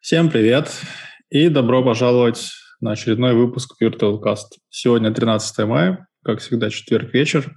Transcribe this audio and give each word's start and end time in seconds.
Всем 0.00 0.30
привет 0.30 0.72
и 1.28 1.50
добро 1.50 1.84
пожаловать 1.84 2.52
на 2.80 2.92
очередной 2.92 3.34
выпуск 3.34 3.76
VirtualCast. 3.82 4.46
Сегодня 4.70 5.12
13 5.12 5.66
мая, 5.66 6.08
как 6.24 6.40
всегда, 6.40 6.70
четверг 6.70 7.12
вечер, 7.12 7.54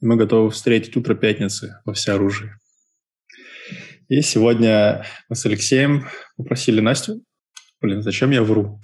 и 0.00 0.06
мы 0.06 0.16
готовы 0.16 0.48
встретить 0.50 0.96
утро 0.96 1.14
пятницы 1.14 1.82
во 1.84 1.92
всеоружии. 1.92 2.52
И 4.08 4.22
сегодня 4.22 5.04
мы 5.28 5.36
с 5.36 5.44
Алексеем 5.44 6.08
попросили 6.38 6.80
Настю. 6.80 7.22
Блин, 7.82 8.00
зачем 8.00 8.30
я 8.30 8.42
вру? 8.42 8.80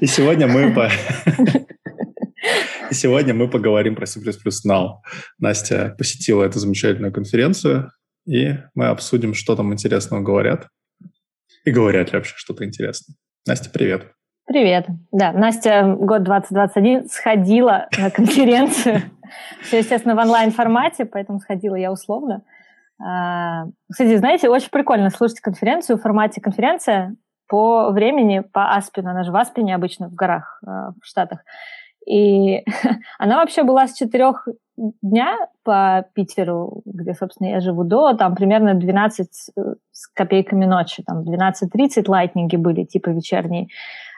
И 0.00 0.06
сегодня 0.06 0.48
мы 0.48 0.74
по... 0.74 0.90
И 2.90 2.94
сегодня 2.94 3.32
мы 3.32 3.48
поговорим 3.48 3.94
про 3.94 4.06
C++ 4.06 4.18
Now. 4.66 4.94
Настя 5.38 5.94
посетила 5.96 6.42
эту 6.42 6.58
замечательную 6.58 7.12
конференцию, 7.12 7.92
и 8.28 8.58
мы 8.74 8.88
обсудим, 8.88 9.32
что 9.32 9.56
там 9.56 9.72
интересного 9.72 10.20
говорят. 10.20 10.68
И 11.64 11.70
говорят 11.70 12.12
ли 12.12 12.18
вообще 12.18 12.34
что-то 12.36 12.64
интересное. 12.64 13.16
Настя, 13.46 13.70
привет. 13.70 14.12
Привет. 14.46 14.86
Да, 15.12 15.32
Настя 15.32 15.96
год 15.98 16.24
2021 16.24 17.08
сходила 17.08 17.88
на 17.98 18.10
конференцию. 18.14 19.02
Все, 19.62 19.78
естественно, 19.78 20.14
в 20.14 20.18
онлайн-формате, 20.18 21.06
поэтому 21.06 21.40
сходила 21.40 21.74
я 21.74 21.90
условно. 21.90 22.42
А, 23.02 23.64
кстати, 23.90 24.16
знаете, 24.16 24.50
очень 24.50 24.70
прикольно 24.70 25.08
слушать 25.10 25.40
конференцию 25.40 25.96
в 25.96 26.02
формате 26.02 26.40
конференция 26.40 27.16
по 27.46 27.90
времени, 27.90 28.40
по 28.40 28.74
Аспину. 28.74 29.10
Она 29.10 29.22
же 29.24 29.32
в 29.32 29.36
Аспине 29.36 29.74
обычно, 29.74 30.08
в 30.08 30.14
горах, 30.14 30.60
а, 30.66 30.90
в 30.90 31.04
Штатах. 31.06 31.44
И 32.06 32.62
она 33.18 33.36
вообще 33.36 33.62
была 33.62 33.86
с 33.86 33.94
четырех 33.94 34.46
дня 35.02 35.36
по 35.64 36.04
Питеру, 36.14 36.82
где, 36.84 37.14
собственно, 37.14 37.48
я 37.48 37.60
живу, 37.60 37.84
до 37.84 38.14
там 38.14 38.34
примерно 38.34 38.74
12 38.74 39.28
э, 39.56 39.62
с 39.92 40.06
копейками 40.08 40.64
ночи, 40.64 41.02
там 41.02 41.22
12.30 41.22 42.04
лайтнинги 42.08 42.56
были, 42.56 42.84
типа 42.84 43.10
вечерние. 43.10 43.68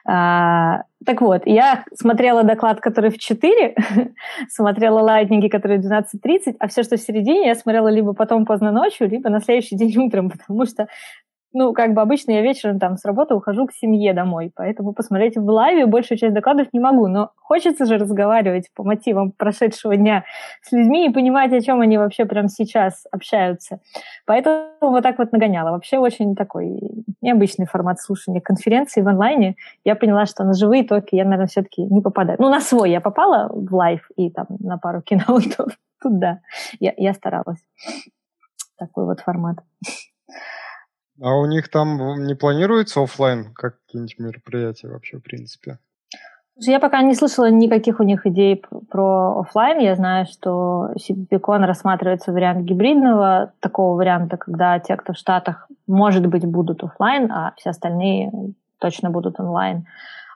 А, 0.07 0.83
так 1.05 1.21
вот, 1.21 1.43
я 1.47 1.85
смотрела 1.95 2.43
доклад, 2.43 2.81
который 2.81 3.11
в 3.11 3.19
4, 3.19 3.75
смотрела 4.49 5.01
лайтнинги, 5.01 5.49
которые 5.49 5.81
в 5.81 5.85
12.30, 5.85 6.57
а 6.59 6.69
все, 6.69 6.83
что 6.83 6.97
в 6.97 7.01
середине, 7.01 7.47
я 7.47 7.55
смотрела 7.55 7.89
либо 7.89 8.13
потом 8.13 8.47
поздно 8.47 8.73
ночью, 8.73 9.09
либо 9.09 9.29
на 9.31 9.41
следующий 9.41 9.77
день 9.77 9.97
утром, 9.99 10.31
потому 10.31 10.67
что 10.67 10.89
ну, 11.53 11.73
как 11.73 11.95
бы 11.95 12.01
обычно 12.01 12.33
я 12.33 12.43
вечером 12.43 12.79
там 12.79 12.97
с 12.97 13.05
работы 13.05 13.35
ухожу 13.35 13.67
к 13.67 13.73
семье 13.73 14.15
домой, 14.15 14.53
поэтому 14.55 14.93
посмотреть 14.93 15.37
в 15.37 15.45
лайве 15.45 15.87
большую 15.87 16.19
часть 16.19 16.35
докладов 16.35 16.69
не 16.73 16.81
могу, 16.81 17.09
но 17.09 17.31
хочется 17.37 17.87
же 17.87 17.99
разговаривать 17.99 18.71
по 18.75 18.85
мотивам 18.85 19.33
прошедшего 19.33 19.97
дня 19.97 20.25
с 20.63 20.71
людьми 20.71 21.07
и 21.07 21.13
понимать, 21.13 21.53
о 21.53 21.61
чем 21.61 21.81
они 21.81 21.99
вообще 21.99 22.25
прямо 22.25 22.49
сейчас 22.49 23.05
общаются. 23.11 23.81
Поэтому 24.27 24.69
вот 24.81 25.03
так 25.03 25.19
вот 25.19 25.33
нагоняла. 25.33 25.71
Вообще 25.73 25.99
очень 25.99 26.37
такой 26.37 26.79
необычный 27.21 27.67
формат 27.67 28.01
слушания 28.01 28.41
конференции 28.41 29.03
в 29.03 29.09
онлайне. 29.09 29.57
Я 29.85 29.97
поняла, 29.97 30.27
что 30.27 30.45
на 30.45 30.55
живые 30.55 30.85
talk 30.85 31.10
и 31.10 31.17
я, 31.17 31.25
наверное, 31.25 31.49
все-таки 31.49 31.83
не 31.83 32.01
попадаю. 32.01 32.39
Ну, 32.41 32.49
на 32.49 32.61
свой 32.61 32.91
я 32.91 33.01
попала 33.01 33.51
в 33.53 33.75
live 33.75 34.09
и 34.17 34.31
там 34.31 34.47
на 34.61 34.79
пару 34.79 35.03
keynote 35.03 35.52
ов. 35.52 35.73
Тут 36.01 36.19
да, 36.19 36.41
я, 36.79 36.95
я 36.97 37.13
старалась. 37.13 37.59
Такой 38.79 39.05
вот 39.05 39.21
формат. 39.21 39.59
А 41.23 41.35
у 41.37 41.47
них 41.47 41.69
там 41.69 42.25
не 42.27 42.35
планируется 42.35 43.03
офлайн 43.03 43.53
какие-нибудь 43.55 44.19
мероприятия 44.19 44.89
вообще, 44.89 45.19
в 45.19 45.23
принципе? 45.23 45.79
Я 46.57 46.79
пока 46.79 47.01
не 47.03 47.15
слышала 47.15 47.51
никаких 47.51 48.01
у 48.01 48.03
них 48.03 48.27
идей 48.27 48.63
про 48.91 49.41
офлайн. 49.41 49.79
Я 49.79 49.97
знаю, 49.97 50.27
что 50.27 50.91
CPCon 50.99 51.65
рассматривается 51.65 52.33
вариант 52.33 52.65
гибридного 52.65 53.53
такого 53.61 53.97
варианта, 53.97 54.37
когда 54.37 54.79
те, 54.79 54.97
кто 54.97 55.15
в 55.15 55.17
Штатах, 55.17 55.69
может 55.87 56.27
быть, 56.27 56.45
будут 56.45 56.85
офлайн, 56.85 57.33
а 57.33 57.55
все 57.57 57.71
остальные 57.71 58.31
точно 58.79 59.11
будут 59.11 59.41
онлайн. 59.41 59.87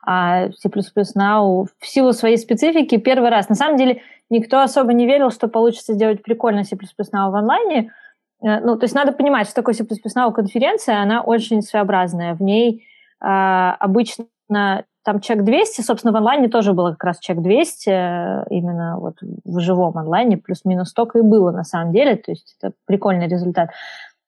А 0.06 0.50
C++ 0.52 0.68
Now 1.16 1.66
в 1.78 1.86
силу 1.86 2.12
своей 2.12 2.38
специфики 2.38 2.96
первый 2.96 3.30
раз. 3.30 3.50
На 3.50 3.54
самом 3.54 3.76
деле 3.76 4.00
никто 4.30 4.60
особо 4.60 4.94
не 4.94 5.06
верил, 5.06 5.30
что 5.30 5.48
получится 5.48 5.92
сделать 5.92 6.22
прикольно 6.22 6.64
C++ 6.64 6.76
Now 6.76 7.30
в 7.30 7.34
онлайне, 7.34 7.90
ну, 8.44 8.76
то 8.76 8.84
есть 8.84 8.94
надо 8.94 9.12
понимать, 9.12 9.46
что 9.46 9.56
такое 9.56 9.74
C++ 9.74 9.84
Now 9.84 10.32
конференция, 10.32 11.00
она 11.00 11.22
очень 11.22 11.62
своеобразная. 11.62 12.34
В 12.34 12.42
ней 12.42 12.86
э, 13.22 13.26
обычно 13.26 14.26
там 15.04 15.20
чек 15.20 15.44
200, 15.44 15.82
собственно, 15.82 16.12
в 16.12 16.16
онлайне 16.16 16.48
тоже 16.48 16.72
было 16.72 16.92
как 16.92 17.04
раз 17.04 17.18
чек 17.20 17.40
200, 17.40 17.88
э, 17.88 18.44
именно 18.50 18.98
вот 18.98 19.16
в 19.22 19.60
живом 19.60 19.96
онлайне, 19.96 20.36
плюс-минус 20.36 20.90
столько 20.90 21.18
и 21.18 21.22
было 21.22 21.52
на 21.52 21.64
самом 21.64 21.92
деле, 21.92 22.16
то 22.16 22.30
есть 22.30 22.56
это 22.58 22.74
прикольный 22.86 23.28
результат. 23.28 23.70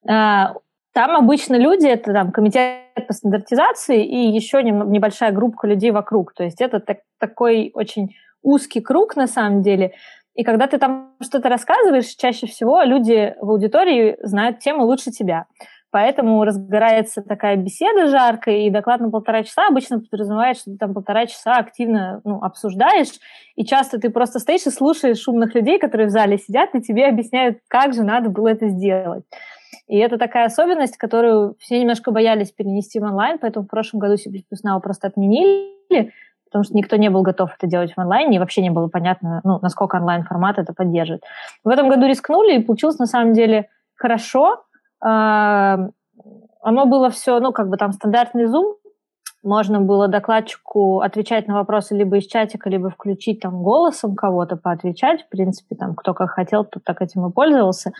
Э, 0.08 0.54
там 0.92 1.16
обычно 1.16 1.56
люди, 1.56 1.86
это 1.86 2.12
там 2.12 2.32
комитет 2.32 2.80
по 3.06 3.12
стандартизации 3.12 4.02
и 4.02 4.30
еще 4.34 4.62
небольшая 4.62 5.32
группа 5.32 5.66
людей 5.66 5.90
вокруг, 5.90 6.32
то 6.32 6.44
есть 6.44 6.60
это 6.60 6.80
так, 6.80 7.00
такой 7.18 7.70
очень 7.74 8.14
узкий 8.42 8.80
круг 8.80 9.16
на 9.16 9.26
самом 9.26 9.62
деле, 9.62 9.92
и 10.36 10.44
когда 10.44 10.66
ты 10.66 10.78
там 10.78 11.14
что-то 11.22 11.48
рассказываешь, 11.48 12.14
чаще 12.14 12.46
всего 12.46 12.82
люди 12.82 13.34
в 13.40 13.50
аудитории 13.50 14.18
знают 14.22 14.58
тему 14.58 14.84
лучше 14.84 15.10
тебя. 15.10 15.46
Поэтому 15.90 16.44
разгорается 16.44 17.22
такая 17.22 17.56
беседа 17.56 18.08
жаркая, 18.08 18.56
и 18.66 18.70
доклад 18.70 19.00
на 19.00 19.10
полтора 19.10 19.44
часа 19.44 19.66
обычно 19.68 20.00
подразумевает, 20.00 20.58
что 20.58 20.72
ты 20.72 20.76
там 20.76 20.92
полтора 20.92 21.24
часа 21.24 21.56
активно 21.56 22.20
ну, 22.24 22.42
обсуждаешь, 22.42 23.12
и 23.54 23.64
часто 23.64 23.98
ты 23.98 24.10
просто 24.10 24.38
стоишь 24.38 24.66
и 24.66 24.70
слушаешь 24.70 25.18
шумных 25.18 25.54
людей, 25.54 25.78
которые 25.78 26.08
в 26.08 26.10
зале 26.10 26.36
сидят, 26.36 26.74
и 26.74 26.82
тебе 26.82 27.06
объясняют, 27.06 27.60
как 27.68 27.94
же 27.94 28.02
надо 28.02 28.28
было 28.28 28.48
это 28.48 28.68
сделать. 28.68 29.24
И 29.86 29.96
это 29.96 30.18
такая 30.18 30.46
особенность, 30.46 30.98
которую 30.98 31.54
все 31.60 31.78
немножко 31.80 32.10
боялись 32.10 32.50
перенести 32.50 33.00
в 33.00 33.04
онлайн, 33.04 33.38
поэтому 33.38 33.64
в 33.64 33.70
прошлом 33.70 34.00
году 34.00 34.16
C++ 34.16 34.28
Now 34.30 34.80
просто 34.82 35.06
отменили, 35.06 36.12
потому 36.46 36.64
что 36.64 36.74
никто 36.74 36.96
не 36.96 37.10
был 37.10 37.22
готов 37.22 37.50
это 37.56 37.66
делать 37.66 37.92
в 37.92 37.98
онлайне, 37.98 38.36
и 38.36 38.38
вообще 38.38 38.62
не 38.62 38.70
было 38.70 38.88
понятно, 38.88 39.40
ну, 39.44 39.58
насколько 39.60 39.96
онлайн-формат 39.96 40.58
это 40.58 40.72
поддержит. 40.72 41.22
В 41.64 41.68
этом 41.68 41.88
году 41.88 42.06
рискнули, 42.06 42.56
и 42.56 42.62
получилось 42.62 42.98
на 42.98 43.06
самом 43.06 43.34
деле 43.34 43.68
хорошо. 43.94 44.62
А, 45.00 45.88
оно 46.62 46.86
было 46.86 47.10
все, 47.10 47.38
ну, 47.40 47.52
как 47.52 47.68
бы 47.68 47.76
там 47.76 47.92
стандартный 47.92 48.44
Zoom, 48.44 48.74
можно 49.42 49.80
было 49.80 50.08
докладчику 50.08 51.00
отвечать 51.00 51.46
на 51.46 51.54
вопросы 51.54 51.94
либо 51.94 52.16
из 52.16 52.26
чатика, 52.26 52.68
либо 52.68 52.90
включить 52.90 53.40
там 53.40 53.62
голосом 53.62 54.16
кого-то 54.16 54.56
поотвечать. 54.56 55.22
В 55.22 55.28
принципе, 55.28 55.76
там 55.76 55.94
кто 55.94 56.14
как 56.14 56.30
хотел, 56.30 56.64
тот 56.64 56.82
так 56.82 57.00
этим 57.00 57.26
и 57.26 57.32
пользовался 57.32 57.92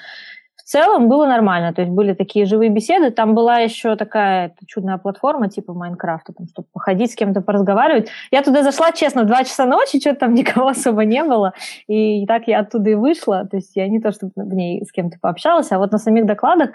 целом 0.68 1.08
было 1.08 1.26
нормально, 1.26 1.72
то 1.72 1.80
есть 1.80 1.92
были 1.92 2.12
такие 2.12 2.44
живые 2.44 2.70
беседы, 2.70 3.10
там 3.10 3.34
была 3.34 3.58
еще 3.58 3.94
такая 3.94 4.54
чудная 4.66 4.98
платформа 4.98 5.48
типа 5.48 5.72
Майнкрафта, 5.72 6.32
там, 6.32 6.48
чтобы 6.48 6.66
походить 6.72 7.12
с 7.12 7.14
кем-то, 7.14 7.40
поразговаривать. 7.40 8.08
Я 8.32 8.42
туда 8.42 8.62
зашла, 8.62 8.90
честно, 8.92 9.22
в 9.22 9.26
2 9.26 9.44
часа 9.44 9.64
ночи, 9.64 10.00
что-то 10.00 10.20
там 10.20 10.34
никого 10.34 10.68
особо 10.68 11.04
не 11.04 11.22
было, 11.22 11.52
и 11.86 12.26
так 12.26 12.48
я 12.48 12.60
оттуда 12.60 12.90
и 12.90 12.94
вышла, 12.94 13.46
то 13.46 13.56
есть 13.56 13.76
я 13.76 13.88
не 13.88 14.00
то, 14.00 14.10
чтобы 14.10 14.32
в 14.34 14.54
ней 14.54 14.84
с 14.84 14.90
кем-то 14.90 15.18
пообщалась, 15.20 15.70
а 15.70 15.78
вот 15.78 15.92
на 15.92 15.98
самих 15.98 16.26
докладах 16.26 16.70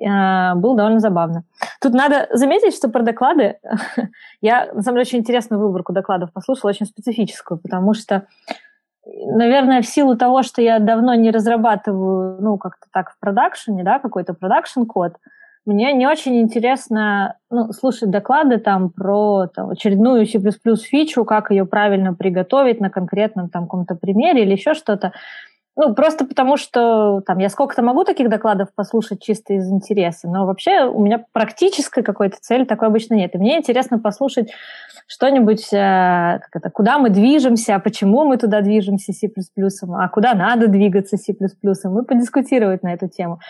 э, 0.00 0.54
было 0.56 0.76
довольно 0.76 1.00
забавно. 1.00 1.44
Тут 1.80 1.94
надо 1.94 2.28
заметить, 2.32 2.74
что 2.74 2.88
про 2.88 3.02
доклады, 3.02 3.58
я, 4.40 4.66
на 4.72 4.82
самом 4.82 4.96
деле, 4.96 5.02
очень 5.02 5.18
интересную 5.20 5.60
выборку 5.62 5.92
докладов 5.92 6.32
послушала, 6.32 6.70
очень 6.70 6.86
специфическую, 6.86 7.58
потому 7.58 7.94
что 7.94 8.26
наверное, 9.06 9.82
в 9.82 9.86
силу 9.86 10.16
того, 10.16 10.42
что 10.42 10.60
я 10.62 10.78
давно 10.78 11.14
не 11.14 11.30
разрабатываю, 11.30 12.40
ну, 12.40 12.58
как-то 12.58 12.86
так 12.92 13.12
в 13.12 13.18
production 13.20 13.73
е, 13.73 13.84
да, 13.84 13.98
какой-то 13.98 14.34
production 14.34 14.91
код, 14.91 15.14
мне 15.64 15.92
не 15.92 16.06
очень 16.06 16.40
интересно 16.40 17.36
ну, 17.50 17.72
слушать 17.72 18.10
доклады 18.10 18.58
там 18.58 18.90
про 18.90 19.48
там, 19.48 19.70
очередную 19.70 20.24
C++ 20.24 20.38
фичу, 20.78 21.24
как 21.24 21.50
ее 21.50 21.66
правильно 21.66 22.14
приготовить 22.14 22.80
на 22.80 22.88
конкретном 22.88 23.48
там 23.48 23.64
каком-то 23.64 23.96
примере 23.96 24.42
или 24.42 24.52
еще 24.52 24.74
что-то. 24.74 25.12
Ну, 25.78 25.94
просто 25.94 26.24
потому 26.24 26.56
что 26.56 27.20
там 27.26 27.36
я 27.36 27.50
сколько-то 27.50 27.82
могу 27.82 28.04
таких 28.04 28.30
докладов 28.30 28.68
послушать 28.74 29.22
чисто 29.22 29.52
из 29.52 29.70
интереса, 29.70 30.26
но 30.26 30.46
вообще 30.46 30.84
у 30.84 31.02
меня 31.02 31.24
практической 31.32 32.02
какой-то 32.02 32.38
цели 32.40 32.64
такой 32.64 32.88
обычно 32.88 33.14
нет. 33.14 33.34
И 33.34 33.38
мне 33.38 33.58
интересно 33.58 33.98
послушать 33.98 34.50
что-нибудь, 35.06 35.72
э, 35.74 36.40
как 36.42 36.48
это, 36.54 36.70
куда 36.70 36.98
мы 36.98 37.10
движемся, 37.10 37.76
а 37.76 37.78
почему 37.78 38.24
мы 38.24 38.38
туда 38.38 38.62
движемся 38.62 39.12
C++, 39.12 39.28
а 39.28 40.08
куда 40.08 40.34
надо 40.34 40.66
двигаться 40.68 41.18
C++, 41.18 41.32
и 41.32 42.04
подискутировать 42.08 42.82
на 42.82 42.94
эту 42.94 43.08
тему. 43.08 43.40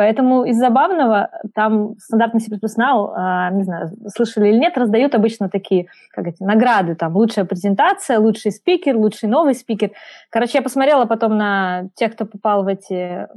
Поэтому 0.00 0.44
из 0.44 0.56
забавного 0.56 1.28
там 1.54 1.98
стандартный 1.98 2.40
C++ 2.40 2.48
Now, 2.78 3.12
а, 3.14 3.50
не 3.50 3.64
знаю, 3.64 3.90
слышали 4.16 4.48
или 4.48 4.56
нет, 4.56 4.78
раздают 4.78 5.14
обычно 5.14 5.50
такие, 5.50 5.88
как 6.10 6.26
эти, 6.26 6.42
награды, 6.42 6.94
там, 6.94 7.14
лучшая 7.14 7.44
презентация, 7.44 8.18
лучший 8.18 8.50
спикер, 8.50 8.96
лучший 8.96 9.28
новый 9.28 9.54
спикер. 9.54 9.90
Короче, 10.30 10.52
я 10.54 10.62
посмотрела 10.62 11.04
потом 11.04 11.36
на 11.36 11.90
тех, 11.96 12.14
кто 12.14 12.24
попал 12.24 12.64
в 12.64 12.68
эти 12.68 13.28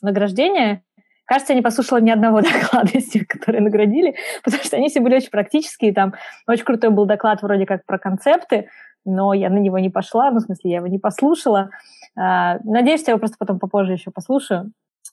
награждения, 0.00 0.82
Кажется, 1.26 1.52
я 1.52 1.58
не 1.58 1.62
послушала 1.62 1.98
ни 1.98 2.10
одного 2.10 2.40
доклада 2.40 2.88
из 2.94 3.10
тех, 3.10 3.26
которые 3.26 3.60
наградили, 3.60 4.14
потому 4.42 4.62
что 4.62 4.78
они 4.78 4.88
все 4.88 5.00
были 5.00 5.16
очень 5.16 5.28
практические. 5.28 5.92
Там 5.92 6.14
очень 6.46 6.64
крутой 6.64 6.88
был 6.88 7.04
доклад 7.04 7.42
вроде 7.42 7.66
как 7.66 7.84
про 7.84 7.98
концепты, 7.98 8.70
но 9.04 9.34
я 9.34 9.50
на 9.50 9.58
него 9.58 9.78
не 9.78 9.90
пошла, 9.90 10.30
ну, 10.30 10.38
в 10.38 10.44
смысле, 10.44 10.70
я 10.70 10.76
его 10.78 10.86
не 10.86 10.98
послушала. 10.98 11.68
А, 12.16 12.60
надеюсь, 12.64 13.02
я 13.06 13.10
его 13.10 13.18
просто 13.18 13.36
потом 13.38 13.58
попозже 13.58 13.92
еще 13.92 14.10
послушаю. 14.10 14.72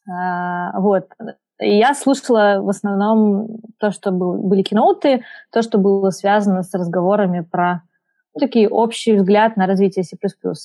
А, 0.10 0.80
вот. 0.80 1.08
И 1.60 1.78
я 1.78 1.94
слушала 1.94 2.60
в 2.62 2.70
основном 2.70 3.60
то, 3.80 3.92
что 3.92 4.12
был, 4.12 4.34
были 4.42 4.62
киноуты, 4.62 5.24
то, 5.52 5.62
что 5.62 5.78
было 5.78 6.10
связано 6.10 6.64
с 6.64 6.74
разговорами 6.74 7.42
про 7.42 7.82
ну, 8.34 8.40
такие 8.40 8.68
общий 8.68 9.14
взгляд 9.14 9.56
на 9.56 9.66
развитие 9.66 10.04
C++. 10.04 10.18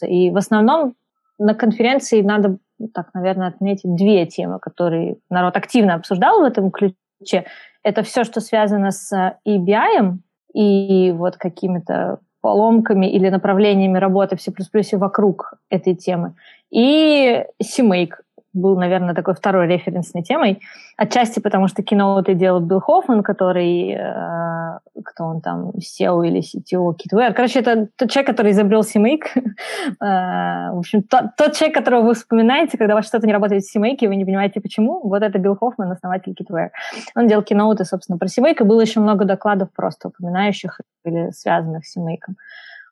И 0.06 0.30
в 0.30 0.36
основном 0.36 0.94
на 1.38 1.54
конференции 1.54 2.22
надо, 2.22 2.58
так, 2.92 3.14
наверное, 3.14 3.48
отметить 3.48 3.94
две 3.94 4.26
темы, 4.26 4.58
которые 4.58 5.16
народ 5.30 5.56
активно 5.56 5.94
обсуждал 5.94 6.40
в 6.40 6.44
этом 6.44 6.70
ключе. 6.70 7.46
Это 7.82 8.02
все, 8.02 8.24
что 8.24 8.40
связано 8.40 8.90
с 8.90 9.36
EBI 9.46 10.18
и 10.52 11.12
вот 11.12 11.36
какими-то 11.36 12.18
поломками 12.40 13.06
или 13.06 13.28
направлениями 13.28 13.98
работы 13.98 14.36
в 14.36 14.42
C++ 14.42 14.52
вокруг 14.96 15.54
этой 15.68 15.94
темы. 15.94 16.34
И 16.70 17.44
CMake, 17.62 18.14
был, 18.52 18.76
наверное, 18.76 19.14
такой 19.14 19.34
второй 19.34 19.66
референсной 19.66 20.22
темой. 20.22 20.60
Отчасти 20.96 21.40
потому, 21.40 21.68
что 21.68 21.82
кино 21.82 22.20
это 22.20 22.34
делал 22.34 22.60
Билл 22.60 22.80
Хоффман, 22.80 23.22
который, 23.22 23.92
э, 23.92 24.78
кто 25.04 25.24
он 25.24 25.40
там, 25.40 25.70
SEO 25.70 26.26
или 26.26 26.40
CTO, 26.40 26.92
Kitware. 26.94 27.32
Короче, 27.32 27.60
это 27.60 27.88
тот 27.96 28.10
человек, 28.10 28.30
который 28.30 28.52
изобрел 28.52 28.80
CMake. 28.80 29.28
э, 29.34 29.44
в 30.00 30.78
общем, 30.78 31.02
тот, 31.02 31.36
тот 31.36 31.54
человек, 31.54 31.76
которого 31.76 32.02
вы 32.02 32.14
вспоминаете, 32.14 32.76
когда 32.76 32.94
у 32.94 32.96
вас 32.96 33.06
что-то 33.06 33.26
не 33.26 33.32
работает 33.32 33.62
в 33.62 33.76
CMake, 33.76 33.98
и 34.00 34.08
вы 34.08 34.16
не 34.16 34.24
понимаете, 34.24 34.60
почему. 34.60 35.00
Вот 35.08 35.22
это 35.22 35.38
Билл 35.38 35.56
Хоффман, 35.56 35.92
основатель 35.92 36.34
Kitware. 36.34 36.70
Он 37.14 37.28
делал 37.28 37.42
киноуты, 37.42 37.84
собственно, 37.84 38.18
про 38.18 38.26
CMake, 38.26 38.60
и 38.60 38.64
было 38.64 38.80
еще 38.80 39.00
много 39.00 39.24
докладов 39.24 39.68
просто 39.74 40.08
упоминающих 40.08 40.80
или 41.04 41.30
связанных 41.30 41.86
с 41.86 41.96
CMake. 41.96 42.34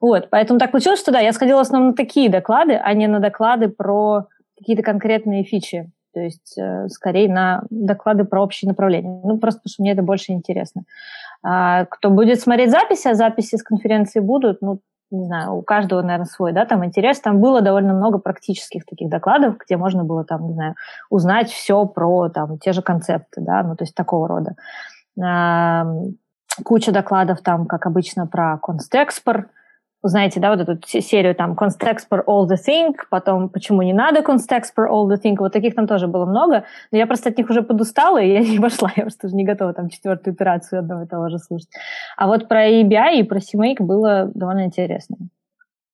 Вот, 0.01 0.31
поэтому 0.31 0.61
так 0.61 0.71
получилось, 0.71 1.01
что 1.01 1.11
да, 1.11 1.19
я 1.19 1.33
сходила 1.33 1.59
в 1.59 1.63
основном 1.63 1.91
на 1.91 1.97
такие 1.97 2.29
доклады, 2.29 2.75
а 2.75 2.95
не 2.95 3.09
на 3.09 3.19
доклады 3.19 3.69
про 3.69 4.27
какие-то 4.59 4.83
конкретные 4.83 5.45
фичи, 5.45 5.91
то 6.13 6.21
есть 6.21 6.59
э, 6.59 6.89
скорее 6.89 7.33
на 7.33 7.63
доклады 7.71 8.25
про 8.25 8.43
общие 8.43 8.69
направления. 8.69 9.21
Ну, 9.25 9.39
просто 9.39 9.61
потому 9.61 9.73
что 9.73 9.83
мне 9.83 9.93
это 9.93 10.03
больше 10.03 10.33
интересно. 10.33 10.83
А, 11.43 11.85
кто 11.85 12.11
будет 12.11 12.41
смотреть 12.41 12.71
записи, 12.71 13.09
а 13.09 13.15
записи 13.15 13.57
с 13.57 13.63
конференции 13.63 14.21
будут, 14.21 14.61
ну, 14.61 14.81
не 15.11 15.25
знаю, 15.25 15.55
у 15.55 15.63
каждого, 15.63 16.03
наверное, 16.03 16.27
свой, 16.27 16.53
да, 16.53 16.67
там 16.67 16.85
интерес. 16.85 17.21
Там 17.21 17.41
было 17.41 17.63
довольно 17.63 17.95
много 17.95 18.19
практических 18.19 18.85
таких 18.85 19.09
докладов, 19.09 19.57
где 19.59 19.77
можно 19.77 20.05
было 20.05 20.25
там, 20.25 20.47
не 20.47 20.55
знаю, 20.55 20.75
узнать 21.09 21.51
все 21.51 21.87
про 21.87 22.29
там 22.29 22.59
те 22.59 22.73
же 22.73 22.83
концепты, 22.83 23.41
да, 23.41 23.63
ну, 23.63 23.75
то 23.75 23.85
есть 23.85 23.95
такого 23.95 24.29
рода. 24.29 24.55
Куча 26.65 26.93
докладов 26.93 27.41
там, 27.41 27.67
как 27.67 27.87
обычно, 27.87 28.27
про 28.27 28.59
констекспор, 28.59 29.49
знаете, 30.03 30.41
да, 30.41 30.55
вот 30.55 30.61
эту 30.61 30.87
серию 30.87 31.35
там 31.35 31.55
Context 31.55 32.07
for 32.11 32.23
all 32.27 32.47
the 32.47 32.57
thing, 32.57 32.95
потом 33.11 33.49
почему 33.49 33.83
не 33.83 33.93
надо 33.93 34.21
Context 34.21 34.73
for 34.77 34.89
all 34.89 35.09
the 35.09 35.21
thing, 35.21 35.37
вот 35.39 35.53
таких 35.53 35.75
там 35.75 35.87
тоже 35.87 36.07
было 36.07 36.25
много, 36.25 36.65
но 36.93 36.99
я 36.99 37.07
просто 37.07 37.31
от 37.31 37.39
них 37.39 37.51
уже 37.51 37.63
подустала, 37.63 38.21
и 38.21 38.33
я 38.33 38.41
не 38.49 38.59
пошла, 38.59 38.93
я 38.97 39.03
просто 39.03 39.27
уже 39.27 39.37
не 39.37 39.45
готова 39.45 39.73
там 39.75 39.89
четвертую 39.89 40.35
итерацию 40.35 40.81
одного 40.81 41.03
и 41.03 41.07
того 41.07 41.29
же 41.29 41.39
слушать. 41.39 41.69
А 42.17 42.27
вот 42.27 42.49
про 42.49 42.69
EBI 42.69 43.21
и 43.21 43.23
про 43.23 43.39
CMake 43.39 43.83
было 43.83 44.31
довольно 44.35 44.65
интересно. 44.65 45.17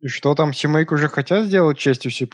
И 0.01 0.09
что 0.09 0.35
там, 0.35 0.51
CMake 0.51 0.93
уже 0.93 1.09
хотят 1.09 1.45
сделать 1.45 1.79
частью 1.79 2.11
C++? 2.11 2.27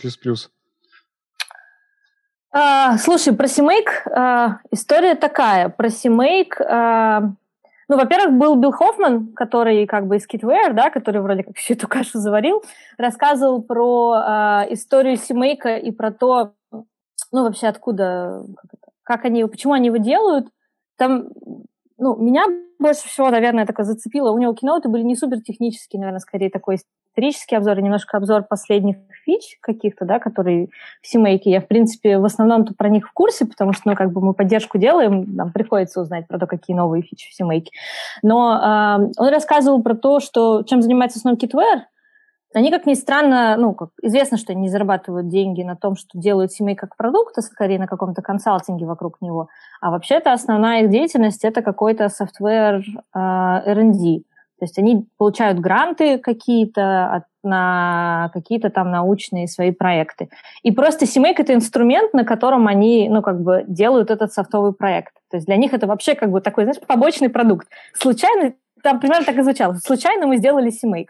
А, 2.53 2.99
слушай, 2.99 3.33
про 3.33 3.47
CMake 3.47 4.11
а, 4.13 4.59
история 4.73 5.15
такая. 5.15 5.69
Про 5.69 5.87
CMake 5.87 6.61
а, 6.69 7.33
ну, 7.91 7.97
во-первых, 7.97 8.39
был 8.39 8.55
Билл 8.55 8.71
Хоффман, 8.71 9.33
который 9.33 9.85
как 9.85 10.07
бы 10.07 10.17
из 10.17 10.25
Kitware, 10.25 10.73
да, 10.75 10.91
который 10.91 11.21
вроде 11.23 11.43
как 11.43 11.57
всю 11.57 11.75
эту 11.75 11.89
кашу 11.89 12.21
заварил, 12.21 12.63
рассказывал 12.97 13.63
про 13.65 14.15
э, 14.15 14.73
историю 14.75 15.17
Симейка 15.17 15.77
и 15.77 15.91
про 15.91 16.13
то, 16.13 16.53
ну, 16.71 17.43
вообще 17.43 17.67
откуда, 17.67 18.45
как, 18.57 18.75
это, 18.75 18.93
как 19.03 19.25
они, 19.25 19.45
почему 19.45 19.73
они 19.73 19.89
его 19.89 19.97
делают. 19.97 20.47
Там, 20.99 21.31
ну, 21.99 22.15
меня 22.15 22.45
больше 22.79 23.09
всего, 23.09 23.29
наверное, 23.29 23.67
такое 23.67 23.85
зацепило. 23.85 24.31
У 24.31 24.39
него 24.39 24.55
киноуты 24.55 24.89
были 24.89 25.03
не 25.03 25.17
супер 25.17 25.41
технические, 25.41 25.99
наверное, 25.99 26.21
скорее 26.21 26.49
такой 26.49 26.79
исторический 27.11 27.57
обзор 27.57 27.79
и 27.79 27.83
немножко 27.83 28.17
обзор 28.17 28.45
последних 28.45 28.97
фич 29.25 29.59
каких-то, 29.61 30.05
да, 30.05 30.19
которые 30.19 30.69
в 31.03 31.07
Симейке. 31.07 31.51
Я, 31.51 31.61
в 31.61 31.67
принципе, 31.67 32.19
в 32.19 32.25
основном-то 32.25 32.75
про 32.75 32.89
них 32.89 33.09
в 33.09 33.13
курсе, 33.13 33.47
потому 33.47 33.73
что, 33.73 33.89
ну, 33.91 33.97
как 33.97 34.13
бы 34.13 34.21
мы 34.21 34.33
поддержку 34.33 34.79
делаем, 34.79 35.35
нам 35.35 35.53
приходится 35.53 36.01
узнать 36.01 36.27
про 36.29 36.39
то, 36.39 36.47
какие 36.47 36.77
новые 36.77 37.03
фичи 37.03 37.31
в 37.31 37.35
Симейке. 37.35 37.73
Но 38.23 38.55
э, 38.55 39.11
он 39.19 39.29
рассказывал 39.29 39.83
про 39.83 39.95
то, 39.95 40.21
что 40.21 40.63
чем 40.63 40.83
занимается 40.83 41.19
основном 41.19 41.39
Kitware, 41.39 41.83
они, 42.53 42.73
как 42.73 42.85
ни 42.85 42.95
странно, 42.95 43.57
ну, 43.57 43.75
как 43.75 43.91
известно, 44.03 44.37
что 44.37 44.53
они 44.53 44.63
не 44.63 44.69
зарабатывают 44.69 45.29
деньги 45.29 45.63
на 45.63 45.77
том, 45.77 45.95
что 45.95 46.19
делают 46.19 46.51
семей 46.51 46.75
как 46.75 46.97
продукт, 46.97 47.39
а 47.39 47.43
скорее 47.43 47.79
на 47.79 47.87
каком-то 47.87 48.23
консалтинге 48.23 48.87
вокруг 48.87 49.21
него. 49.21 49.49
А 49.81 49.93
вообще-то 49.93 50.33
основная 50.33 50.83
их 50.83 50.91
деятельность– 50.91 51.45
это 51.45 51.63
какой-то 51.63 52.07
software 52.07 52.83
э, 52.83 53.19
R&D. 53.19 54.25
То 54.61 54.65
есть 54.65 54.79
они 54.79 55.07
получают 55.19 55.59
гранты 55.59 56.19
какие-то 56.19 57.25
на 57.43 58.31
какие-то 58.35 58.69
там 58.69 58.91
научные 58.91 59.49
свои 59.49 59.71
проекты. 59.71 60.29
И 60.63 60.71
просто 60.71 61.07
CMake– 61.07 61.37
это 61.39 61.55
инструмент, 61.55 62.13
на 62.13 62.25
котором 62.25 62.67
они, 62.67 63.09
ну, 63.09 63.23
как 63.23 63.41
бы 63.41 63.65
делают 63.67 64.11
этот 64.11 64.35
софтовый 64.35 64.75
проект. 64.75 65.15
То 65.31 65.39
есть 65.39 65.47
для 65.47 65.57
них 65.57 65.73
это 65.73 65.87
вообще 65.87 66.15
как 66.15 66.31
бы 66.31 66.43
такой, 66.43 66.65
знаешь, 66.65 66.81
побочный 66.87 67.31
продукт. 67.31 67.69
Случайно 67.95 68.53
там 68.83 69.01
примерно 69.01 69.25
так 69.25 69.37
и 69.37 69.43
звучало. 69.43 69.75
Случайно 69.75 70.27
мы 70.27 70.37
сделали 70.37 70.71
CMake. 70.71 71.09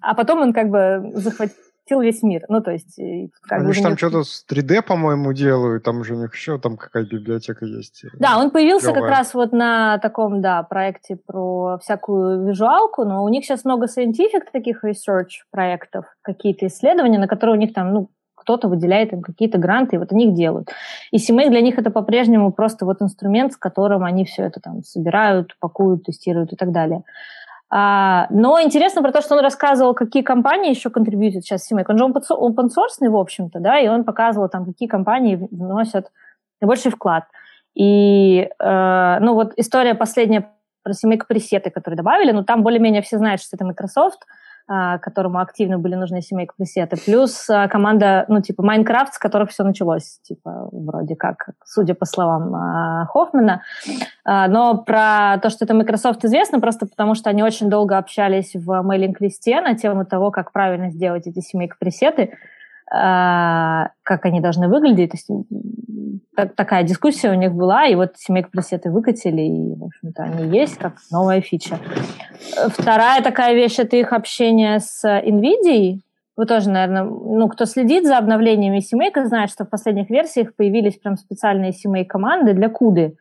А 0.00 0.14
потом 0.14 0.40
он 0.40 0.52
как 0.52 0.70
бы 0.70 1.10
захватил 1.14 1.56
захватил 1.86 2.00
весь 2.00 2.22
мир. 2.22 2.44
Ну, 2.48 2.60
то 2.60 2.72
есть... 2.72 2.98
Как 3.42 3.60
Они 3.60 3.72
же 3.72 3.82
там 3.82 3.96
что-то 3.96 4.22
с 4.24 4.44
3D, 4.50 4.82
по-моему, 4.82 5.32
делают, 5.32 5.84
там 5.84 6.04
же 6.04 6.14
у 6.14 6.20
них 6.20 6.34
еще 6.34 6.58
там 6.58 6.76
какая 6.76 7.04
библиотека 7.04 7.64
есть. 7.64 8.04
Э, 8.04 8.08
да, 8.18 8.38
он 8.38 8.50
появился 8.50 8.92
Клевая. 8.92 9.02
как 9.02 9.18
раз 9.18 9.34
вот 9.34 9.52
на 9.52 9.98
таком, 9.98 10.40
да, 10.40 10.62
проекте 10.62 11.16
про 11.16 11.78
всякую 11.78 12.46
визуалку, 12.46 13.04
но 13.04 13.24
у 13.24 13.28
них 13.28 13.44
сейчас 13.44 13.64
много 13.64 13.86
scientific 13.86 14.50
таких 14.52 14.84
research 14.84 15.44
проектов, 15.50 16.06
какие-то 16.22 16.66
исследования, 16.66 17.18
на 17.18 17.28
которые 17.28 17.56
у 17.56 17.60
них 17.60 17.72
там, 17.72 17.92
ну, 17.92 18.10
кто-то 18.34 18.68
выделяет 18.68 19.12
им 19.12 19.22
какие-то 19.22 19.58
гранты, 19.58 19.96
и 19.96 19.98
вот 19.98 20.12
они 20.12 20.28
их 20.28 20.34
делают. 20.34 20.68
И 21.10 21.16
CMake 21.16 21.50
для 21.50 21.60
них 21.60 21.78
это 21.78 21.90
по-прежнему 21.90 22.52
просто 22.52 22.84
вот 22.84 23.02
инструмент, 23.02 23.52
с 23.52 23.56
которым 23.56 24.04
они 24.04 24.24
все 24.24 24.42
это 24.42 24.60
там 24.60 24.82
собирают, 24.84 25.56
пакуют, 25.58 26.04
тестируют 26.04 26.52
и 26.52 26.56
так 26.56 26.70
далее. 26.70 27.02
А, 27.68 28.26
но 28.30 28.60
интересно 28.60 29.02
про 29.02 29.12
то, 29.12 29.20
что 29.20 29.34
он 29.34 29.40
рассказывал, 29.42 29.94
какие 29.94 30.22
компании 30.22 30.70
еще 30.70 30.90
контрибьютят 30.90 31.44
сейчас 31.44 31.70
CMake. 31.70 31.86
Он 31.88 31.98
же 31.98 32.04
open 32.04 32.68
source, 32.68 33.08
в 33.08 33.16
общем-то, 33.16 33.58
да, 33.60 33.78
и 33.80 33.88
он 33.88 34.04
показывал 34.04 34.48
там, 34.48 34.64
какие 34.64 34.88
компании 34.88 35.48
вносят 35.50 36.10
наибольший 36.60 36.92
вклад. 36.92 37.24
И, 37.74 38.48
э, 38.58 39.18
ну 39.20 39.34
вот 39.34 39.52
история 39.56 39.94
последняя 39.94 40.48
про 40.82 40.92
CMake 40.92 41.26
пресеты, 41.28 41.70
которые 41.70 41.96
добавили, 41.96 42.32
ну 42.32 42.44
там 42.44 42.62
более-менее 42.62 43.02
все 43.02 43.18
знают, 43.18 43.42
что 43.42 43.56
это 43.56 43.64
Microsoft– 43.64 44.20
которому 44.66 45.38
активно 45.38 45.78
были 45.78 45.94
нужны 45.94 46.20
семейка 46.22 46.54
пресеты, 46.56 46.96
плюс 46.96 47.48
а, 47.48 47.68
команда, 47.68 48.24
ну, 48.28 48.40
типа, 48.40 48.64
Майнкрафт, 48.64 49.14
с 49.14 49.18
которых 49.18 49.50
все 49.50 49.62
началось, 49.62 50.18
типа, 50.22 50.68
вроде 50.72 51.14
как, 51.14 51.50
судя 51.64 51.94
по 51.94 52.04
словам 52.04 52.54
а, 52.54 53.06
Хоффмана. 53.06 53.62
Но 54.24 54.78
про 54.78 55.38
то, 55.40 55.50
что 55.50 55.64
это 55.64 55.74
Microsoft 55.74 56.24
известно, 56.24 56.60
просто 56.60 56.86
потому 56.86 57.14
что 57.14 57.30
они 57.30 57.42
очень 57.42 57.70
долго 57.70 57.96
общались 57.96 58.54
в 58.54 58.82
мейлинг-листе 58.82 59.60
на 59.60 59.76
тему 59.76 60.04
того, 60.04 60.30
как 60.30 60.52
правильно 60.52 60.90
сделать 60.90 61.26
эти 61.26 61.40
семейка 61.40 61.76
пресеты, 61.78 62.32
как 62.88 64.24
они 64.24 64.40
должны 64.40 64.68
выглядеть. 64.68 65.10
То 65.12 65.16
есть 65.16 65.30
так, 66.36 66.54
такая 66.54 66.82
дискуссия 66.84 67.30
у 67.30 67.34
них 67.34 67.52
была, 67.52 67.86
и 67.86 67.94
вот 67.94 68.12
семейка 68.16 68.50
пресеты 68.50 68.90
выкатили, 68.90 69.40
и, 69.40 69.74
в 69.74 69.84
общем-то, 69.84 70.22
они 70.22 70.56
есть 70.56 70.76
как 70.76 70.94
новая 71.10 71.40
фича. 71.40 71.78
Вторая 72.68 73.22
такая 73.22 73.54
вещь– 73.54 73.78
это 73.78 73.96
их 73.96 74.12
общение 74.12 74.78
с 74.80 75.04
NVIDIA. 75.04 76.00
Вы 76.36 76.44
тоже, 76.44 76.68
наверное, 76.68 77.04
ну, 77.04 77.48
кто 77.48 77.64
следит 77.64 78.06
за 78.06 78.18
обновлениями 78.18 78.80
семейка, 78.80 79.24
знает, 79.24 79.50
что 79.50 79.64
в 79.64 79.70
последних 79.70 80.10
версиях 80.10 80.54
появились 80.54 80.98
прям 80.98 81.16
специальные 81.16 81.72
семей-команды 81.72 82.52
для 82.52 82.68
куды. 82.68 83.16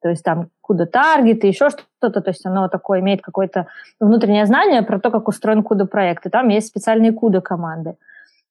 То 0.00 0.08
есть 0.08 0.22
там 0.22 0.48
куда 0.60 0.86
таргет 0.86 1.44
и 1.44 1.48
еще 1.48 1.68
что-то, 1.70 2.20
то 2.20 2.30
есть 2.30 2.46
оно 2.46 2.68
такое 2.68 3.00
имеет 3.00 3.20
какое-то 3.22 3.66
внутреннее 3.98 4.46
знание 4.46 4.82
про 4.82 5.00
то, 5.00 5.10
как 5.10 5.26
устроен 5.26 5.64
куда 5.64 5.84
проект. 5.84 6.26
И 6.26 6.30
там 6.30 6.48
есть 6.48 6.68
специальные 6.68 7.12
куда 7.12 7.40
команды. 7.40 7.96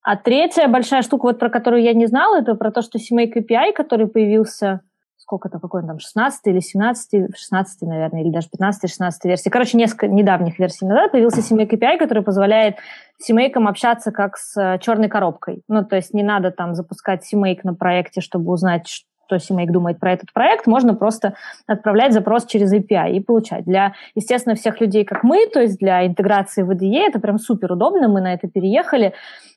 А 0.02 0.16
третья 0.16 0.68
большая 0.68 1.02
штука, 1.02 1.24
вот 1.24 1.40
про 1.40 1.50
которую 1.50 1.84
я 1.84 1.94
не 1.94 2.08
знала, 2.08 2.40
это 2.42 2.56
про 2.56 2.72
то, 2.72 2.82
что 2.82 2.98
CMake 2.98 3.34
API, 3.36 3.74
который 3.74 4.08
появился 4.08 4.82
сколько-то, 5.18 5.60
какой 5.60 5.82
он 5.82 5.88
там, 5.88 6.00
16 6.00 6.48
или 6.48 6.60
17, 6.60 7.36
16, 7.38 7.82
наверное, 7.84 8.22
или 8.22 8.32
даже 8.32 8.48
15-16 8.48 9.12
версии. 9.26 9.50
Короче, 9.50 9.78
несколько 9.78 10.08
недавних 10.08 10.58
версий 10.58 10.86
назад 10.86 11.12
появился 11.12 11.42
CMake 11.42 11.72
API, 11.72 11.98
который 12.00 12.24
позволяет 12.24 12.78
CMake 13.22 13.64
общаться 13.68 14.12
как 14.12 14.38
с 14.38 14.80
черной 14.82 15.08
коробкой. 15.08 15.62
Ну, 15.68 15.86
то 15.86 15.98
есть 15.98 16.14
не 16.16 16.24
надо 16.24 16.50
там 16.50 16.74
запускать 16.74 17.32
CMake 17.32 17.60
на 17.64 17.76
проекте, 17.76 18.22
чтобы 18.22 18.52
узнать, 18.52 19.06
что 19.30 19.36
CMake 19.36 19.72
думает 19.72 20.00
про 20.00 20.14
этот 20.14 20.34
проект, 20.34 20.68
можно 20.68 20.96
просто 20.96 21.36
отправлять 21.68 22.14
запрос 22.14 22.46
через 22.46 22.74
API 22.74 23.12
и 23.12 23.20
получать. 23.20 23.66
Для, 23.66 23.94
естественно, 24.16 24.56
всех 24.56 24.82
людей, 24.82 25.06
как 25.06 25.24
мы, 25.24 25.48
то 25.48 25.62
есть 25.62 25.78
для 25.78 26.06
интеграции 26.06 26.64
в 26.64 26.72
IDE, 26.72 27.08
это 27.08 27.20
прям 27.20 27.38
супер 27.38 27.72
удобно, 27.72 28.08
мы 28.08 28.22
на 28.22 28.34
это 28.34 28.48
переехали 28.48 29.14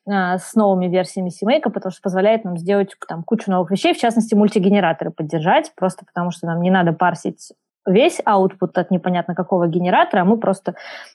э, 0.06 0.38
с 0.38 0.54
новыми 0.54 0.88
версиями 0.88 1.30
CMake, 1.30 1.70
потому 1.70 1.90
что 1.90 2.02
позволяет 2.02 2.44
нам 2.44 2.58
сделать 2.58 2.90
там 3.08 3.22
кучу 3.22 3.50
новых 3.50 3.70
вещей, 3.70 3.94
в 3.94 3.98
частности, 3.98 4.34
мультигенераторы 4.34 5.10
поддержать, 5.10 5.72
просто 5.74 6.04
потому 6.04 6.30
что 6.30 6.46
нам 6.46 6.60
не 6.60 6.70
надо 6.70 6.92
парсить 6.92 7.52
весь 7.84 8.20
output 8.20 8.72
от 8.74 8.92
непонятно 8.92 9.34
какого 9.34 9.66
генератора, 9.66 10.20
а 10.20 10.24
мы 10.24 10.36
просто 10.36 10.74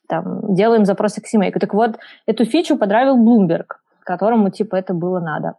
там, 0.09 0.53
делаем 0.53 0.83
запросы 0.83 1.21
к 1.21 1.25
CMake. 1.25 1.59
Так 1.59 1.73
вот, 1.73 1.97
эту 2.25 2.43
фичу 2.43 2.77
подравил 2.77 3.17
Bloomberg, 3.17 3.67
которому 4.03 4.49
типа 4.49 4.75
это 4.75 4.93
было 4.93 5.21
надо. 5.21 5.53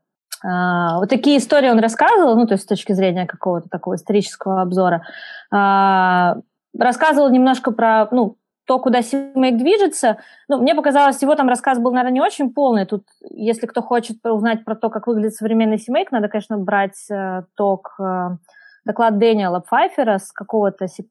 А, 0.45 0.99
вот 0.99 1.09
такие 1.09 1.39
истории 1.39 1.71
он 1.71 1.79
рассказывал, 1.79 2.37
ну, 2.37 2.47
то 2.47 2.55
есть 2.55 2.65
с 2.65 2.69
точки 2.69 2.93
зрения 2.93 3.27
какого-то 3.27 3.69
такого 3.69 3.97
исторического 3.97 4.63
обзора. 4.63 5.03
А, 5.51 6.37
рассказывал 6.79 7.31
немножко 7.31 7.71
про, 7.71 8.09
ну, 8.11 8.37
то, 8.67 8.79
куда 8.79 9.01
CMake 9.01 9.57
движется. 9.57 10.19
Ну, 10.47 10.61
мне 10.61 10.75
показалось, 10.75 11.23
его 11.23 11.35
там 11.35 11.49
рассказ 11.49 11.79
был, 11.79 11.91
наверное, 11.91 12.13
не 12.13 12.21
очень 12.21 12.53
полный. 12.53 12.85
Тут, 12.85 13.05
если 13.31 13.67
кто 13.67 13.81
хочет 13.81 14.19
узнать 14.27 14.65
про 14.65 14.77
то, 14.77 14.91
как 14.91 15.07
выглядит 15.07 15.35
современный 15.35 15.77
CMake, 15.79 16.09
надо, 16.11 16.29
конечно, 16.29 16.59
брать 16.59 17.11
э, 17.11 17.45
ток 17.57 17.95
э, 17.99 18.37
доклад 18.85 19.19
Дэниела 19.19 19.61
Пфайфера 19.61 20.19
с 20.19 20.33
какого-то 20.33 20.87
C++ 20.87 21.03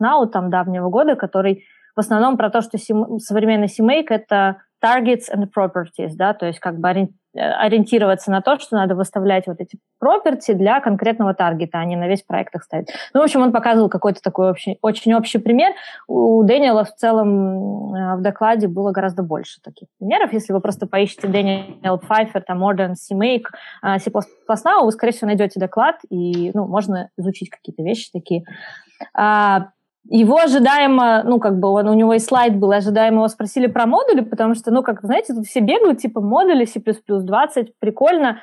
Now, 0.00 0.26
там, 0.26 0.50
давнего 0.50 0.88
года, 0.90 1.14
который 1.14 1.64
в 1.94 2.00
основном 2.00 2.36
про 2.36 2.50
то, 2.50 2.60
что 2.60 2.76
современный 2.76 3.68
CMake— 3.68 4.06
это 4.10 4.56
targets 4.84 5.32
and 5.32 5.48
properties, 5.56 6.12
да, 6.14 6.34
то 6.34 6.46
есть 6.46 6.58
как 6.58 6.78
бы 6.78 6.88
ориентироваться 7.36 8.30
на 8.30 8.40
то, 8.40 8.58
что 8.58 8.76
надо 8.76 8.94
выставлять 8.94 9.46
вот 9.46 9.60
эти 9.60 9.78
property 10.02 10.54
для 10.54 10.80
конкретного 10.80 11.34
таргета, 11.34 11.78
а 11.78 11.84
не 11.84 11.96
на 11.96 12.08
весь 12.08 12.22
проект 12.22 12.54
их 12.54 12.62
ставить. 12.62 12.88
Ну, 13.14 13.20
в 13.20 13.24
общем, 13.24 13.42
он 13.42 13.52
показывал 13.52 13.88
какой-то 13.88 14.20
такой 14.22 14.50
общий, 14.50 14.78
очень 14.82 15.14
общий 15.14 15.38
пример. 15.38 15.72
У 16.08 16.42
Дэниела 16.44 16.84
в 16.84 16.94
целом 16.94 17.94
э, 17.94 18.16
в 18.16 18.22
докладе 18.22 18.68
было 18.68 18.92
гораздо 18.92 19.22
больше 19.22 19.60
таких 19.62 19.88
примеров. 19.98 20.32
Если 20.32 20.52
вы 20.52 20.60
просто 20.60 20.86
поищете 20.86 21.28
Дэниел 21.28 21.98
Пфайфер, 21.98 22.42
там, 22.42 22.62
Modern 22.62 22.94
CMake, 22.94 23.44
э, 23.82 23.98
C++ 23.98 24.10
Now, 24.10 24.84
вы, 24.84 24.92
скорее 24.92 25.12
всего, 25.12 25.26
найдете 25.28 25.60
доклад, 25.60 25.96
и, 26.10 26.50
ну, 26.54 26.66
можно 26.66 27.10
изучить 27.16 27.50
какие-то 27.50 27.82
вещи 27.82 28.10
такие. 28.12 28.44
А, 30.10 30.14
его 30.14 30.38
ожидаемо, 30.38 31.22
ну, 31.24 31.38
как 31.38 31.58
бы 31.58 31.68
он, 31.68 31.88
у 31.88 31.94
него 31.94 32.14
и 32.14 32.18
слайд 32.18 32.56
был, 32.56 32.72
ожидаемо 32.72 33.16
его 33.16 33.28
спросили 33.28 33.66
про 33.66 33.86
модули, 33.86 34.20
потому 34.20 34.54
что, 34.54 34.70
ну, 34.70 34.82
как, 34.82 35.02
знаете, 35.02 35.34
тут 35.34 35.46
все 35.46 35.60
бегают, 35.60 35.98
типа, 35.98 36.20
модули 36.20 36.64
C++ 36.64 36.80
20, 36.80 37.72
прикольно, 37.78 38.40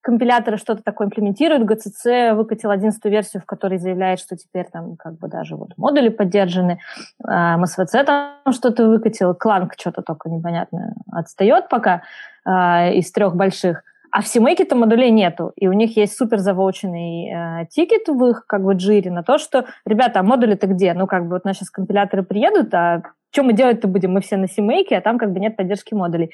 компиляторы 0.00 0.56
что-то 0.56 0.82
такое 0.82 1.08
имплементируют, 1.08 1.70
GCC 1.70 2.34
выкатил 2.34 2.70
11 2.70 3.04
версию, 3.06 3.42
в 3.42 3.46
которой 3.46 3.78
заявляет, 3.78 4.20
что 4.20 4.36
теперь 4.36 4.66
там 4.72 4.96
как 4.96 5.18
бы 5.18 5.28
даже 5.28 5.56
вот 5.56 5.76
модули 5.76 6.08
поддержаны, 6.08 6.78
MSVC 7.22 8.04
там 8.04 8.52
что-то 8.52 8.88
выкатил, 8.88 9.32
Clang 9.32 9.68
что-то 9.76 10.02
только 10.02 10.30
непонятно 10.30 10.94
отстает 11.12 11.68
пока 11.68 12.02
а, 12.44 12.88
из 12.88 13.10
трех 13.12 13.34
больших. 13.34 13.82
А 14.10 14.22
в 14.22 14.24
CMake-то 14.24 14.74
модулей 14.74 15.10
нету, 15.10 15.52
и 15.56 15.68
у 15.68 15.72
них 15.72 15.96
есть 15.96 16.16
супер 16.16 16.38
завоученный 16.38 17.30
э, 17.30 17.66
тикет 17.70 18.08
в 18.08 18.24
их 18.26 18.46
как 18.46 18.64
бы 18.64 18.74
джире 18.74 19.10
на 19.10 19.22
то, 19.22 19.38
что, 19.38 19.66
ребята, 19.84 20.20
а 20.20 20.22
модули-то 20.22 20.66
где? 20.66 20.94
Ну, 20.94 21.06
как 21.06 21.24
бы 21.24 21.30
вот 21.30 21.44
наши 21.44 21.64
компиляторы 21.70 22.22
приедут, 22.22 22.72
а 22.72 23.02
что 23.30 23.42
мы 23.42 23.52
делать-то 23.52 23.88
будем? 23.88 24.12
Мы 24.12 24.20
все 24.20 24.36
на 24.36 24.46
CMake, 24.46 24.94
а 24.94 25.00
там 25.00 25.18
как 25.18 25.32
бы 25.32 25.40
нет 25.40 25.56
поддержки 25.56 25.94
модулей. 25.94 26.32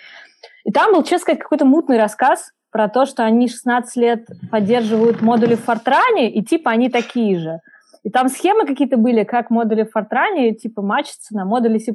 И 0.65 0.71
там 0.71 0.93
был, 0.93 1.03
честно 1.03 1.19
сказать, 1.19 1.41
какой-то 1.41 1.65
мутный 1.65 1.99
рассказ 1.99 2.53
про 2.71 2.89
то, 2.89 3.07
что 3.07 3.25
они 3.25 3.49
16 3.49 3.97
лет 3.97 4.27
поддерживают 4.51 5.21
модули 5.21 5.55
в 5.57 5.69
Fortran, 5.69 6.27
и 6.27 6.45
типа 6.45 6.71
они 6.71 6.89
такие 6.89 7.39
же. 7.39 7.61
И 8.05 8.11
там 8.11 8.29
схемы 8.29 8.67
какие-то 8.67 8.97
были, 8.97 9.25
как 9.25 9.51
модули 9.51 9.85
в 9.85 9.97
Fortran 9.97 10.53
типа 10.55 10.83
матчатся 10.83 11.35
на 11.35 11.45
модули 11.45 11.79
C++. 11.79 11.93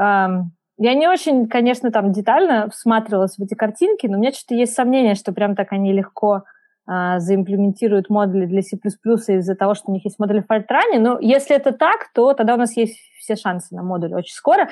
Um, 0.00 0.44
я 0.78 0.94
не 0.94 1.08
очень, 1.08 1.48
конечно, 1.48 1.90
там 1.90 2.12
детально 2.12 2.68
всматривалась 2.70 3.36
в 3.36 3.42
эти 3.42 3.54
картинки, 3.54 4.06
но 4.06 4.16
у 4.16 4.20
меня 4.20 4.32
что-то 4.32 4.54
есть 4.54 4.74
сомнение, 4.74 5.14
что 5.14 5.32
прям 5.32 5.54
так 5.54 5.72
они 5.72 5.92
легко 5.92 6.44
а, 6.84 7.20
заимплементируют 7.20 8.10
модули 8.10 8.46
для 8.46 8.62
C++ 8.62 8.76
из-за 8.76 9.54
того, 9.54 9.74
что 9.74 9.90
у 9.90 9.94
них 9.94 10.04
есть 10.04 10.18
модули 10.18 10.40
в 10.40 10.50
Fortran. 10.50 10.98
Но 10.98 11.18
если 11.20 11.54
это 11.54 11.72
так, 11.72 12.10
то 12.14 12.32
тогда 12.32 12.54
у 12.54 12.56
нас 12.56 12.76
есть 12.76 12.98
все 13.18 13.36
шансы 13.36 13.74
на 13.74 13.82
модуль 13.82 14.14
очень 14.14 14.34
скоро. 14.34 14.68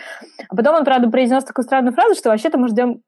А 0.48 0.56
потом 0.56 0.74
он, 0.74 0.84
правда, 0.84 1.08
произнес 1.08 1.44
такую 1.44 1.64
странную 1.64 1.94
фразу, 1.94 2.14
что 2.16 2.30
вообще-то 2.30 2.58
мы 2.58 2.68
ждем 2.68 3.02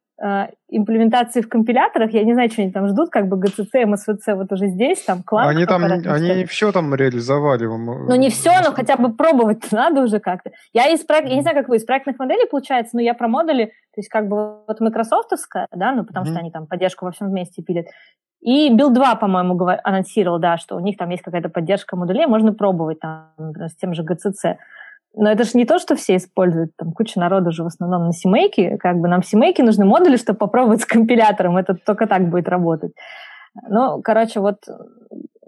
имплементации 0.68 1.40
в 1.40 1.48
компиляторах. 1.48 2.12
Я 2.12 2.22
не 2.22 2.32
знаю, 2.32 2.48
что 2.48 2.62
они 2.62 2.70
там 2.70 2.86
ждут, 2.86 3.10
как 3.10 3.26
бы 3.26 3.36
GCC, 3.38 3.84
MSVC 3.84 4.34
вот 4.36 4.52
уже 4.52 4.68
здесь, 4.68 5.02
там 5.02 5.22
класс. 5.24 5.48
Они 5.48 5.66
там, 5.66 5.82
они 5.82 6.34
не 6.34 6.44
все 6.44 6.70
там 6.70 6.94
реализовали. 6.94 7.64
Ну, 7.66 8.14
не 8.14 8.30
все, 8.30 8.52
но 8.64 8.72
хотя 8.72 8.96
бы 8.96 9.12
пробовать 9.12 9.72
надо 9.72 10.02
уже 10.02 10.20
как-то. 10.20 10.52
Я 10.72 10.88
из 10.90 11.00
проект, 11.00 11.28
я 11.28 11.34
не 11.34 11.42
знаю, 11.42 11.56
как 11.56 11.68
вы, 11.68 11.76
из 11.76 11.84
проектных 11.84 12.20
моделей 12.20 12.46
получается, 12.48 12.94
но 12.94 13.02
я 13.02 13.14
про 13.14 13.26
модули, 13.26 13.66
то 13.66 13.98
есть 13.98 14.08
как 14.08 14.28
бы 14.28 14.64
вот 14.66 14.80
Microsoftовская, 14.80 15.66
да, 15.74 15.92
ну, 15.92 16.04
потому 16.04 16.24
mm-hmm. 16.24 16.30
что 16.30 16.38
они 16.38 16.50
там 16.52 16.66
поддержку 16.66 17.04
во 17.04 17.10
всем 17.10 17.28
вместе 17.28 17.62
пилят. 17.62 17.86
И 18.40 18.72
Build 18.72 18.92
2, 18.92 19.16
по-моему, 19.16 19.58
анонсировал, 19.82 20.38
да, 20.38 20.56
что 20.56 20.76
у 20.76 20.80
них 20.80 20.96
там 20.96 21.10
есть 21.10 21.22
какая-то 21.22 21.48
поддержка 21.48 21.96
модулей, 21.96 22.26
можно 22.26 22.52
пробовать 22.52 23.00
там 23.00 23.32
с 23.38 23.74
тем 23.76 23.94
же 23.94 24.02
GCC. 24.02 24.56
Но 25.14 25.30
это 25.30 25.44
же 25.44 25.50
не 25.54 25.66
то, 25.66 25.78
что 25.78 25.94
все 25.94 26.16
используют. 26.16 26.72
Там 26.76 26.92
куча 26.92 27.20
народу 27.20 27.50
уже 27.50 27.62
в 27.62 27.66
основном 27.66 28.06
на 28.06 28.12
семейке. 28.12 28.78
Как 28.78 28.96
бы 28.98 29.08
нам 29.08 29.20
в 29.20 29.26
семейке 29.26 29.62
нужны 29.62 29.84
модули, 29.84 30.16
чтобы 30.16 30.38
попробовать 30.38 30.80
с 30.82 30.86
компилятором. 30.86 31.58
Это 31.58 31.74
только 31.74 32.06
так 32.06 32.30
будет 32.30 32.48
работать. 32.48 32.92
Ну, 33.68 34.00
короче, 34.02 34.40
вот 34.40 34.58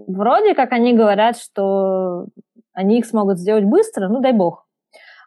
вроде 0.06 0.54
как 0.54 0.72
они 0.72 0.92
говорят, 0.94 1.38
что 1.38 2.26
они 2.74 2.98
их 2.98 3.06
смогут 3.06 3.38
сделать 3.38 3.64
быстро, 3.64 4.08
ну, 4.08 4.20
дай 4.20 4.32
бог. 4.32 4.66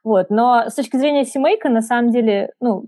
Вот. 0.03 0.29
Но 0.29 0.65
с 0.69 0.75
точки 0.75 0.97
зрения 0.97 1.25
семейка, 1.25 1.69
на 1.69 1.81
самом 1.81 2.11
деле, 2.11 2.51
ну, 2.61 2.85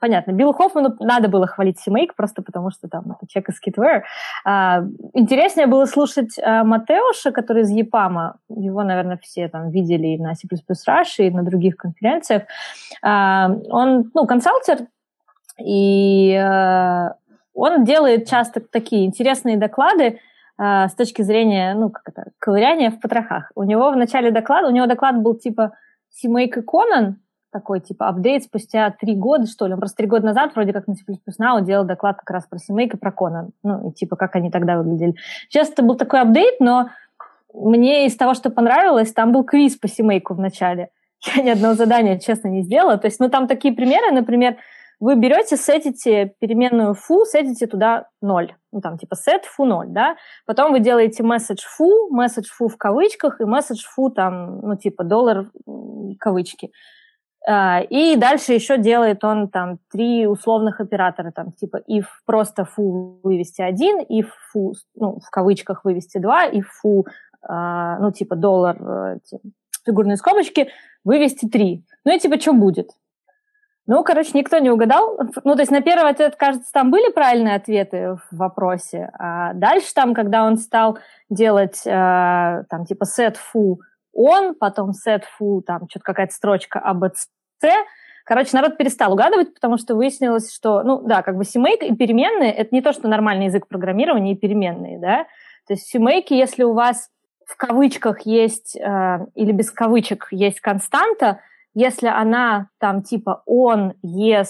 понятно, 0.00 0.32
Биллу 0.32 0.52
Хоффману 0.52 0.96
надо 1.00 1.28
было 1.28 1.46
хвалить 1.46 1.78
Симейк, 1.78 2.14
просто 2.14 2.42
потому 2.42 2.70
что 2.70 2.88
там 2.88 3.10
это 3.12 3.26
человек 3.26 3.50
из 3.50 3.60
Kitware. 3.60 4.02
А, 4.44 4.84
интереснее 5.14 5.66
было 5.66 5.86
слушать 5.86 6.38
а, 6.38 6.64
Матеуша, 6.64 7.32
который 7.32 7.62
из 7.62 7.70
Епама. 7.70 8.38
Его, 8.48 8.82
наверное, 8.82 9.18
все 9.18 9.48
там 9.48 9.70
видели 9.70 10.08
и 10.08 10.18
на 10.18 10.34
C++ 10.34 10.46
Rush, 10.46 11.18
и 11.18 11.30
на 11.30 11.42
других 11.42 11.76
конференциях. 11.76 12.42
А, 13.02 13.50
он, 13.70 14.10
ну, 14.14 14.26
консалтер, 14.26 14.86
и 15.62 16.34
а, 16.34 17.14
он 17.54 17.84
делает 17.84 18.28
часто 18.28 18.60
такие 18.60 19.04
интересные 19.04 19.56
доклады, 19.56 20.20
а, 20.56 20.88
с 20.88 20.94
точки 20.94 21.22
зрения, 21.22 21.74
ну, 21.74 21.90
как 21.90 22.08
это, 22.08 22.30
ковыряния 22.38 22.90
в 22.90 23.00
потрохах. 23.00 23.52
У 23.54 23.62
него 23.62 23.90
в 23.90 23.96
начале 23.96 24.30
доклада, 24.30 24.68
у 24.68 24.72
него 24.72 24.86
доклад 24.86 25.20
был 25.22 25.36
типа 25.36 25.72
Симейк 26.10 26.56
и 26.56 26.62
Конан, 26.62 27.20
такой, 27.50 27.80
типа, 27.80 28.08
апдейт 28.08 28.44
спустя 28.44 28.90
три 28.90 29.14
года, 29.14 29.46
что 29.46 29.66
ли. 29.66 29.74
Он 29.74 29.78
просто 29.78 29.98
три 29.98 30.06
года 30.06 30.26
назад 30.26 30.54
вроде 30.54 30.72
как 30.72 30.86
на 30.86 30.94
C++ 30.94 31.02
Now 31.40 31.62
делал 31.62 31.84
доклад 31.84 32.18
как 32.18 32.30
раз 32.30 32.46
про 32.46 32.58
Симейк 32.58 32.94
и 32.94 32.96
про 32.96 33.12
Конан. 33.12 33.50
Ну, 33.62 33.90
и 33.90 33.92
типа, 33.92 34.16
как 34.16 34.36
они 34.36 34.50
тогда 34.50 34.78
выглядели. 34.78 35.14
Сейчас 35.48 35.70
это 35.70 35.82
был 35.82 35.96
такой 35.96 36.20
апдейт, 36.20 36.60
но 36.60 36.90
мне 37.54 38.06
из 38.06 38.16
того, 38.16 38.34
что 38.34 38.50
понравилось, 38.50 39.12
там 39.12 39.32
был 39.32 39.44
квиз 39.44 39.76
по 39.76 39.88
Симейку 39.88 40.34
в 40.34 40.40
начале. 40.40 40.90
Я 41.34 41.42
ни 41.42 41.50
одного 41.50 41.74
задания, 41.74 42.18
честно, 42.18 42.48
не 42.48 42.62
сделала. 42.62 42.98
То 42.98 43.06
есть, 43.06 43.18
ну, 43.20 43.28
там 43.28 43.48
такие 43.48 43.74
примеры, 43.74 44.12
например, 44.12 44.56
вы 45.00 45.14
берете, 45.14 45.56
сетите 45.56 46.34
переменную 46.40 46.94
фу, 46.94 47.24
сетите 47.24 47.66
туда 47.66 48.08
0. 48.20 48.54
Ну, 48.72 48.80
там, 48.80 48.98
типа, 48.98 49.14
set 49.14 49.42
фу 49.44 49.64
0, 49.64 49.86
да? 49.88 50.16
Потом 50.44 50.72
вы 50.72 50.80
делаете 50.80 51.22
message 51.22 51.62
фу, 51.64 52.10
message 52.12 52.48
фу 52.50 52.68
в 52.68 52.76
кавычках 52.76 53.40
и 53.40 53.44
message 53.44 53.84
фу, 53.84 54.10
там, 54.10 54.60
ну, 54.60 54.76
типа, 54.76 55.04
доллар 55.04 55.50
кавычки. 56.18 56.72
А, 57.50 57.80
и 57.80 58.16
дальше 58.16 58.52
еще 58.52 58.76
делает 58.76 59.24
он 59.24 59.48
там 59.48 59.78
три 59.90 60.26
условных 60.26 60.80
оператора, 60.80 61.32
там 61.32 61.52
типа 61.52 61.80
if 61.88 62.04
просто 62.26 62.66
фу 62.66 63.20
вывести 63.22 63.62
один, 63.62 64.00
if 64.00 64.26
фу, 64.52 64.74
ну, 64.94 65.18
в 65.18 65.30
кавычках 65.30 65.82
вывести 65.84 66.18
два, 66.18 66.46
if 66.46 66.64
фу, 66.82 67.06
а, 67.40 67.98
ну, 68.00 68.12
типа 68.12 68.36
доллар, 68.36 68.76
эти, 69.16 69.40
фигурные 69.86 70.18
скобочки, 70.18 70.68
вывести 71.04 71.48
три. 71.48 71.86
Ну 72.04 72.14
и 72.14 72.18
типа 72.18 72.38
что 72.38 72.52
будет? 72.52 72.90
Ну, 73.86 74.04
короче, 74.04 74.32
никто 74.34 74.58
не 74.58 74.68
угадал. 74.68 75.18
Ну, 75.44 75.54
то 75.54 75.60
есть 75.60 75.72
на 75.72 75.80
первый 75.80 76.10
ответ, 76.10 76.36
кажется, 76.36 76.70
там 76.70 76.90
были 76.90 77.10
правильные 77.10 77.54
ответы 77.54 78.18
в 78.30 78.36
вопросе. 78.36 79.10
А 79.18 79.54
дальше 79.54 79.94
там, 79.94 80.12
когда 80.12 80.44
он 80.44 80.58
стал 80.58 80.98
делать 81.30 81.80
э, 81.86 82.64
там 82.68 82.84
типа 82.84 83.04
set 83.04 83.36
foo 83.36 83.76
он, 84.20 84.56
потом 84.56 84.90
set 84.90 85.22
foo, 85.40 85.62
там 85.62 85.88
что-то 85.88 86.04
какая-то 86.04 86.34
строчка 86.34 86.82
ABC, 86.84 87.28
Короче, 88.24 88.50
народ 88.52 88.76
перестал 88.76 89.14
угадывать, 89.14 89.54
потому 89.54 89.78
что 89.78 89.94
выяснилось, 89.94 90.54
что, 90.54 90.82
ну 90.82 91.00
да, 91.00 91.22
как 91.22 91.36
бы 91.36 91.44
CMake 91.44 91.86
и 91.86 91.96
переменные— 91.96 92.52
это 92.54 92.74
не 92.74 92.82
то, 92.82 92.92
что 92.92 93.08
нормальный 93.08 93.46
язык 93.46 93.66
программирования 93.66 94.32
и 94.32 94.36
переменные, 94.36 94.98
да. 94.98 95.24
То 95.66 95.74
есть 95.74 95.90
в 95.90 95.94
CMake, 95.94 96.26
если 96.30 96.62
у 96.62 96.74
вас 96.74 97.08
в 97.46 97.56
кавычках 97.56 98.26
есть, 98.26 98.76
э, 98.76 99.26
или 99.34 99.52
без 99.52 99.70
кавычек 99.70 100.28
есть 100.30 100.60
константа, 100.60 101.40
если 101.72 102.08
она 102.08 102.68
там 102.78 103.02
типа 103.02 103.42
on, 103.48 103.94
yes, 104.04 104.48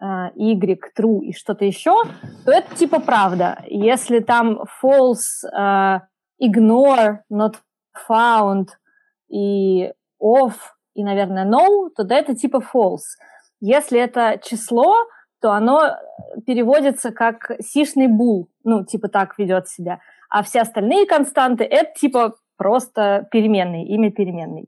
y 0.00 0.78
true 0.96 1.20
и 1.20 1.34
что-то 1.34 1.64
еще, 1.64 2.02
то 2.44 2.52
это 2.52 2.74
типа 2.74 3.00
правда. 3.00 3.62
Если 3.66 4.20
там 4.20 4.62
false, 4.82 5.44
uh, 5.54 6.00
ignore, 6.42 7.18
not 7.30 7.56
found 8.08 8.68
и 9.28 9.92
off 10.20 10.54
и, 11.00 11.04
наверное, 11.04 11.46
no, 11.46 11.88
то 11.96 12.04
да, 12.04 12.16
это 12.16 12.34
типа 12.34 12.62
false. 12.74 13.16
Если 13.60 13.98
это 13.98 14.38
число, 14.42 14.94
то 15.40 15.52
оно 15.52 15.96
переводится 16.46 17.10
как 17.10 17.52
сишный 17.60 18.06
бул, 18.06 18.48
ну, 18.64 18.84
типа 18.84 19.08
так 19.08 19.38
ведет 19.38 19.68
себя. 19.68 20.00
А 20.28 20.42
все 20.42 20.60
остальные 20.60 21.06
константы— 21.06 21.64
это 21.70 21.92
типа 21.98 22.34
просто 22.58 23.26
переменные, 23.30 23.86
имя 23.86 24.12
переменной. 24.12 24.66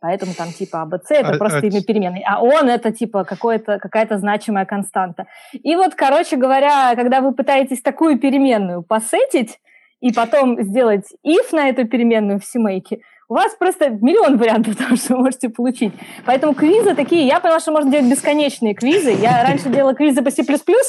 Поэтому 0.00 0.32
там 0.34 0.52
типа 0.52 0.82
АБЦ 0.82 1.10
это 1.10 1.32
а, 1.32 1.38
просто 1.38 1.58
а... 1.58 1.66
имя 1.66 1.82
переменной, 1.82 2.24
а 2.26 2.40
он 2.40 2.68
это 2.68 2.92
типа 2.92 3.24
какое-то, 3.24 3.78
какая-то 3.78 4.18
значимая 4.18 4.64
константа. 4.64 5.26
И 5.52 5.74
вот, 5.74 5.94
короче 5.96 6.36
говоря, 6.36 6.94
когда 6.94 7.20
вы 7.20 7.34
пытаетесь 7.34 7.82
такую 7.82 8.18
переменную 8.18 8.82
посетить 8.82 9.58
и 10.00 10.12
потом 10.12 10.62
сделать 10.62 11.06
if 11.26 11.52
на 11.52 11.68
эту 11.68 11.86
переменную 11.88 12.38
в 12.38 12.44
семейке, 12.44 13.00
у 13.32 13.34
вас 13.34 13.54
просто 13.54 13.88
миллион 13.88 14.36
вариантов 14.36 14.76
того, 14.78 14.96
что 14.96 15.16
вы 15.16 15.22
можете 15.22 15.48
получить. 15.48 15.94
Поэтому 16.26 16.54
квизы 16.54 16.94
такие, 16.94 17.26
я 17.26 17.40
поняла, 17.40 17.60
что 17.60 17.72
можно 17.72 17.90
делать 17.90 18.10
бесконечные 18.10 18.74
квизы. 18.74 19.10
Я 19.10 19.42
раньше 19.46 19.70
делала 19.70 19.94
квизы 19.94 20.22
по 20.22 20.30
C++ 20.30 20.42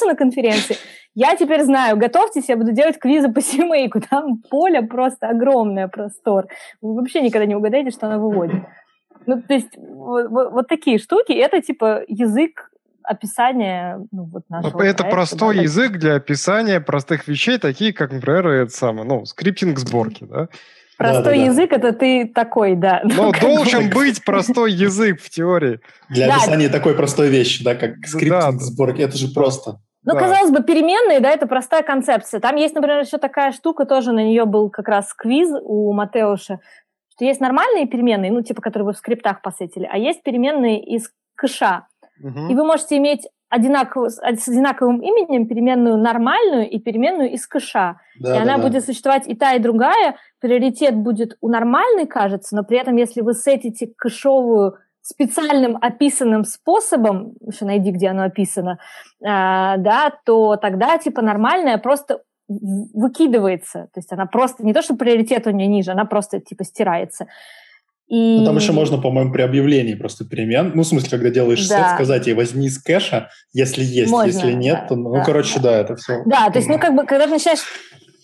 на 0.06 0.14
конференции. 0.14 0.76
Я 1.14 1.36
теперь 1.36 1.62
знаю, 1.62 1.96
готовьтесь, 1.96 2.48
я 2.48 2.56
буду 2.56 2.72
делать 2.72 2.98
квизы 2.98 3.32
по 3.32 3.40
семейку. 3.40 4.00
Там 4.02 4.42
поле 4.50 4.82
просто 4.82 5.28
огромное, 5.28 5.88
простор. 5.88 6.48
Вы 6.82 6.96
вообще 6.96 7.22
никогда 7.22 7.46
не 7.46 7.54
угадаете, 7.54 7.90
что 7.90 8.08
она 8.08 8.18
выводит. 8.18 8.62
Ну, 9.26 9.40
то 9.40 9.54
есть 9.54 9.78
вот, 9.78 10.28
вот 10.28 10.68
такие 10.68 10.98
штуки, 10.98 11.32
это 11.32 11.62
типа 11.62 12.02
язык 12.08 12.70
описания 13.02 14.00
ну, 14.12 14.24
вот 14.24 14.42
нашего 14.50 14.68
Это 14.68 14.76
проекта, 14.76 15.04
простой 15.04 15.56
да, 15.56 15.62
язык 15.62 15.92
для 15.92 16.16
описания 16.16 16.80
простых 16.80 17.26
вещей, 17.26 17.56
такие 17.56 17.94
как, 17.94 18.12
например, 18.12 18.46
это 18.48 18.70
самое, 18.70 19.06
ну, 19.06 19.24
скриптинг 19.24 19.78
сборки, 19.78 20.24
да? 20.24 20.48
Простой 21.12 21.38
да, 21.38 21.44
да, 21.44 21.50
язык 21.50 21.72
это 21.72 21.92
ты 21.92 22.26
такой, 22.26 22.76
да. 22.76 23.00
Но 23.04 23.32
ну, 23.32 23.32
должен 23.40 23.90
быть 23.90 24.24
простой 24.24 24.72
язык 24.72 25.20
в 25.20 25.30
теории. 25.30 25.80
Для 26.08 26.28
да. 26.28 26.36
описания 26.36 26.68
такой 26.68 26.94
простой 26.94 27.28
вещи, 27.28 27.62
да, 27.64 27.74
как 27.74 28.06
скриптинг 28.06 28.58
да. 28.58 28.64
сборки, 28.64 29.02
это 29.02 29.16
же 29.16 29.28
просто. 29.28 29.80
Ну, 30.04 30.14
да. 30.14 30.20
казалось 30.20 30.50
бы, 30.50 30.62
переменные, 30.62 31.20
да, 31.20 31.30
это 31.30 31.46
простая 31.46 31.82
концепция. 31.82 32.40
Там 32.40 32.56
есть, 32.56 32.74
например, 32.74 33.00
еще 33.00 33.18
такая 33.18 33.52
штука, 33.52 33.86
тоже 33.86 34.12
на 34.12 34.22
нее 34.22 34.44
был 34.44 34.68
как 34.70 34.88
раз 34.88 35.14
квиз 35.14 35.50
у 35.62 35.92
Матеуша, 35.94 36.60
что 37.14 37.24
есть 37.24 37.40
нормальные 37.40 37.86
переменные, 37.86 38.30
ну, 38.30 38.42
типа, 38.42 38.60
которые 38.60 38.86
вы 38.86 38.92
в 38.92 38.98
скриптах 38.98 39.40
посетили, 39.40 39.88
а 39.90 39.96
есть 39.96 40.22
переменные 40.22 40.82
из 40.82 41.10
кэша. 41.36 41.86
Угу. 42.22 42.48
И 42.50 42.54
вы 42.54 42.64
можете 42.64 42.96
иметь 42.98 43.26
одинаково, 43.48 44.08
с 44.08 44.18
одинаковым 44.20 45.00
именем 45.00 45.46
переменную 45.46 45.96
нормальную 45.96 46.68
и 46.68 46.78
переменную 46.78 47.30
из 47.32 47.46
кэша. 47.46 48.00
Да, 48.18 48.36
и 48.36 48.38
она 48.38 48.56
да. 48.56 48.62
будет 48.62 48.84
существовать 48.84 49.28
и 49.28 49.34
та, 49.34 49.54
и 49.54 49.58
другая. 49.58 50.16
Приоритет 50.40 50.96
будет 50.96 51.36
у 51.40 51.48
нормальной, 51.48 52.06
кажется, 52.06 52.56
но 52.56 52.64
при 52.64 52.78
этом, 52.78 52.96
если 52.96 53.20
вы 53.20 53.34
сетите 53.34 53.92
кэшовую 53.96 54.76
специальным 55.02 55.76
описанным 55.80 56.44
способом, 56.44 57.34
еще 57.46 57.66
найди, 57.66 57.90
где 57.90 58.08
оно 58.08 58.24
описано, 58.24 58.78
э, 59.20 59.24
да, 59.24 60.12
то 60.24 60.56
тогда 60.56 60.96
типа 60.96 61.20
нормальная 61.20 61.76
просто 61.78 62.22
выкидывается. 62.48 63.88
То 63.92 63.98
есть 63.98 64.12
она 64.12 64.26
просто, 64.26 64.64
не 64.64 64.72
то, 64.72 64.82
что 64.82 64.96
приоритет 64.96 65.46
у 65.46 65.50
нее 65.50 65.66
ниже, 65.66 65.92
она 65.92 66.04
просто 66.04 66.40
типа 66.40 66.64
стирается. 66.64 67.26
И... 68.06 68.38
Ну, 68.38 68.44
там 68.44 68.56
еще 68.56 68.72
можно, 68.72 68.98
по-моему, 68.98 69.32
при 69.32 69.42
объявлении 69.42 69.94
просто 69.94 70.24
перемен. 70.24 70.72
Ну, 70.74 70.82
в 70.82 70.86
смысле, 70.86 71.10
когда 71.10 71.30
делаешь 71.30 71.66
да. 71.68 71.76
сет, 71.76 71.94
сказать 71.94 72.26
ей 72.26 72.34
возьми 72.34 72.66
из 72.66 72.82
кэша, 72.82 73.30
если 73.52 73.82
есть, 73.82 74.10
можно, 74.10 74.26
если 74.26 74.52
нет, 74.52 74.80
да, 74.82 74.88
то, 74.88 74.96
ну, 74.96 75.12
да, 75.12 75.24
короче, 75.24 75.60
да. 75.60 75.70
да, 75.70 75.78
это 75.78 75.96
все. 75.96 76.22
Да, 76.26 76.50
то 76.50 76.58
есть, 76.58 76.68
ну, 76.68 76.78
как 76.78 76.94
бы, 76.94 77.04
когда 77.04 77.24
ты 77.26 77.32
начинаешь 77.32 77.62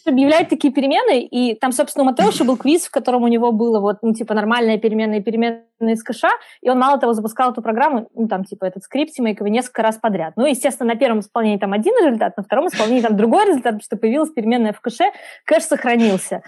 объявлять 0.07 0.49
такие 0.49 0.73
перемены, 0.73 1.23
и 1.23 1.55
там, 1.55 1.73
собственно, 1.73 2.05
у 2.05 2.07
Матеуша 2.07 2.45
был 2.45 2.57
квиз, 2.57 2.87
в 2.87 2.91
котором 2.91 3.23
у 3.23 3.29
него 3.29 3.53
было 3.53 3.81
вот, 3.81 3.99
ну, 4.03 4.13
типа, 4.13 4.35
нормальная 4.35 4.79
переменная 4.79 5.19
и 5.19 5.23
переменная 5.23 5.65
из 5.81 6.03
кэша, 6.03 6.31
и 6.63 6.69
он, 6.69 6.79
мало 6.79 6.99
того, 6.99 7.13
запускал 7.13 7.53
эту 7.53 7.63
программу, 7.63 8.09
ну, 8.15 8.29
там, 8.29 8.45
типа, 8.45 8.65
этот 8.65 8.83
скрипт 8.83 9.15
Симейковый 9.15 9.51
несколько 9.51 9.83
раз 9.83 9.97
подряд. 9.97 10.35
Ну, 10.37 10.47
естественно, 10.47 10.93
на 10.93 10.99
первом 10.99 11.21
исполнении 11.21 11.59
там 11.59 11.73
один 11.73 11.95
результат, 12.05 12.37
на 12.37 12.43
втором 12.43 12.69
исполнении 12.69 13.03
там 13.03 13.17
другой 13.17 13.47
результат, 13.47 13.75
потому 13.75 13.83
что 13.83 13.97
появилась 13.97 14.31
переменная 14.31 14.73
в 14.73 14.81
кэше, 14.81 15.05
кэш 15.45 15.65
сохранился. 15.65 16.43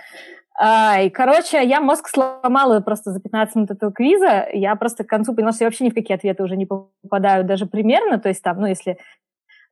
А, 0.58 1.00
и, 1.00 1.10
короче, 1.10 1.64
я 1.64 1.80
мозг 1.80 2.08
сломала 2.08 2.80
просто 2.80 3.10
за 3.10 3.20
15 3.20 3.56
минут 3.56 3.70
этого 3.70 3.92
квиза. 3.92 4.46
Я 4.52 4.76
просто 4.76 5.04
к 5.04 5.08
концу 5.08 5.34
поняла, 5.34 5.52
что 5.52 5.64
я 5.64 5.68
вообще 5.68 5.84
ни 5.84 5.90
в 5.90 5.94
какие 5.94 6.16
ответы 6.16 6.42
уже 6.42 6.56
не 6.56 6.66
попадаю 6.66 7.44
даже 7.44 7.66
примерно. 7.66 8.18
То 8.18 8.28
есть 8.28 8.42
там, 8.42 8.60
ну, 8.60 8.66
если 8.66 8.98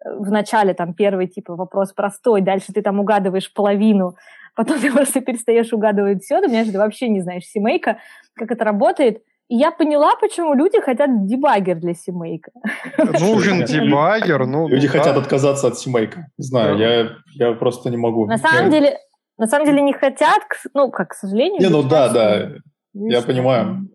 в 0.04 0.30
начале 0.30 0.74
там 0.74 0.94
первый 0.94 1.26
типа 1.26 1.56
вопрос 1.56 1.92
простой, 1.92 2.40
дальше 2.40 2.72
ты 2.72 2.82
там 2.82 3.00
угадываешь 3.00 3.52
половину, 3.52 4.16
потом 4.56 4.78
ты 4.80 4.90
просто 4.90 5.20
перестаешь 5.20 5.72
угадывать 5.72 6.22
все, 6.22 6.40
ты 6.40 6.48
меня 6.48 6.64
же 6.64 6.72
вообще 6.72 7.08
не 7.08 7.20
знаешь 7.20 7.44
семейка, 7.44 7.98
как 8.34 8.50
это 8.50 8.64
работает. 8.64 9.22
И 9.48 9.56
я 9.56 9.72
поняла, 9.72 10.14
почему 10.20 10.54
люди 10.54 10.80
хотят 10.80 11.26
дебагер 11.26 11.74
для 11.76 11.92
семейка. 11.92 12.52
Нужен 12.96 13.64
дебагер, 13.64 14.46
ну... 14.46 14.68
Люди 14.68 14.86
да. 14.86 14.92
хотят 14.98 15.16
отказаться 15.16 15.66
от 15.66 15.76
семейка. 15.76 16.28
Не 16.38 16.44
знаю, 16.44 16.78
да. 16.78 16.84
я, 16.84 17.08
я 17.34 17.52
просто 17.54 17.90
не 17.90 17.96
могу. 17.96 18.26
На 18.26 18.38
самом 18.38 18.66
я... 18.66 18.70
деле, 18.70 18.98
на 19.40 19.46
самом 19.46 19.64
деле 19.64 19.80
не 19.80 19.94
хотят, 19.94 20.42
ну, 20.74 20.90
как, 20.90 21.08
к 21.08 21.14
сожалению. 21.14 21.60
Не, 21.60 21.68
ну 21.68 21.82
да, 21.82 22.12
да. 22.12 22.50
Я 22.92 23.22
понимаю. 23.22 23.88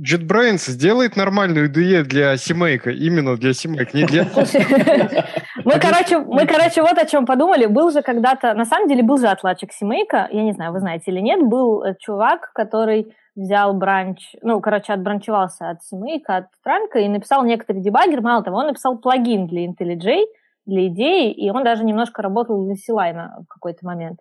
JetBrains 0.00 0.70
сделает 0.70 1.16
нормальную 1.16 1.68
IDE 1.68 2.04
для 2.04 2.36
семейка, 2.36 2.90
именно 2.90 3.36
для 3.36 3.52
семейка, 3.52 3.96
не 3.96 4.04
для... 4.04 4.24
Мы, 5.64 5.80
короче, 5.80 6.18
мы, 6.18 6.46
короче, 6.46 6.82
вот 6.82 6.96
о 6.98 7.06
чем 7.06 7.26
подумали. 7.26 7.66
Был 7.66 7.90
же 7.90 8.02
когда-то, 8.02 8.54
на 8.54 8.64
самом 8.64 8.88
деле, 8.88 9.02
был 9.02 9.18
же 9.18 9.26
отладчик 9.26 9.72
семейка, 9.72 10.28
я 10.30 10.44
не 10.44 10.52
знаю, 10.52 10.72
вы 10.72 10.78
знаете 10.78 11.10
или 11.10 11.20
нет, 11.20 11.40
был 11.42 11.82
э, 11.82 11.96
чувак, 11.98 12.52
который 12.54 13.12
взял 13.34 13.74
бранч, 13.74 14.36
ну, 14.42 14.60
короче, 14.60 14.92
отбранчевался 14.92 15.70
от 15.70 15.82
семейка, 15.82 16.36
от 16.36 16.46
Франка 16.62 17.00
и 17.00 17.08
написал 17.08 17.44
некоторый 17.44 17.82
дебаггер. 17.82 18.20
Мало 18.20 18.44
того, 18.44 18.58
он 18.58 18.66
написал 18.66 18.98
плагин 18.98 19.48
для 19.48 19.66
IntelliJ, 19.66 20.26
для 20.68 20.86
идеи, 20.88 21.32
и 21.32 21.50
он 21.50 21.64
даже 21.64 21.84
немножко 21.84 22.22
работал 22.22 22.64
для 22.64 22.76
Силайна 22.76 23.38
в 23.44 23.52
какой-то 23.52 23.84
момент. 23.84 24.20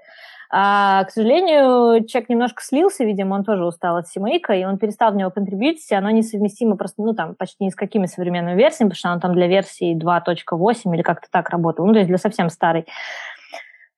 А, 0.49 1.03
к 1.03 1.11
сожалению, 1.11 2.05
человек 2.05 2.29
немножко 2.29 2.63
слился, 2.63 3.03
видимо, 3.03 3.35
он 3.35 3.43
тоже 3.43 3.65
устал 3.65 3.97
от 3.97 4.07
Симейка, 4.07 4.53
и 4.53 4.63
он 4.63 4.77
перестал 4.77 5.11
в 5.11 5.15
него 5.15 5.29
контрибьютить, 5.29 5.91
и 5.91 5.95
оно 5.95 6.09
несовместимо 6.09 6.77
просто, 6.77 7.01
ну, 7.01 7.13
там, 7.13 7.35
почти 7.35 7.65
ни 7.65 7.69
с 7.69 7.75
какими 7.75 8.05
современными 8.05 8.57
версиями, 8.57 8.89
потому 8.89 8.97
что 8.97 9.09
оно 9.09 9.19
там 9.19 9.33
для 9.33 9.47
версии 9.47 9.97
2.8 9.97 10.95
или 10.95 11.01
как-то 11.01 11.27
так 11.29 11.49
работало, 11.49 11.85
ну, 11.85 11.93
то 11.93 11.99
есть 11.99 12.07
для 12.07 12.17
совсем 12.17 12.49
старой. 12.49 12.85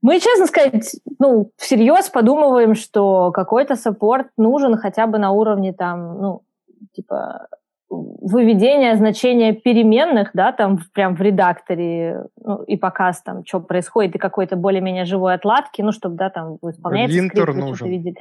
Мы, 0.01 0.19
честно 0.19 0.47
сказать, 0.47 0.95
ну, 1.19 1.51
всерьез 1.57 2.09
подумываем, 2.09 2.73
что 2.73 3.31
какой-то 3.31 3.75
саппорт 3.75 4.27
нужен 4.37 4.77
хотя 4.77 5.05
бы 5.07 5.19
на 5.19 5.31
уровне 5.31 5.73
там, 5.73 6.19
ну, 6.19 6.41
типа 6.93 7.47
выведение 7.89 8.95
значения 8.95 9.53
переменных, 9.53 10.31
да, 10.33 10.51
там 10.51 10.79
прям 10.93 11.15
в 11.15 11.21
редакторе, 11.21 12.25
ну, 12.37 12.61
и 12.63 12.77
показ 12.77 13.21
там, 13.21 13.43
что 13.45 13.59
происходит, 13.59 14.15
и 14.15 14.19
какой-то 14.19 14.55
более-менее 14.55 15.05
живой 15.05 15.33
отладки, 15.33 15.81
ну, 15.81 15.91
чтобы, 15.91 16.15
да, 16.15 16.29
там 16.29 16.57
исполняется 16.61 17.17
Линтер 17.17 17.43
скрипт, 17.43 17.59
нужен. 17.59 17.87
видели. 17.89 18.15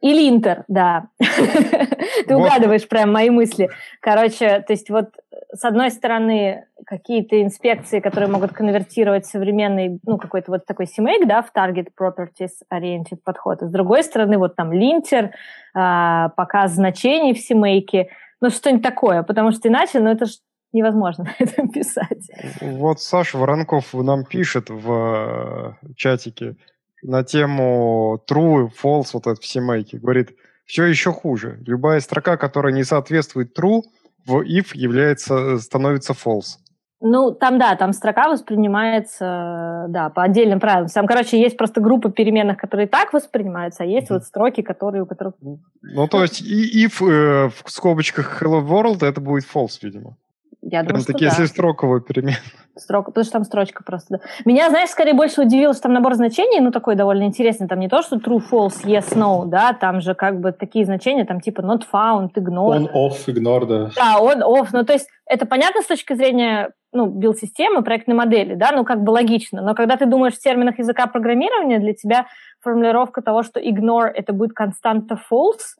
И 0.00 0.12
линтер, 0.12 0.64
да. 0.68 1.06
Ты 2.28 2.36
угадываешь 2.36 2.86
прям 2.86 3.10
мои 3.10 3.30
мысли. 3.30 3.70
Короче, 4.00 4.60
то 4.60 4.74
есть 4.74 4.90
вот 4.90 5.14
с 5.54 5.64
одной 5.64 5.90
стороны 5.90 6.66
какие-то 6.84 7.40
инспекции, 7.40 8.00
которые 8.00 8.28
могут 8.28 8.52
конвертировать 8.52 9.24
современный, 9.24 10.00
ну, 10.04 10.18
какой-то 10.18 10.50
вот 10.50 10.66
такой 10.66 10.86
CMake, 10.86 11.24
да, 11.24 11.40
в 11.40 11.50
Target 11.56 11.88
Properties 11.98 12.50
Oriented 12.70 13.20
подход. 13.24 13.62
А 13.62 13.66
с 13.66 13.70
другой 13.70 14.02
стороны, 14.02 14.36
вот 14.36 14.56
там 14.56 14.74
линтер, 14.74 15.30
а, 15.74 16.28
показ 16.36 16.72
значений 16.72 17.32
в 17.32 17.38
CMake– 17.38 18.08
ну, 18.40 18.50
что-нибудь 18.50 18.82
такое, 18.82 19.22
потому 19.22 19.52
что 19.52 19.68
иначе, 19.68 20.00
ну, 20.00 20.10
это 20.10 20.26
же 20.26 20.34
невозможно 20.72 21.32
это 21.38 21.66
писать. 21.68 22.28
Вот 22.60 23.00
Саша 23.00 23.38
Воронков 23.38 23.94
нам 23.94 24.24
пишет 24.24 24.68
в 24.68 25.76
э, 25.82 25.86
чатике 25.96 26.56
на 27.02 27.22
тему 27.22 28.20
true, 28.30 28.70
false, 28.82 29.10
вот 29.12 29.26
это 29.26 29.40
все 29.40 29.60
майки. 29.60 29.96
Говорит, 29.96 30.36
все 30.64 30.84
еще 30.84 31.12
хуже. 31.12 31.58
Любая 31.66 32.00
строка, 32.00 32.36
которая 32.36 32.72
не 32.72 32.84
соответствует 32.84 33.56
true, 33.58 33.82
в 34.26 34.40
if 34.40 34.70
является, 34.74 35.58
становится 35.58 36.12
false. 36.12 36.58
Ну, 37.06 37.32
там, 37.32 37.58
да, 37.58 37.76
там 37.76 37.92
строка 37.92 38.30
воспринимается, 38.30 39.84
да, 39.90 40.08
по 40.08 40.22
отдельным 40.22 40.58
правилам. 40.58 40.88
Там, 40.88 41.06
короче, 41.06 41.38
есть 41.38 41.58
просто 41.58 41.82
группа 41.82 42.10
переменных, 42.10 42.56
которые 42.56 42.88
так 42.88 43.12
воспринимаются, 43.12 43.82
а 43.82 43.86
есть 43.86 44.10
mm-hmm. 44.10 44.14
вот 44.14 44.24
строки, 44.24 44.62
которые, 44.62 45.02
у 45.02 45.06
которых... 45.06 45.34
Ну, 45.82 46.08
то 46.08 46.22
есть 46.22 46.40
и 46.40 46.86
if 46.86 47.06
э, 47.06 47.50
в 47.50 47.70
скобочках 47.70 48.42
hello 48.42 48.66
world, 48.66 49.06
это 49.06 49.20
будет 49.20 49.44
false, 49.44 49.80
видимо. 49.82 50.16
Я 50.62 50.82
думаю, 50.82 51.02
что 51.02 51.12
такие, 51.12 51.28
да. 51.28 51.36
если 51.36 51.52
строковые 51.52 52.00
перемены. 52.00 52.38
Строка, 52.74 53.10
потому 53.10 53.24
что 53.24 53.32
там 53.34 53.44
строчка 53.44 53.84
просто, 53.84 54.14
да. 54.14 54.20
Меня, 54.46 54.70
знаешь, 54.70 54.88
скорее 54.88 55.12
больше 55.12 55.42
удивило, 55.42 55.74
что 55.74 55.82
там 55.82 55.92
набор 55.92 56.14
значений, 56.14 56.60
ну, 56.60 56.70
такой 56.70 56.96
довольно 56.96 57.24
интересный. 57.24 57.68
Там 57.68 57.80
не 57.80 57.88
то, 57.90 58.00
что 58.00 58.16
true, 58.16 58.40
false, 58.50 58.82
yes, 58.84 59.14
no, 59.14 59.44
да, 59.44 59.74
там 59.74 60.00
же 60.00 60.14
как 60.14 60.40
бы 60.40 60.52
такие 60.52 60.86
значения, 60.86 61.26
там 61.26 61.42
типа 61.42 61.60
not 61.60 61.82
found, 61.92 62.30
ignore. 62.34 62.78
On, 62.78 62.92
off, 62.94 63.26
ignore, 63.26 63.66
да. 63.66 63.90
Да, 63.94 64.16
on, 64.20 64.40
off. 64.40 64.68
Ну, 64.72 64.86
то 64.86 64.94
есть 64.94 65.06
это 65.26 65.44
понятно 65.44 65.82
с 65.82 65.86
точки 65.86 66.14
зрения 66.14 66.70
ну, 66.94 67.06
билд-системы, 67.06 67.82
проектной 67.82 68.14
модели, 68.14 68.54
да, 68.54 68.70
ну, 68.72 68.84
как 68.84 69.02
бы 69.02 69.10
логично. 69.10 69.60
Но 69.60 69.74
когда 69.74 69.96
ты 69.96 70.06
думаешь 70.06 70.34
в 70.34 70.40
терминах 70.40 70.78
языка 70.78 71.06
программирования, 71.08 71.80
для 71.80 71.92
тебя 71.92 72.26
формулировка 72.60 73.20
того, 73.20 73.42
что 73.42 73.60
ignore 73.60 74.06
это 74.06 74.32
будет 74.32 74.52
константа 74.52 75.20
false, 75.30 75.76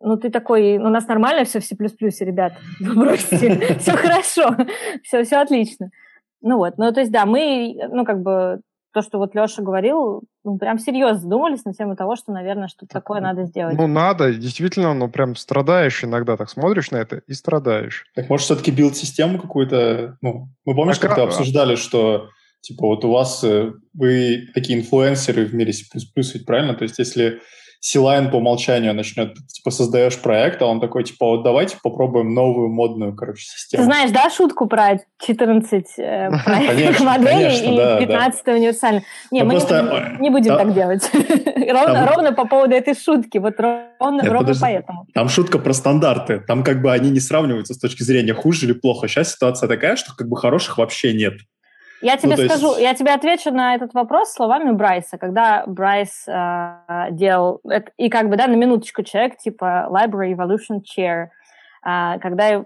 ну, 0.00 0.16
ты 0.16 0.30
такой, 0.30 0.78
ну, 0.78 0.86
у 0.86 0.90
нас 0.90 1.06
нормально 1.06 1.44
все 1.44 1.60
в 1.60 1.64
C++, 1.64 1.76
ребят, 1.76 2.54
вы 2.80 3.16
все 3.16 3.92
хорошо, 3.92 4.56
все, 5.02 5.22
все 5.22 5.36
отлично. 5.36 5.90
Ну 6.40 6.56
вот, 6.56 6.78
ну, 6.78 6.90
то 6.92 7.00
есть, 7.00 7.12
да, 7.12 7.26
мы, 7.26 7.76
ну, 7.90 8.04
как 8.04 8.22
бы, 8.22 8.60
то, 8.94 9.02
что 9.02 9.18
вот 9.18 9.34
Леша 9.34 9.62
говорил, 9.62 10.22
ну, 10.48 10.58
прям 10.58 10.78
серьезно 10.78 11.20
задумались 11.20 11.64
на 11.64 11.74
тему 11.74 11.94
того, 11.94 12.16
что, 12.16 12.32
наверное, 12.32 12.68
что-то 12.68 12.92
такое 12.92 13.20
надо 13.20 13.44
сделать. 13.44 13.76
Ну, 13.76 13.86
надо, 13.86 14.32
действительно, 14.32 14.94
ну, 14.94 15.08
прям 15.08 15.36
страдаешь 15.36 16.02
иногда, 16.02 16.36
так 16.36 16.48
смотришь 16.48 16.90
на 16.90 16.96
это 16.96 17.20
и 17.26 17.34
страдаешь. 17.34 18.06
Так, 18.14 18.30
может, 18.30 18.46
все-таки 18.46 18.70
билд-систему 18.70 19.38
какую-то, 19.38 20.16
ну, 20.22 20.48
мы 20.64 20.74
помнишь, 20.74 20.98
как-то 20.98 21.24
обсуждали, 21.24 21.74
что, 21.74 22.28
типа, 22.62 22.86
вот 22.86 23.04
у 23.04 23.10
вас, 23.10 23.44
э, 23.44 23.72
вы 23.92 24.48
такие 24.54 24.78
инфлюенсеры 24.78 25.44
в 25.44 25.54
мире 25.54 25.72
C++, 25.72 25.84
ведь 25.94 26.46
правильно? 26.46 26.74
То 26.74 26.84
есть, 26.84 26.98
если 26.98 27.40
Силайн 27.80 28.30
по 28.30 28.36
умолчанию 28.36 28.92
начнет, 28.92 29.34
типа, 29.46 29.70
создаешь 29.70 30.18
проект, 30.18 30.60
а 30.62 30.66
он 30.66 30.80
такой, 30.80 31.04
типа, 31.04 31.26
вот 31.26 31.44
давайте 31.44 31.76
попробуем 31.80 32.34
новую 32.34 32.68
модную, 32.68 33.14
короче, 33.14 33.44
систему. 33.44 33.82
Ты 33.82 33.84
знаешь, 33.84 34.10
да, 34.10 34.30
шутку 34.30 34.66
про 34.68 34.98
14 35.24 35.84
э, 35.98 36.30
проектных 36.44 37.00
моделей 37.00 38.02
и 38.02 38.06
15 38.06 38.46
универсальных? 38.48 39.04
Не, 39.30 39.44
мы 39.44 39.54
не 39.54 40.30
будем 40.30 40.56
так 40.56 40.74
делать. 40.74 41.08
Ровно 42.12 42.32
по 42.32 42.46
поводу 42.46 42.74
этой 42.74 42.94
шутки, 42.94 43.38
вот 43.38 43.60
ровно 43.60 44.24
поэтому. 44.60 45.06
Там 45.14 45.28
шутка 45.28 45.58
про 45.58 45.72
стандарты, 45.72 46.40
там 46.40 46.64
как 46.64 46.82
бы 46.82 46.92
они 46.92 47.10
не 47.10 47.20
сравниваются 47.20 47.74
с 47.74 47.78
точки 47.78 48.02
зрения 48.02 48.34
хуже 48.34 48.66
или 48.66 48.72
плохо. 48.72 49.06
Сейчас 49.08 49.32
ситуация 49.34 49.68
такая, 49.68 49.96
что 49.96 50.14
как 50.16 50.28
бы 50.28 50.36
хороших 50.36 50.78
вообще 50.78 51.12
нет. 51.12 51.34
Я 52.00 52.16
тебе 52.16 52.36
ну, 52.36 52.44
скажу, 52.44 52.68
есть... 52.68 52.80
я 52.80 52.94
тебе 52.94 53.12
отвечу 53.12 53.50
на 53.50 53.74
этот 53.74 53.92
вопрос 53.94 54.32
словами 54.32 54.70
Брайса. 54.70 55.18
Когда 55.18 55.64
Брайс 55.66 56.26
э, 56.28 57.08
делал, 57.10 57.60
это, 57.68 57.90
и 57.96 58.08
как 58.08 58.28
бы, 58.28 58.36
да, 58.36 58.46
на 58.46 58.54
минуточку 58.54 59.02
человек 59.02 59.36
типа 59.36 59.88
Library 59.90 60.34
Evolution 60.34 60.80
Chair, 60.82 61.28
э, 61.84 62.18
когда 62.20 62.64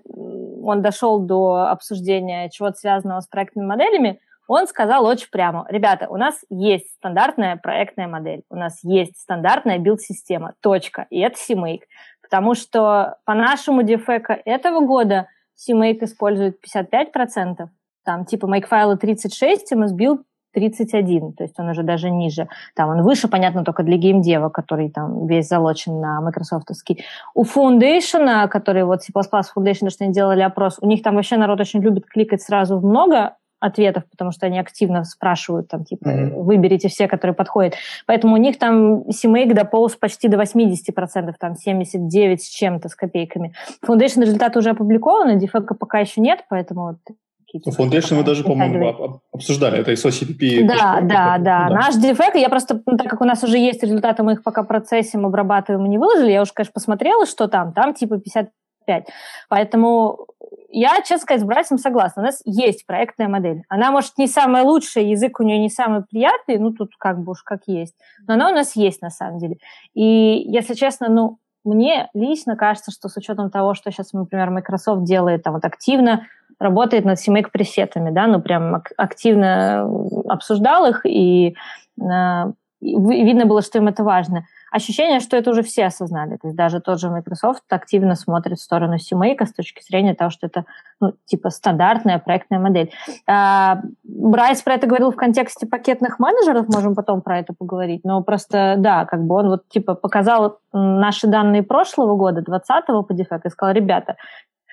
он 0.63 0.83
дошел 0.83 1.21
до 1.21 1.71
обсуждения 1.71 2.51
чего-то 2.51 2.77
связанного 2.77 3.21
с 3.21 3.27
проектными 3.27 3.67
моделями, 3.67 4.21
он 4.49 4.67
сказал 4.67 5.07
очень 5.07 5.31
прямо, 5.31 5.65
ребята, 5.71 6.09
у 6.11 6.17
нас 6.17 6.45
есть 6.51 6.93
стандартная 6.97 7.57
проектная 7.57 8.09
модель, 8.09 8.43
у 8.51 8.57
нас 8.57 8.81
есть 8.83 9.19
стандартная 9.19 9.79
билд-система, 9.79 10.55
точка, 10.61 11.07
и 11.11 11.21
это 11.21 11.37
CMake. 11.39 11.83
Потому 12.21 12.55
что 12.55 13.17
по 13.25 13.35
нашему 13.35 13.83
дефека 13.83 14.39
этого 14.45 14.81
года 14.81 15.29
CMake 15.57 16.05
использует 16.05 16.59
55%, 16.63 17.69
там 18.05 18.25
типа 18.25 18.47
makefile 18.47 18.97
36, 18.97 19.73
MS 19.73 19.97
Build 19.97 20.21
31, 20.53 21.33
то 21.33 21.45
есть 21.45 21.59
он 21.59 21.69
уже 21.69 21.83
даже 21.83 22.11
ниже. 22.11 22.49
Там 22.75 22.91
он 22.91 23.03
выше, 23.03 23.29
понятно, 23.29 23.65
только 23.65 23.83
для 23.83 23.97
геймдева, 23.97 24.51
который 24.51 24.91
там 24.91 25.27
весь 25.27 25.49
залочен 25.49 26.01
на 26.01 26.21
Microsoftовский. 26.21 27.05
У 27.35 27.45
Foundation, 27.45 28.49
который 28.49 28.85
вот 28.85 29.03
C++ 29.03 29.13
Foundation, 29.13 29.91
что 29.91 30.05
они 30.05 30.13
делали 30.13 30.43
опрос, 30.43 30.79
у 30.81 30.87
них 30.87 31.03
там 31.03 31.17
вообще 31.17 31.37
народ 31.37 31.61
очень 31.61 31.81
любит 31.81 32.07
кликать 32.07 32.43
сразу 32.43 32.79
в 32.79 32.85
много 32.85 33.37
ответов, 33.61 34.03
потому 34.11 34.33
что 34.33 34.47
они 34.47 34.59
активно 34.59 35.05
спрашивают, 35.05 35.69
там, 35.69 35.85
типа, 35.85 36.09
mm-hmm. 36.09 36.43
выберите 36.43 36.89
все, 36.89 37.07
которые 37.07 37.35
подходят. 37.35 37.75
Поэтому 38.07 38.35
у 38.35 38.37
них 38.37 38.59
там 38.59 39.03
CMake 39.03 39.55
дополз 39.55 39.95
почти 39.95 40.27
до 40.27 40.37
80%, 40.37 41.33
там 41.39 41.55
79 41.55 42.43
с 42.43 42.49
чем-то, 42.49 42.89
с 42.89 42.97
копейками. 42.97 43.55
Foundation 43.87 44.23
результаты 44.23 44.59
уже 44.59 44.71
опубликованы, 44.71 45.39
дефека 45.39 45.75
пока 45.75 46.01
еще 46.01 46.21
нет, 46.21 46.45
поэтому 46.49 46.83
вот 46.89 47.17
Foundation 47.55 48.17
мы 48.17 48.25
даже, 48.25 48.45
по-моему, 48.45 49.21
обсуждали. 49.33 49.79
Это 49.79 49.93
ISO 49.93 50.11
CPP. 50.11 50.67
Да, 50.67 51.01
да, 51.03 51.39
да. 51.39 51.69
Наш 51.69 51.97
дефект, 51.97 52.37
я 52.37 52.49
просто, 52.49 52.81
ну, 52.87 52.97
так 52.97 53.09
как 53.09 53.21
у 53.21 53.25
нас 53.25 53.43
уже 53.45 53.59
есть 53.59 53.83
результаты, 53.83 54.23
мы 54.23 54.33
их 54.33 54.43
пока 54.43 54.63
процессим, 54.63 55.27
обрабатываем 55.27 55.85
и 55.87 55.89
не 55.89 55.99
выложили, 55.99 56.33
я 56.33 56.43
уже, 56.43 56.53
конечно, 56.53 56.73
посмотрела, 56.73 57.27
что 57.27 57.49
там. 57.49 57.73
Там 57.73 57.95
типа 57.95 58.19
55. 58.19 59.07
Поэтому 59.49 60.27
я, 60.71 60.97
честно 61.03 61.19
сказать, 61.19 61.43
с 61.43 61.45
братьям 61.45 61.79
согласна. 61.79 62.23
У 62.23 62.27
нас 62.27 62.41
есть 62.45 62.87
проектная 62.87 63.29
модель. 63.29 63.63
Она, 63.69 63.91
может, 63.91 64.17
не 64.17 64.27
самая 64.27 64.65
лучшая, 64.65 65.05
язык 65.05 65.39
у 65.39 65.43
нее 65.43 65.59
не 65.59 65.69
самый 65.69 66.03
приятный, 66.03 66.59
ну, 66.59 66.73
тут 66.73 66.93
как 66.99 67.23
бы 67.23 67.33
уж 67.33 67.43
как 67.43 67.61
есть. 67.67 67.95
Но 68.27 68.35
она 68.35 68.51
у 68.51 68.55
нас 68.55 68.75
есть, 68.75 69.03
на 69.03 69.11
самом 69.11 69.39
деле. 69.39 69.57
И, 69.95 70.03
если 70.03 70.75
честно, 70.75 71.09
ну, 71.09 71.39
мне 71.65 72.09
лично 72.15 72.57
кажется, 72.57 72.91
что 72.91 73.09
с 73.09 73.17
учетом 73.17 73.51
того, 73.51 73.75
что 73.75 73.91
сейчас, 73.91 74.13
например, 74.13 74.51
Microsoft 74.51 75.05
делает 75.05 75.43
там 75.43 75.55
вот 75.55 75.65
активно, 75.65 76.27
работает 76.63 77.05
над 77.05 77.19
CMake 77.19 77.51
пресетами, 77.53 78.11
да, 78.11 78.27
ну 78.27 78.41
прям 78.41 78.83
активно 78.97 79.89
обсуждал 80.29 80.87
их, 80.87 81.05
и 81.05 81.55
э, 82.01 82.53
видно 82.83 83.47
было, 83.47 83.63
что 83.63 83.79
им 83.79 83.89
это 83.89 84.03
важно. 84.03 84.45
Ощущение, 84.73 85.21
что 85.21 85.37
это 85.37 85.51
уже 85.51 85.63
все 85.63 85.85
осознали. 85.85 86.37
То 86.37 86.49
есть 86.49 86.57
даже 86.57 86.81
тот 86.81 86.99
же 86.99 87.11
Microsoft 87.11 87.63
активно 87.69 88.15
смотрит 88.17 88.59
в 88.59 88.63
сторону 88.63 88.97
CMake 88.97 89.45
с 89.45 89.53
точки 89.53 89.83
зрения 89.83 90.15
того, 90.15 90.31
что 90.31 90.47
это 90.47 90.65
ну, 90.99 91.13
типа 91.27 91.51
стандартная 91.51 92.19
проектная 92.19 92.59
модель. 92.59 92.91
А, 93.27 93.83
Брайс 94.03 94.63
про 94.63 94.75
это 94.75 94.87
говорил 94.87 95.11
в 95.11 95.17
контексте 95.17 95.67
пакетных 95.67 96.19
менеджеров, 96.19 96.69
можем 96.69 96.95
потом 96.95 97.21
про 97.21 97.39
это 97.39 97.53
поговорить. 97.53 98.01
Но 98.05 98.23
просто, 98.23 98.77
да, 98.79 99.05
как 99.05 99.23
бы 99.25 99.35
он 99.35 99.49
вот 99.49 99.69
типа 99.69 99.95
показал 99.95 100.59
наши 100.73 101.27
данные 101.27 101.63
прошлого 101.63 102.17
года, 102.17 102.41
20-го 102.41 103.03
по 103.03 103.13
дефекту, 103.13 103.49
и 103.49 103.51
сказал, 103.51 103.75
ребята, 103.75 104.17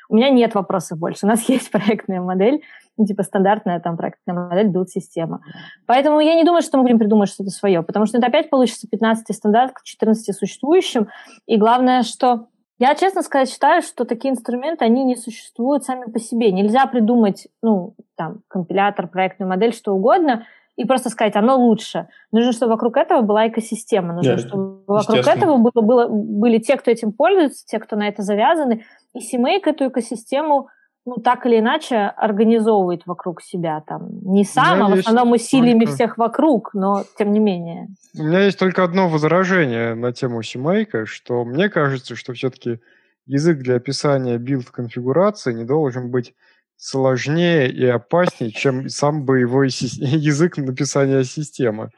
у 0.10 0.15
меня 0.15 0.30
нет 0.30 0.56
вопросов 0.56 1.00
больше. 1.00 1.26
У 1.26 1.30
нас 1.30 1.41
есть 1.50 1.72
проектная 1.72 2.22
модель, 2.22 2.62
ну, 2.98 3.06
типа 3.06 3.24
стандартная 3.24 3.80
там 3.80 3.95
проектная 3.95 4.36
модель, 4.36 4.67
билд-система. 4.67 5.41
Поэтому 5.86 6.19
я 6.19 6.36
не 6.36 6.43
думаю, 6.43 6.62
что 6.62 6.78
мы 6.78 6.84
будем 6.84 7.00
придумать 7.00 7.30
что-то 7.30 7.52
свое, 7.52 7.82
потому 7.82 8.06
что 8.06 8.17
это 8.17 8.28
опять 8.28 8.50
получится 8.50 8.88
15 8.89 9.34
стандарт 9.34 9.74
к 9.74 9.84
14 9.84 10.36
существующим. 10.36 11.08
И 11.45 11.56
главное, 11.58 12.04
что 12.04 12.48
я, 12.80 12.95
честно 12.95 13.24
сказать, 13.24 13.50
считаю, 13.50 13.82
что 13.82 14.06
такие 14.06 14.32
инструменты, 14.32 14.86
они 14.86 15.04
не 15.04 15.17
существуют 15.17 15.84
сами 15.84 16.10
по 16.10 16.17
себе. 16.17 16.52
Нельзя 16.52 16.86
придумать, 16.88 17.48
ну, 17.62 17.95
там, 18.15 18.41
компилятор, 18.48 19.08
проектную 19.08 19.50
модель, 19.50 19.74
что 19.74 19.93
угодно, 19.93 20.45
и 20.80 20.86
просто 20.86 21.10
сказать, 21.10 21.36
оно 21.36 21.58
лучше. 21.58 22.08
Нужно, 22.32 22.54
чтобы 22.54 22.72
вокруг 22.72 22.96
этого 22.96 23.22
была 23.22 23.50
экосистема. 23.50 24.13
Нужно, 24.13 24.32
yeah, 24.32 24.38
чтобы 24.38 24.82
вокруг 24.88 25.28
этого 25.28 25.58
было, 25.58 25.82
было, 25.84 26.08
были 26.08 26.58
те, 26.58 26.78
кто 26.78 26.89
этим 26.89 27.12
пользуется, 27.12 27.65
те, 27.65 27.80
кто 27.80 27.98
на 27.98 28.08
это 28.08 28.24
завязаны. 28.24 28.86
И 29.13 29.20
CMake 29.20 29.63
эту 29.65 29.89
экосистему 29.89 30.70
ну, 31.06 31.15
так 31.15 31.46
или 31.46 31.60
иначе 31.60 31.98
организовывает 31.98 33.02
вокруг 33.06 33.42
себя. 33.42 33.84
Там, 33.86 34.08
не 34.24 34.46
сам, 34.46 34.82
а 34.82 34.88
в 34.88 35.00
основном 35.00 35.34
усилиями 35.34 35.80
только... 35.80 35.96
всех 35.96 36.18
вокруг, 36.18 36.74
но 36.74 37.04
тем 37.18 37.34
не 37.34 37.39
менее. 37.39 37.89
У 38.18 38.24
меня 38.24 38.39
есть 38.46 38.58
только 38.58 38.86
одно 38.86 39.10
возражение 39.10 39.96
на 39.96 40.13
тему 40.13 40.39
CMake, 40.39 41.06
что 41.08 41.44
мне 41.44 41.68
кажется, 41.68 42.15
что 42.15 42.32
все-таки 42.32 42.80
язык 43.26 43.58
для 43.58 43.76
описания 43.76 44.38
билд-конфигурации 44.38 45.52
не 45.52 45.65
должен 45.65 46.10
быть 46.10 46.34
сложнее 46.80 47.70
и 47.70 47.86
опаснее, 47.86 48.52
чем 48.52 48.88
сам 48.88 49.26
боевой 49.26 49.68
язык 49.72 50.58
написания 50.58 51.24
системы. 51.24 51.89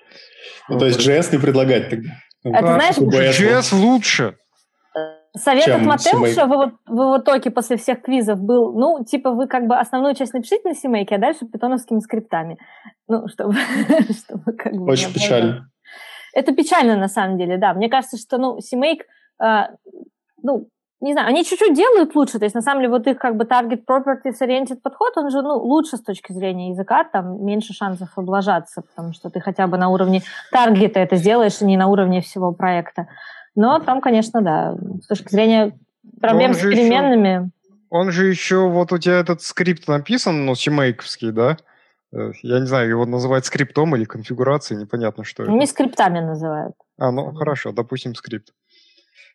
Ну, 0.68 0.80
то 0.80 0.88
есть 0.88 1.08
JS 1.08 1.32
не 1.32 1.38
предлагать 1.38 1.90
тогда? 1.90 2.10
А 2.44 2.62
да, 2.62 2.90
ты 2.90 3.06
знаешь, 3.06 3.40
JS 3.40 3.76
лучше. 3.76 4.36
Совет 5.38 5.68
от 5.70 5.84
Матеуша 5.84 6.46
в, 6.46 6.74
в 6.88 7.22
итоге 7.22 7.52
после 7.52 7.78
всех 7.78 8.02
квизов 8.02 8.42
был, 8.42 8.74
ну, 8.74 9.06
типа, 9.06 9.32
вы 9.32 9.48
как 9.48 9.66
бы 9.66 9.78
основную 9.78 10.14
часть 10.14 10.34
напишите 10.34 10.68
на 10.68 10.74
CMake, 10.74 11.16
а 11.16 11.20
дальше 11.20 11.46
питоновскими 11.46 12.00
скриптами. 12.00 12.58
Ну, 13.08 13.28
чтобы, 13.30 13.54
чтобы 14.10 14.52
как 14.58 14.74
бы... 14.74 14.92
Очень 14.92 15.14
печально. 15.14 15.70
Это 16.34 16.54
печально, 16.54 16.98
на 16.98 17.08
самом 17.08 17.38
деле, 17.38 17.58
да. 17.58 17.74
Мне 17.74 17.88
кажется, 17.88 18.18
что, 18.18 18.38
ну, 18.40 18.58
CMake, 18.58 19.04
э, 19.42 19.76
ну, 20.44 20.68
не 21.02 21.14
знаю, 21.14 21.28
они 21.28 21.44
чуть-чуть 21.44 21.74
делают 21.74 22.16
лучше, 22.16 22.38
то 22.38 22.46
есть 22.46 22.54
на 22.54 22.62
самом 22.62 22.82
деле 22.82 22.92
вот 22.92 23.08
их 23.08 23.18
как 23.18 23.36
бы 23.36 23.44
target 23.44 23.84
properties 23.86 24.40
oriented 24.40 24.78
подход, 24.82 25.18
он 25.18 25.32
же 25.32 25.42
ну, 25.42 25.56
лучше 25.56 25.98
с 25.98 26.02
точки 26.02 26.32
зрения 26.32 26.70
языка, 26.70 27.04
там 27.04 27.44
меньше 27.44 27.74
шансов 27.74 28.10
облажаться, 28.16 28.82
потому 28.82 29.14
что 29.14 29.32
ты 29.32 29.40
хотя 29.40 29.66
бы 29.66 29.78
на 29.78 29.90
уровне 29.90 30.22
таргета 30.52 31.00
это 31.00 31.16
сделаешь, 31.16 31.60
и 31.62 31.66
не 31.66 31.76
на 31.76 31.88
уровне 31.88 32.22
всего 32.22 32.52
проекта. 32.52 33.08
Но 33.56 33.80
там, 33.80 34.00
конечно, 34.00 34.42
да, 34.42 34.76
с 35.02 35.08
точки 35.08 35.30
зрения 35.30 35.78
проблем 36.22 36.54
с 36.54 36.62
переменными... 36.62 37.30
Еще, 37.30 37.52
он 37.90 38.12
же 38.12 38.28
еще, 38.28 38.70
вот 38.70 38.92
у 38.92 38.98
тебя 39.00 39.20
этот 39.20 39.42
скрипт 39.42 39.88
написан, 39.88 40.46
ну, 40.46 40.56
симейковский, 40.56 41.32
да? 41.32 41.58
Э, 42.14 42.32
я 42.44 42.60
не 42.60 42.68
знаю, 42.68 42.90
его 42.90 43.06
называют 43.06 43.46
скриптом 43.46 43.96
или 43.96 44.06
конфигурацией, 44.06 44.80
непонятно, 44.80 45.24
что 45.24 45.44
это. 45.44 45.52
Не 45.52 45.66
скриптами 45.66 46.20
называют. 46.20 46.76
А, 46.98 47.12
ну, 47.12 47.34
хорошо, 47.34 47.72
допустим, 47.72 48.16
скрипт. 48.16 48.54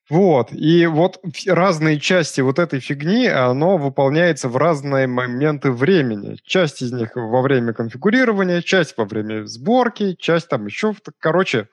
Вот, 0.09 0.53
и 0.53 0.87
вот 0.87 1.21
разные 1.49 1.99
части 1.99 2.41
вот 2.41 2.61
этой 2.61 2.79
фигни, 2.79 3.27
оно 3.27 3.77
выполняется 3.77 4.49
в 4.49 4.57
разные 4.57 5.09
моменты 5.09 5.73
времени. 5.73 6.37
Часть 6.45 6.81
из 6.81 6.93
них 6.93 7.17
во 7.17 7.43
время 7.43 7.73
конфигурирования, 7.73 8.63
часть 8.63 8.97
во 8.97 9.05
время 9.05 9.47
сборки, 9.47 10.15
часть 10.15 10.49
там 10.49 10.67
еще... 10.67 10.95
Короче, 11.19 11.69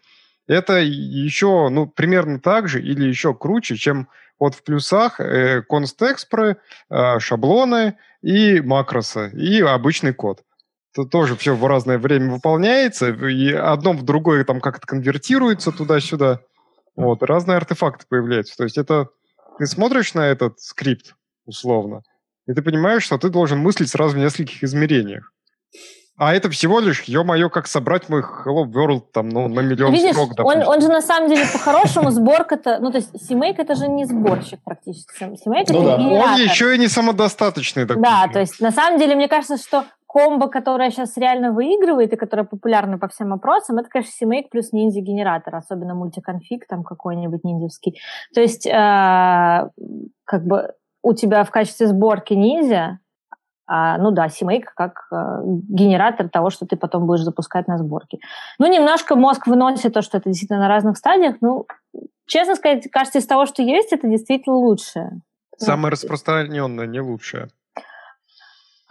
это 0.47 0.79
еще 0.79 1.69
ну, 1.69 1.85
примерно 1.85 2.39
так 2.39 2.67
же 2.67 2.81
или 2.81 3.07
еще 3.07 3.35
круче, 3.35 3.75
чем 3.75 4.07
Вот 4.39 4.55
в 4.55 4.63
плюсах 4.63 5.19
э, 5.19 5.61
констекспры, 5.61 6.57
э, 6.89 7.19
шаблоны 7.19 7.97
и 8.23 8.61
макросы, 8.61 9.29
и 9.33 9.61
обычный 9.61 10.13
код. 10.13 10.41
Это 10.95 11.07
тоже 11.07 11.35
все 11.35 11.55
в 11.55 11.65
разное 11.67 11.99
время 11.99 12.31
выполняется, 12.31 13.09
и 13.09 13.53
одно 13.53 13.93
в 13.93 14.03
другое 14.03 14.43
там 14.43 14.59
как-то 14.59 14.87
конвертируется 14.87 15.71
туда-сюда. 15.71 16.41
Вот, 16.95 17.23
разные 17.23 17.57
артефакты 17.57 18.05
появляются. 18.07 18.55
То 18.55 18.63
есть 18.63 18.77
это 18.77 19.07
ты 19.57 19.65
смотришь 19.65 20.13
на 20.13 20.27
этот 20.27 20.59
скрипт, 20.59 21.15
условно, 21.45 22.01
и 22.47 22.53
ты 22.53 22.61
понимаешь, 22.61 23.03
что 23.03 23.17
ты 23.17 23.29
должен 23.29 23.59
мыслить 23.59 23.89
сразу 23.89 24.15
в 24.15 24.19
нескольких 24.19 24.63
измерениях. 24.63 25.31
А 26.15 26.35
это 26.35 26.47
всего 26.51 26.79
лишь, 26.79 27.01
ё-моё, 27.03 27.49
как 27.49 27.65
собрать 27.65 28.07
мой 28.07 28.21
Hello 28.21 28.65
World 28.65 29.05
там, 29.11 29.29
ну, 29.29 29.47
на 29.47 29.61
миллион 29.61 29.91
Видишь, 29.91 30.11
строк, 30.11 30.33
он, 30.45 30.61
он 30.61 30.79
же 30.79 30.87
на 30.87 31.01
самом 31.01 31.27
деле 31.27 31.43
по-хорошему 31.51 32.11
сборка-то, 32.11 32.77
ну, 32.79 32.91
то 32.91 32.97
есть 32.99 33.09
Симейк 33.27 33.57
это 33.57 33.73
же 33.73 33.87
не 33.87 34.05
сборщик 34.05 34.59
практически. 34.63 35.11
Симейк 35.17 35.41
Ну 35.45 35.53
это 35.55 35.73
да. 35.73 35.97
генератор. 35.97 36.33
Он 36.33 36.39
еще 36.39 36.75
и 36.75 36.77
не 36.77 36.87
самодостаточный. 36.87 37.85
допустим. 37.85 38.03
Да, 38.03 38.27
то 38.31 38.39
есть 38.39 38.59
на 38.59 38.71
самом 38.71 38.99
деле 38.99 39.15
мне 39.15 39.27
кажется, 39.27 39.57
что 39.57 39.85
комбо, 40.13 40.47
которая 40.47 40.91
сейчас 40.91 41.17
реально 41.17 41.51
выигрывает 41.51 42.13
и 42.13 42.17
которая 42.17 42.45
популярна 42.45 42.99
по 42.99 43.07
всем 43.07 43.33
опросам, 43.33 43.79
это, 43.79 43.89
конечно, 43.89 44.25
CMake 44.25 44.49
плюс 44.51 44.71
ниндзя-генератор, 44.71 45.55
особенно 45.55 45.95
мультиконфиг 45.95 46.67
там 46.67 46.83
какой-нибудь 46.83 47.43
ниндзевский. 47.43 47.99
То 48.35 48.39
есть, 48.39 48.67
э, 48.67 49.69
как 50.23 50.45
бы 50.45 50.73
у 51.01 51.13
тебя 51.13 51.43
в 51.43 51.49
качестве 51.49 51.87
сборки 51.87 52.33
ниндзя, 52.33 52.99
а, 53.65 53.97
ну 53.97 54.11
да, 54.11 54.27
CMake 54.27 54.65
как 54.75 55.07
э, 55.11 55.15
генератор 55.45 56.29
того, 56.29 56.51
что 56.51 56.67
ты 56.67 56.75
потом 56.75 57.07
будешь 57.07 57.23
запускать 57.23 57.67
на 57.67 57.79
сборке. 57.79 58.19
Ну, 58.59 58.71
немножко 58.71 59.15
мозг 59.15 59.47
выносит 59.47 59.93
то, 59.93 60.03
что 60.03 60.19
это 60.19 60.29
действительно 60.29 60.59
на 60.59 60.67
разных 60.67 60.95
стадиях. 60.95 61.37
Ну, 61.41 61.65
честно 62.27 62.55
сказать, 62.55 62.87
кажется, 62.91 63.17
из 63.17 63.25
того, 63.25 63.47
что 63.47 63.63
есть, 63.63 63.91
это 63.91 64.07
действительно 64.07 64.57
лучшее. 64.57 65.21
Самое 65.57 65.91
распространенное, 65.91 66.85
не 66.85 66.99
лучшее. 66.99 67.47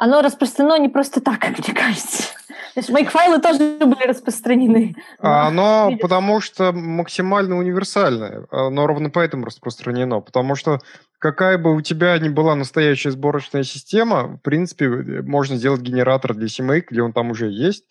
Оно 0.04 0.20
распространено 0.20 0.80
не 0.80 0.88
просто 0.88 1.20
так, 1.20 1.38
как 1.38 1.60
мне 1.60 1.72
кажется. 1.72 2.24
Мейк-файлы 2.74 3.40
тоже 3.40 3.78
были 3.78 4.08
распространены. 4.08 4.96
А 5.20 5.46
Оно 5.46 5.90
видишь. 5.90 6.02
потому 6.02 6.40
что 6.40 6.72
максимально 6.72 7.56
универсальное. 7.56 8.44
Оно 8.50 8.88
ровно 8.88 9.10
поэтому 9.10 9.44
распространено. 9.44 10.20
Потому 10.20 10.56
что 10.56 10.80
какая 11.20 11.56
бы 11.56 11.72
у 11.72 11.80
тебя 11.82 12.18
ни 12.18 12.28
была 12.30 12.56
настоящая 12.56 13.12
сборочная 13.12 13.62
система, 13.62 14.24
в 14.24 14.38
принципе, 14.38 14.88
можно 14.88 15.54
сделать 15.54 15.82
генератор 15.82 16.34
для 16.34 16.48
CMake, 16.48 16.86
где 16.90 17.00
он 17.00 17.12
там 17.12 17.30
уже 17.30 17.48
есть, 17.48 17.84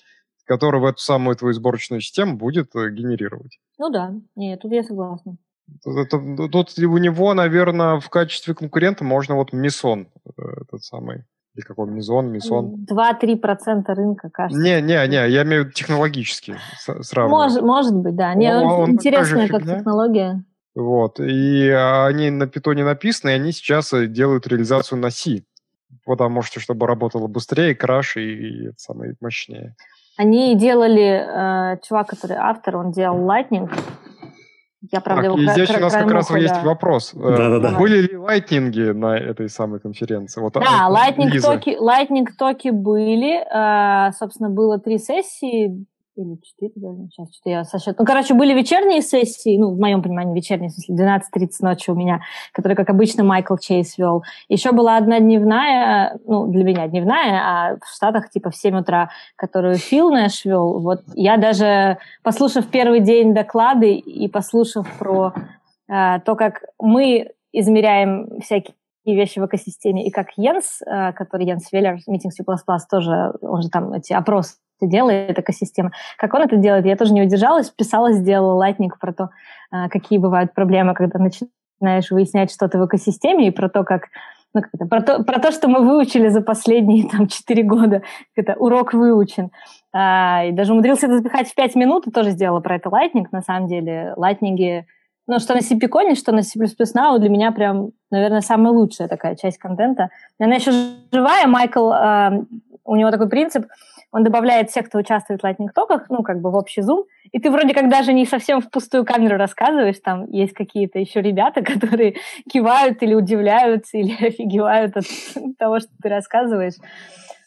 который 0.43 0.81
в 0.81 0.85
эту 0.85 0.99
самую 0.99 1.37
твою 1.37 1.53
сборочную 1.53 2.01
систему 2.01 2.35
будет 2.35 2.75
э, 2.75 2.89
генерировать. 2.89 3.57
Ну 3.79 3.89
да, 3.89 4.11
нет, 4.35 4.59
тут 4.59 4.73
я 4.73 4.83
согласна. 4.83 5.37
Тут, 5.81 6.09
тут 6.51 6.77
у 6.77 6.97
него, 6.97 7.33
наверное, 7.33 8.01
в 8.01 8.09
качестве 8.09 8.53
конкурента 8.53 9.05
можно 9.05 9.35
вот 9.35 9.53
Мисон, 9.53 10.09
э, 10.25 10.41
этот 10.63 10.83
самый. 10.83 11.23
Или 11.53 11.65
какой 11.65 11.87
Мизон, 11.87 12.31
Мисон. 12.31 12.85
2-3% 12.89 13.83
рынка, 13.93 14.29
кажется. 14.29 14.61
Не-не-не, 14.61 15.29
я 15.29 15.43
имею 15.43 15.63
в 15.63 15.65
виду 15.65 15.73
технологически 15.73 16.55
сравниваю. 16.77 17.29
Может, 17.29 17.61
может 17.61 17.95
быть, 17.95 18.15
да. 18.15 18.33
Не, 18.35 18.53
ну, 18.57 18.65
он 18.65 18.91
интересная 18.91 19.49
как 19.49 19.61
фигня. 19.61 19.77
технология. 19.77 20.43
Вот. 20.75 21.19
И 21.19 21.69
они 21.69 22.29
на 22.29 22.47
питоне 22.47 22.85
написаны, 22.85 23.31
и 23.31 23.33
они 23.33 23.51
сейчас 23.51 23.91
э, 23.91 24.07
делают 24.07 24.47
реализацию 24.47 24.97
на 24.99 25.09
C. 25.09 25.43
Потому 26.05 26.41
что, 26.41 26.61
чтобы 26.61 26.87
работало 26.87 27.27
быстрее, 27.27 27.75
краше 27.75 28.21
и, 28.23 28.33
и 28.33 28.67
это 28.67 28.79
самое 28.79 29.15
мощнее. 29.19 29.75
Они 30.17 30.55
делали, 30.55 31.73
э, 31.73 31.79
чувак, 31.85 32.07
который 32.07 32.37
автор, 32.37 32.77
он 32.77 32.91
делал 32.91 33.17
Lightning. 33.29 33.69
Я, 34.91 34.99
правда, 34.99 35.23
Так, 35.23 35.31
его 35.33 35.41
и 35.41 35.45
кра- 35.45 35.53
здесь 35.53 35.69
у 35.69 35.73
кра- 35.73 35.81
нас 35.81 35.93
как 35.93 36.11
раз 36.11 36.29
уха, 36.31 36.39
есть 36.39 36.53
да. 36.55 36.61
вопрос. 36.63 37.13
Э, 37.13 37.19
Да-да-да. 37.19 37.77
Были 37.77 38.01
ли 38.07 38.17
лайтнинги 38.17 38.81
на 38.91 39.15
этой 39.15 39.47
самой 39.47 39.79
конференции? 39.79 40.41
Вот, 40.41 40.53
Да, 40.53 40.61
а, 40.87 40.89
Lightning 40.91 41.29
Лиза. 41.29 41.51
токи, 41.51 41.77
Lightning 41.79 42.25
токи 42.37 42.69
были. 42.71 43.41
э, 43.43 44.11
собственно, 44.13 44.49
было 44.49 44.79
три 44.79 44.97
сессии. 44.97 45.85
Или 46.17 46.35
четыре 46.43 46.73
даже. 46.75 47.07
Сейчас 47.09 47.33
что-то 47.33 47.49
я 47.49 47.63
со 47.63 47.79
счет- 47.79 47.97
Ну, 47.97 48.03
короче, 48.03 48.33
были 48.33 48.53
вечерние 48.53 49.01
сессии, 49.01 49.57
ну, 49.57 49.73
в 49.73 49.79
моем 49.79 50.03
понимании 50.03 50.35
вечерние, 50.35 50.69
в 50.69 50.73
смысле 50.73 50.95
12.30 50.95 51.61
ночи 51.61 51.89
у 51.89 51.95
меня, 51.95 52.19
которые, 52.51 52.75
как 52.75 52.89
обычно, 52.89 53.23
Майкл 53.23 53.55
Чейз 53.55 53.97
вел. 53.97 54.23
Еще 54.49 54.73
была 54.73 54.97
одна 54.97 55.19
дневная, 55.19 56.19
ну, 56.25 56.47
для 56.47 56.65
меня 56.65 56.87
дневная, 56.89 57.41
а 57.43 57.75
в 57.77 57.87
Штатах 57.95 58.29
типа 58.29 58.49
в 58.49 58.55
7 58.57 58.79
утра, 58.79 59.09
которую 59.37 59.75
Фил 59.75 60.11
Нэш 60.11 60.43
вел. 60.43 60.81
Вот 60.81 60.99
я 61.15 61.37
даже, 61.37 61.97
послушав 62.23 62.67
первый 62.67 62.99
день 62.99 63.33
доклады 63.33 63.93
и 63.93 64.27
послушав 64.27 64.87
про 64.99 65.33
э, 65.87 66.19
то, 66.25 66.35
как 66.35 66.63
мы 66.77 67.29
измеряем 67.53 68.39
всякие 68.41 68.75
вещи 69.05 69.39
в 69.39 69.45
экосистеме, 69.45 70.05
и 70.05 70.11
как 70.11 70.27
Йенс, 70.35 70.81
э, 70.81 71.13
который 71.13 71.45
Йенс 71.45 71.71
Веллер, 71.71 71.95
Meeting 72.09 72.31
C++, 72.31 72.43
тоже, 72.89 73.33
он 73.41 73.61
же 73.61 73.69
там 73.69 73.93
эти 73.93 74.11
опросы 74.11 74.55
делает, 74.87 75.37
экосистема, 75.37 75.91
как 76.17 76.33
он 76.33 76.41
это 76.41 76.57
делает, 76.57 76.85
я 76.85 76.95
тоже 76.95 77.13
не 77.13 77.21
удержалась, 77.21 77.69
писала, 77.69 78.11
сделала 78.13 78.53
лайтник 78.53 78.99
про 78.99 79.13
то, 79.13 79.29
э, 79.71 79.89
какие 79.89 80.19
бывают 80.19 80.53
проблемы, 80.53 80.93
когда 80.93 81.19
начинаешь 81.19 82.11
выяснять 82.11 82.51
что-то 82.51 82.77
в 82.77 82.85
экосистеме, 82.85 83.47
и 83.47 83.51
про 83.51 83.69
то, 83.69 83.83
как 83.83 84.09
ну, 84.53 84.61
как 84.61 84.71
это, 84.73 84.85
про, 84.85 85.01
то, 85.01 85.23
про 85.23 85.39
то, 85.39 85.51
что 85.51 85.67
мы 85.67 85.85
выучили 85.85 86.27
за 86.27 86.41
последние 86.41 87.07
там, 87.11 87.27
4 87.27 87.63
года, 87.63 88.01
это 88.35 88.55
урок 88.57 88.93
выучен. 88.93 89.51
А, 89.93 90.43
и 90.45 90.51
даже 90.51 90.73
умудрился 90.73 91.07
это 91.07 91.17
запихать 91.17 91.49
в 91.49 91.55
5 91.55 91.75
минут, 91.75 92.07
и 92.07 92.11
тоже 92.11 92.31
сделала 92.31 92.59
про 92.59 92.75
это 92.75 92.89
лайтнинг, 92.89 93.31
на 93.31 93.41
самом 93.41 93.67
деле. 93.67 94.13
Лайтнинги, 94.17 94.85
ну, 95.27 95.39
что 95.39 95.53
на 95.53 95.59
CPCon, 95.59 96.15
что 96.15 96.31
на 96.31 96.43
C++ 96.43 96.59
Now, 96.59 97.17
для 97.19 97.29
меня 97.29 97.51
прям, 97.51 97.91
наверное, 98.09 98.41
самая 98.41 98.73
лучшая 98.73 99.07
такая 99.07 99.35
часть 99.35 99.57
контента. 99.57 100.09
И 100.39 100.43
Она 100.43 100.55
еще 100.55 100.71
живая, 101.11 101.47
Майкл, 101.47 101.91
э, 101.91 102.43
у 102.83 102.95
него 102.95 103.11
такой 103.11 103.29
принцип, 103.29 103.67
он 104.11 104.23
добавляет 104.23 104.69
всех, 104.69 104.87
кто 104.87 104.97
участвует 104.97 105.41
в 105.41 105.45
Lightning 105.45 105.69
токах, 105.73 106.09
ну, 106.09 106.21
как 106.21 106.41
бы 106.41 106.51
в 106.51 106.55
общий 106.55 106.81
зум, 106.81 107.05
и 107.31 107.39
ты 107.39 107.49
вроде 107.49 107.73
как 107.73 107.89
даже 107.89 108.13
не 108.13 108.25
совсем 108.25 108.61
в 108.61 108.69
пустую 108.69 109.05
камеру 109.05 109.37
рассказываешь, 109.37 109.99
там 110.03 110.29
есть 110.29 110.53
какие-то 110.53 110.99
еще 110.99 111.21
ребята, 111.21 111.61
которые 111.63 112.15
кивают 112.51 113.01
или 113.03 113.13
удивляются, 113.13 113.97
или 113.97 114.13
офигевают 114.13 114.97
от 114.97 115.05
того, 115.57 115.79
что 115.79 115.89
ты 116.01 116.09
рассказываешь. 116.09 116.75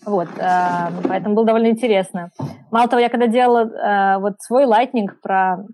Вот, 0.07 0.29
э, 0.39 0.91
поэтому 1.09 1.35
было 1.35 1.47
довольно 1.47 1.69
интересно. 1.69 2.31
Мало 2.71 2.89
того, 2.89 3.01
я 3.01 3.09
когда 3.09 3.27
делала 3.27 3.65
э, 3.65 4.19
вот 4.19 4.35
свой 4.41 4.65
Lightning 4.65 5.09
про 5.23 5.65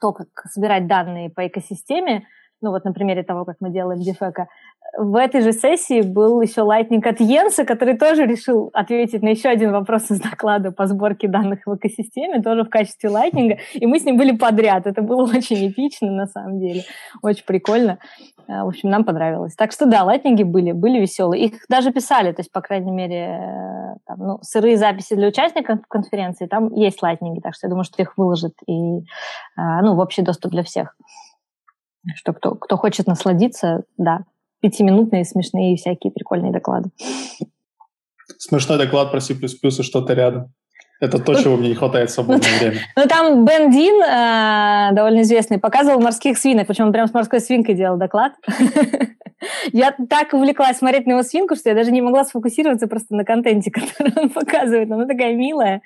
то, 0.00 0.12
как 0.12 0.28
собирать 0.50 0.86
данные 0.86 1.30
по 1.30 1.46
экосистеме, 1.46 2.26
ну 2.64 2.70
вот 2.70 2.84
на 2.84 2.92
примере 2.92 3.22
того, 3.22 3.44
как 3.44 3.56
мы 3.60 3.70
делаем 3.70 4.00
дефека, 4.00 4.48
в 4.96 5.16
этой 5.16 5.42
же 5.42 5.52
сессии 5.52 6.00
был 6.02 6.40
еще 6.40 6.62
лайтнинг 6.62 7.06
от 7.06 7.20
Йенса, 7.20 7.64
который 7.64 7.98
тоже 7.98 8.24
решил 8.24 8.70
ответить 8.72 9.22
на 9.22 9.28
еще 9.28 9.48
один 9.48 9.72
вопрос 9.72 10.10
из 10.10 10.20
доклада 10.20 10.72
по 10.72 10.86
сборке 10.86 11.28
данных 11.28 11.60
в 11.66 11.76
экосистеме, 11.76 12.42
тоже 12.42 12.64
в 12.64 12.70
качестве 12.70 13.10
лайтнинга, 13.10 13.58
и 13.74 13.86
мы 13.86 13.98
с 13.98 14.04
ним 14.04 14.16
были 14.16 14.36
подряд. 14.36 14.86
Это 14.86 15.02
было 15.02 15.24
очень 15.24 15.68
эпично, 15.68 16.10
на 16.10 16.26
самом 16.26 16.58
деле, 16.58 16.82
очень 17.22 17.44
прикольно. 17.44 17.98
Э, 18.48 18.62
В 18.62 18.68
общем, 18.68 18.90
нам 18.90 19.04
понравилось. 19.04 19.54
Так 19.54 19.72
что 19.72 19.86
да, 19.86 20.04
лайтнинги 20.04 20.42
были, 20.42 20.72
были 20.72 21.00
веселые. 21.00 21.46
Их 21.46 21.54
даже 21.68 21.92
писали, 21.92 22.32
то 22.32 22.40
есть, 22.40 22.52
по 22.52 22.62
крайней 22.62 22.92
мере, 22.92 23.16
э, 23.16 23.96
там, 24.06 24.18
ну, 24.18 24.38
сырые 24.42 24.76
записи 24.76 25.14
для 25.14 25.28
участников 25.28 25.80
конференции, 25.88 26.46
там 26.46 26.72
есть 26.72 27.02
лайтнинги, 27.02 27.40
так 27.40 27.54
что 27.54 27.66
я 27.66 27.70
думаю, 27.70 27.84
что 27.84 28.00
их 28.00 28.16
выложат 28.16 28.54
и, 28.66 28.72
э, 28.72 29.02
ну, 29.82 29.96
в 29.96 29.98
общий 29.98 30.22
доступ 30.22 30.52
для 30.52 30.62
всех. 30.62 30.96
Что 32.14 32.32
кто, 32.32 32.54
кто 32.54 32.76
хочет 32.76 33.06
насладиться, 33.06 33.84
да, 33.96 34.24
пятиминутные, 34.60 35.24
смешные 35.24 35.76
всякие 35.76 36.12
прикольные 36.12 36.52
доклады. 36.52 36.90
Смешной 38.38 38.78
доклад 38.78 39.10
про 39.10 39.20
C++ 39.20 39.34
и 39.34 39.82
что-то 39.82 40.14
рядом. 40.14 40.52
Это 41.04 41.18
то, 41.18 41.34
чего 41.34 41.56
мне 41.56 41.68
не 41.68 41.74
хватает 41.74 42.10
в 42.10 42.14
свободное 42.14 42.58
время. 42.58 42.78
Ну, 42.96 43.06
там 43.06 43.44
Бен 43.44 43.70
Дин, 43.70 44.02
э, 44.02 44.94
довольно 44.94 45.22
известный, 45.22 45.58
показывал 45.58 46.00
морских 46.00 46.38
свинок, 46.38 46.66
причем 46.66 46.86
он 46.86 46.92
прям 46.92 47.06
с 47.06 47.14
морской 47.14 47.40
свинкой 47.40 47.74
делал 47.74 47.96
доклад. 47.96 48.32
Я 49.72 49.94
так 50.08 50.32
увлеклась 50.32 50.78
смотреть 50.78 51.06
на 51.06 51.12
его 51.12 51.22
свинку, 51.22 51.56
что 51.56 51.68
я 51.68 51.74
даже 51.74 51.90
не 51.90 52.00
могла 52.00 52.24
сфокусироваться 52.24 52.86
просто 52.86 53.14
на 53.14 53.24
контенте, 53.24 53.70
который 53.72 54.12
он 54.16 54.30
показывает. 54.30 54.90
Она 54.90 55.06
такая 55.06 55.34
милая. 55.34 55.82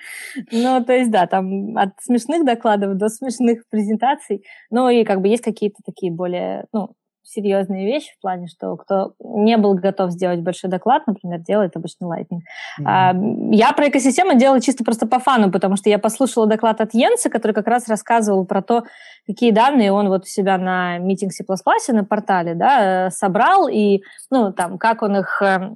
Ну, 0.53 0.85
то 0.85 0.93
есть, 0.93 1.11
да, 1.11 1.27
там 1.27 1.77
от 1.77 1.91
смешных 2.01 2.45
докладов 2.45 2.97
до 2.97 3.09
смешных 3.09 3.63
презентаций. 3.71 4.45
Ну, 4.71 4.89
и 4.89 5.05
как 5.05 5.21
бы 5.21 5.29
есть 5.29 5.43
какие-то 5.43 5.79
такие 5.85 6.13
более, 6.13 6.67
ну, 6.73 6.91
серьезные 7.29 7.87
вещи 7.87 8.15
в 8.17 8.21
плане, 8.21 8.47
что 8.49 8.77
кто 8.77 9.13
не 9.21 9.57
был 9.57 9.75
готов 9.75 10.11
сделать 10.13 10.41
большой 10.41 10.71
доклад, 10.71 11.07
например, 11.07 11.41
делает 11.41 11.77
обычный 11.77 12.07
лайтнинг. 12.07 12.43
А, 12.85 13.15
Я 13.51 13.73
про 13.73 13.89
экосистему 13.89 14.39
делала 14.39 14.61
чисто 14.61 14.85
просто 14.85 15.07
по 15.07 15.19
фану, 15.19 15.51
потому 15.51 15.77
что 15.77 15.91
я 15.91 15.99
послушала 15.99 16.47
доклад 16.47 16.81
от 16.81 16.95
Йенса, 16.95 17.31
который 17.31 17.53
как 17.53 17.67
раз 17.67 17.89
рассказывал 17.89 18.47
про 18.47 18.63
то, 18.63 18.85
какие 19.27 19.51
данные 19.51 19.93
он 19.93 20.09
вот 20.09 20.23
у 20.23 20.27
себя 20.27 20.59
на 20.59 20.99
Meeting 20.99 21.31
C++ 21.31 21.45
на 21.93 22.05
портале 22.05 22.55
да, 22.55 23.07
э, 23.07 23.11
собрал, 23.11 23.69
и 23.69 24.01
ну, 24.31 24.53
там, 24.53 24.79
как 24.79 25.03
он 25.03 25.17
их 25.19 25.43
э, 25.43 25.75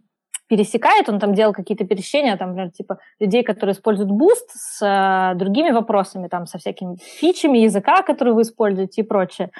пересекает, 0.52 1.08
он 1.08 1.18
там 1.18 1.32
делал 1.32 1.54
какие-то 1.54 1.86
пересечения, 1.86 2.36
там, 2.36 2.48
например, 2.48 2.72
типа 2.72 2.98
людей, 3.20 3.42
которые 3.42 3.72
используют 3.72 4.10
Boost 4.10 4.48
с 4.52 4.82
э, 4.84 5.34
другими 5.34 5.70
вопросами, 5.70 6.28
там, 6.28 6.44
со 6.44 6.58
всякими 6.58 6.96
фичами 7.00 7.56
языка, 7.56 8.02
которые 8.02 8.34
вы 8.34 8.42
используете 8.42 9.00
и 9.00 9.04
прочее. 9.04 9.50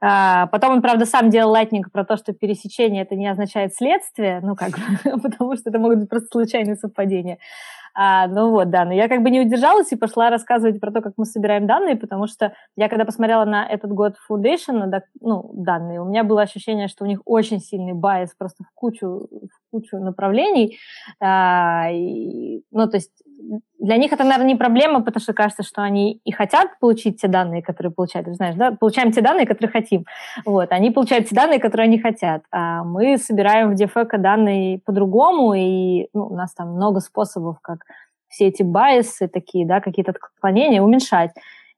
А, 0.00 0.46
потом 0.46 0.74
он, 0.74 0.82
правда, 0.82 1.04
сам 1.04 1.30
делал 1.30 1.52
Lightning 1.52 1.82
про 1.92 2.04
то, 2.04 2.16
что 2.16 2.32
пересечение 2.32 3.02
это 3.02 3.16
не 3.16 3.26
означает 3.26 3.74
следствие, 3.74 4.40
ну, 4.40 4.54
как 4.54 4.70
бы, 4.70 5.20
потому 5.20 5.56
что 5.56 5.70
это 5.70 5.80
могут 5.80 5.98
быть 5.98 6.08
просто 6.08 6.28
случайные 6.30 6.76
совпадения. 6.76 7.38
А, 7.98 8.28
ну 8.28 8.50
вот, 8.50 8.68
да, 8.68 8.84
но 8.84 8.92
я 8.92 9.08
как 9.08 9.22
бы 9.22 9.30
не 9.30 9.40
удержалась 9.40 9.90
и 9.90 9.96
пошла 9.96 10.28
рассказывать 10.28 10.80
про 10.80 10.92
то, 10.92 11.00
как 11.00 11.14
мы 11.16 11.24
собираем 11.24 11.66
данные, 11.66 11.96
потому 11.96 12.26
что 12.26 12.52
я 12.76 12.90
когда 12.90 13.06
посмотрела 13.06 13.46
на 13.46 13.66
этот 13.66 13.90
год 13.90 14.16
Foundation, 14.30 14.92
ну, 15.22 15.50
данные, 15.54 16.02
у 16.02 16.04
меня 16.04 16.22
было 16.22 16.42
ощущение, 16.42 16.88
что 16.88 17.04
у 17.04 17.06
них 17.06 17.20
очень 17.24 17.58
сильный 17.58 17.94
байс 17.94 18.34
просто 18.36 18.64
в 18.64 18.74
кучу, 18.74 19.28
кучу 19.76 19.98
направлений. 19.98 20.78
А, 21.20 21.88
и, 21.90 22.62
ну, 22.70 22.88
то 22.88 22.96
есть 22.96 23.10
для 23.78 23.96
них 23.96 24.12
это, 24.12 24.24
наверное, 24.24 24.46
не 24.46 24.54
проблема, 24.54 25.02
потому 25.02 25.20
что 25.20 25.32
кажется, 25.32 25.62
что 25.62 25.82
они 25.82 26.20
и 26.24 26.32
хотят 26.32 26.78
получить 26.80 27.20
те 27.20 27.28
данные, 27.28 27.62
которые 27.62 27.92
получают. 27.92 28.28
Знаешь, 28.34 28.56
да? 28.56 28.72
Получаем 28.72 29.12
те 29.12 29.20
данные, 29.20 29.46
которые 29.46 29.70
хотим. 29.70 30.04
Вот. 30.44 30.72
Они 30.72 30.90
получают 30.90 31.28
те 31.28 31.34
данные, 31.34 31.60
которые 31.60 31.84
они 31.86 31.98
хотят. 31.98 32.42
А 32.50 32.84
мы 32.84 33.18
собираем 33.18 33.70
в 33.70 33.80
DFEC 33.80 34.18
данные 34.18 34.80
по-другому, 34.84 35.54
и 35.54 36.08
ну, 36.14 36.26
у 36.26 36.34
нас 36.34 36.54
там 36.54 36.72
много 36.72 37.00
способов, 37.00 37.58
как 37.60 37.80
все 38.28 38.46
эти 38.46 38.62
байсы 38.62 39.28
такие, 39.28 39.66
да, 39.66 39.80
какие-то 39.80 40.12
отклонения 40.12 40.82
уменьшать. 40.82 41.32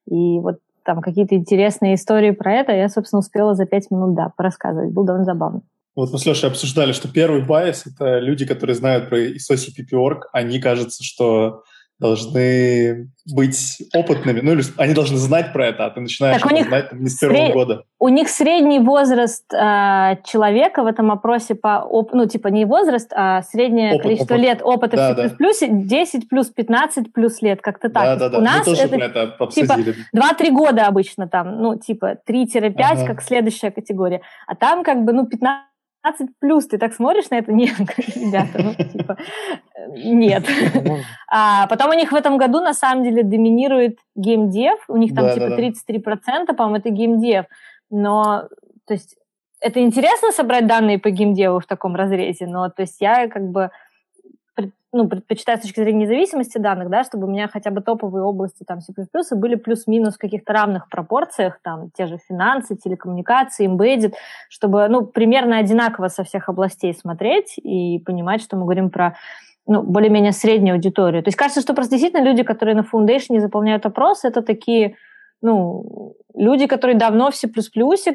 И 0.07 0.39
вот 0.39 0.59
там 0.83 1.01
какие-то 1.01 1.35
интересные 1.35 1.95
истории 1.95 2.31
про 2.31 2.53
это 2.53 2.71
я, 2.71 2.89
собственно, 2.89 3.19
успела 3.19 3.53
за 3.53 3.65
пять 3.65 3.91
минут, 3.91 4.15
да, 4.15 4.31
порассказывать. 4.35 4.91
Было 4.91 5.05
довольно 5.05 5.25
забавно. 5.25 5.61
Вот 5.99 6.13
мы 6.13 6.17
с 6.17 6.25
Лешей 6.25 6.47
обсуждали, 6.47 6.93
что 6.93 7.09
первый 7.09 7.41
байс— 7.41 7.85
это 7.85 8.19
люди, 8.19 8.45
которые 8.45 8.73
знают 8.73 9.09
про 9.09 9.19
ISO-CPP.org. 9.19 10.27
Они, 10.31 10.57
кажется, 10.57 11.03
что 11.03 11.63
должны 11.99 13.09
быть 13.35 13.81
опытными, 13.93 14.39
ну 14.39 14.53
или 14.53 14.63
они 14.77 14.93
должны 14.93 15.17
знать 15.17 15.51
про 15.51 15.67
это, 15.67 15.85
а 15.85 15.89
ты 15.89 15.99
начинаешь 15.99 16.41
так 16.41 16.49
у 16.49 16.55
них 16.55 16.67
знать 16.67 16.89
там, 16.89 17.03
не 17.03 17.09
с 17.09 17.19
первого 17.19 17.37
сред... 17.37 17.53
года. 17.53 17.83
У 17.99 18.07
них 18.07 18.29
средний 18.29 18.79
возраст 18.79 19.43
э, 19.53 20.15
человека 20.23 20.83
в 20.83 20.85
этом 20.85 21.11
опросе 21.11 21.55
по, 21.55 21.81
оп... 21.81 22.13
ну 22.13 22.25
типа 22.25 22.47
не 22.47 22.63
возраст, 22.63 23.11
а 23.13 23.41
среднее 23.41 23.95
опыт, 23.95 24.03
количество 24.03 24.35
опыт. 24.35 24.45
лет 24.45 24.61
опыта 24.63 24.95
да, 24.95 25.13
в 25.13 25.53
C++ 25.53 25.67
да. 25.67 25.73
10 25.83 26.29
плюс 26.29 26.47
15 26.47 27.11
плюс 27.11 27.41
лет, 27.41 27.61
как-то 27.61 27.89
так. 27.89 28.03
Да, 28.03 28.15
да, 28.15 28.29
да. 28.29 28.37
У 28.37 28.41
нас 28.41 28.59
Мы 28.59 28.63
тоже 28.63 28.83
это, 28.83 28.95
про 28.95 29.05
это 29.05 29.23
обсудили. 29.37 29.93
типа 29.93 30.17
2-3 30.41 30.51
года 30.51 30.87
обычно 30.87 31.27
там, 31.27 31.61
ну 31.61 31.77
типа 31.77 32.17
3-5 32.25 32.75
ага. 32.77 33.05
как 33.05 33.21
следующая 33.21 33.71
категория, 33.71 34.21
а 34.47 34.55
там 34.55 34.85
как 34.85 35.03
бы 35.03 35.11
ну 35.11 35.27
15 35.27 35.68
15 36.03 36.29
плюс, 36.39 36.67
ты 36.67 36.77
так 36.77 36.93
смотришь 36.93 37.29
на 37.29 37.39
это? 37.39 37.51
Нет, 37.53 37.77
ребята, 38.15 38.63
ну, 38.63 38.73
типа, 38.73 39.17
нет. 39.95 40.45
А 41.31 41.67
потом 41.67 41.91
у 41.91 41.93
них 41.93 42.11
в 42.11 42.15
этом 42.15 42.37
году, 42.37 42.61
на 42.61 42.73
самом 42.73 43.03
деле, 43.03 43.23
доминирует 43.23 43.97
геймдев, 44.15 44.79
у 44.87 44.97
них 44.97 45.13
там, 45.13 45.25
да, 45.25 45.33
типа, 45.33 45.49
да, 45.49 45.57
33%, 45.57 46.55
по-моему, 46.55 46.77
это 46.77 46.89
геймдев, 46.89 47.45
но, 47.89 48.47
то 48.87 48.93
есть, 48.93 49.15
это 49.61 49.81
интересно 49.81 50.31
собрать 50.31 50.67
данные 50.67 50.99
по 50.99 51.09
геймдеву 51.09 51.59
в 51.59 51.65
таком 51.65 51.95
разрезе, 51.95 52.47
но, 52.47 52.69
то 52.69 52.83
есть, 52.83 53.01
я 53.01 53.27
как 53.27 53.43
бы 53.49 53.71
ну, 54.91 55.07
предпочитаю 55.07 55.57
с 55.57 55.61
точки 55.61 55.79
зрения 55.79 56.05
независимости 56.05 56.57
данных, 56.57 56.89
да, 56.89 57.03
чтобы 57.03 57.27
у 57.27 57.29
меня 57.29 57.47
хотя 57.47 57.69
бы 57.69 57.81
топовые 57.81 58.23
области 58.23 58.63
там 58.63 58.81
C++ 58.81 58.91
были 59.35 59.55
плюс-минус 59.55 60.15
в 60.15 60.17
каких-то 60.17 60.51
равных 60.53 60.89
пропорциях, 60.89 61.59
там, 61.61 61.91
те 61.95 62.07
же 62.07 62.17
финансы, 62.17 62.75
телекоммуникации, 62.75 63.67
embedded, 63.67 64.13
чтобы, 64.49 64.87
ну, 64.87 65.05
примерно 65.05 65.57
одинаково 65.57 66.07
со 66.07 66.23
всех 66.23 66.49
областей 66.49 66.93
смотреть 66.93 67.57
и 67.57 67.99
понимать, 67.99 68.41
что 68.41 68.57
мы 68.57 68.63
говорим 68.63 68.89
про 68.89 69.15
ну, 69.67 69.83
более-менее 69.83 70.31
среднюю 70.31 70.75
аудиторию. 70.75 71.21
То 71.21 71.27
есть 71.27 71.37
кажется, 71.37 71.61
что 71.61 71.75
просто 71.75 71.91
действительно 71.91 72.23
люди, 72.23 72.41
которые 72.41 72.75
на 72.75 72.81
Foundation 72.81 73.39
заполняют 73.39 73.85
опросы, 73.85 74.27
это 74.27 74.41
такие, 74.41 74.95
ну, 75.43 76.15
люди, 76.33 76.65
которые 76.65 76.97
давно 76.97 77.29
в 77.29 77.35
C++, 77.35 77.47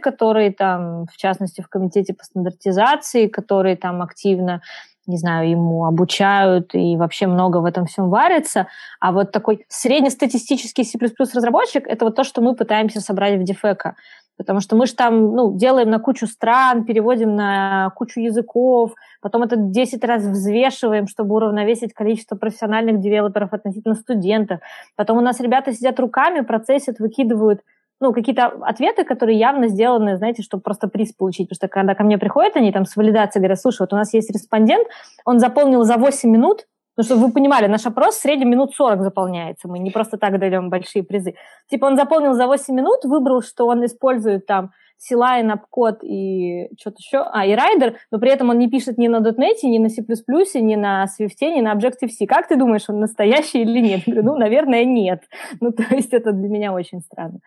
которые 0.00 0.52
там, 0.52 1.06
в 1.06 1.16
частности, 1.16 1.60
в 1.60 1.68
комитете 1.68 2.12
по 2.12 2.24
стандартизации, 2.24 3.28
которые 3.28 3.76
там 3.76 4.02
активно 4.02 4.62
не 5.06 5.16
знаю, 5.16 5.48
ему 5.48 5.84
обучают 5.84 6.74
и 6.74 6.96
вообще 6.96 7.26
много 7.26 7.58
в 7.58 7.64
этом 7.64 7.86
всем 7.86 8.10
варится. 8.10 8.68
А 9.00 9.12
вот 9.12 9.32
такой 9.32 9.64
среднестатистический 9.68 10.84
C++ 10.84 10.98
разработчик— 11.34 11.86
это 11.88 12.04
вот 12.04 12.16
то, 12.16 12.24
что 12.24 12.40
мы 12.40 12.54
пытаемся 12.54 13.00
собрать 13.00 13.38
в 13.38 13.44
Дефека. 13.44 13.96
Потому 14.36 14.60
что 14.60 14.74
мы 14.74 14.86
же 14.86 14.94
там 14.94 15.34
ну, 15.34 15.56
делаем 15.56 15.90
на 15.90 16.00
кучу 16.00 16.26
стран, 16.26 16.84
переводим 16.84 17.36
на 17.36 17.90
кучу 17.94 18.18
языков, 18.18 18.92
потом 19.20 19.44
это 19.44 19.54
10 19.56 20.02
раз 20.04 20.24
взвешиваем, 20.24 21.06
чтобы 21.06 21.36
уравновесить 21.36 21.94
количество 21.94 22.34
профессиональных 22.34 22.98
девелоперов 23.00 23.52
относительно 23.52 23.94
студентов. 23.94 24.60
Потом 24.96 25.18
у 25.18 25.20
нас 25.20 25.38
ребята 25.38 25.72
сидят 25.72 26.00
руками, 26.00 26.40
процессят, 26.40 26.98
выкидывают 26.98 27.60
ну, 28.00 28.12
какие-то 28.12 28.46
ответы, 28.62 29.04
которые 29.04 29.38
явно 29.38 29.68
сделаны, 29.68 30.16
знаете, 30.16 30.42
чтобы 30.42 30.62
просто 30.62 30.88
приз 30.88 31.12
получить. 31.12 31.48
Потому 31.48 31.56
что 31.56 31.68
когда 31.68 31.94
ко 31.94 32.04
мне 32.04 32.18
приходят 32.18 32.56
они 32.56 32.72
там 32.72 32.84
с 32.84 32.96
валидацией, 32.96 33.40
говорят, 33.40 33.60
слушай, 33.60 33.80
вот 33.80 33.92
у 33.92 33.96
нас 33.96 34.12
есть 34.14 34.30
респондент, 34.30 34.88
он 35.24 35.38
заполнил 35.38 35.84
за 35.84 35.96
8 35.96 36.30
минут, 36.30 36.66
ну, 36.96 37.02
чтобы 37.02 37.26
вы 37.26 37.32
понимали, 37.32 37.66
наш 37.66 37.86
опрос 37.86 38.16
в 38.16 38.20
среднем 38.20 38.50
минут 38.50 38.74
40 38.74 39.02
заполняется. 39.02 39.68
Мы 39.68 39.80
не 39.80 39.90
просто 39.90 40.16
так 40.16 40.38
даем 40.38 40.70
большие 40.70 41.02
призы. 41.02 41.34
Типа 41.68 41.86
он 41.86 41.96
заполнил 41.96 42.34
за 42.34 42.46
8 42.46 42.74
минут, 42.74 43.04
выбрал, 43.04 43.42
что 43.42 43.66
он 43.66 43.84
использует 43.84 44.46
там 44.46 44.70
C-Line, 44.98 45.52
Upcode 45.52 46.02
и 46.02 46.68
что-то 46.78 46.96
еще, 46.98 47.18
а, 47.18 47.44
и 47.44 47.52
Rider, 47.52 47.96
но 48.10 48.18
при 48.18 48.30
этом 48.30 48.50
он 48.50 48.58
не 48.58 48.70
пишет 48.70 48.96
ни 48.96 49.08
на 49.08 49.16
.NET, 49.16 49.56
ни 49.64 49.78
на 49.78 49.88
C++, 49.88 50.02
ни 50.02 50.76
на 50.76 51.06
Swift, 51.06 51.30
ни 51.40 51.60
на 51.60 51.74
Objective-C. 51.74 52.26
Как 52.26 52.48
ты 52.48 52.56
думаешь, 52.56 52.88
он 52.88 53.00
настоящий 53.00 53.62
или 53.62 53.80
нет? 53.80 54.02
Я 54.06 54.12
говорю, 54.12 54.32
ну, 54.32 54.38
наверное, 54.38 54.84
нет. 54.84 55.22
Ну, 55.60 55.72
то 55.72 55.82
есть 55.90 56.12
это 56.12 56.32
для 56.32 56.48
меня 56.48 56.72
очень 56.72 57.00
странно. 57.00 57.40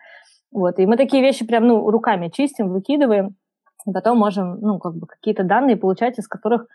Вот, 0.50 0.78
и 0.78 0.86
мы 0.86 0.96
такие 0.96 1.22
вещи 1.22 1.46
прям, 1.46 1.66
ну, 1.66 1.90
руками 1.90 2.30
чистим, 2.32 2.70
выкидываем, 2.70 3.36
и 3.86 3.92
потом 3.92 4.18
можем, 4.18 4.58
ну, 4.60 4.78
как 4.78 4.94
бы 4.94 5.06
какие-то 5.06 5.44
данные 5.44 5.76
получать, 5.76 6.18
из 6.18 6.26
которых, 6.26 6.66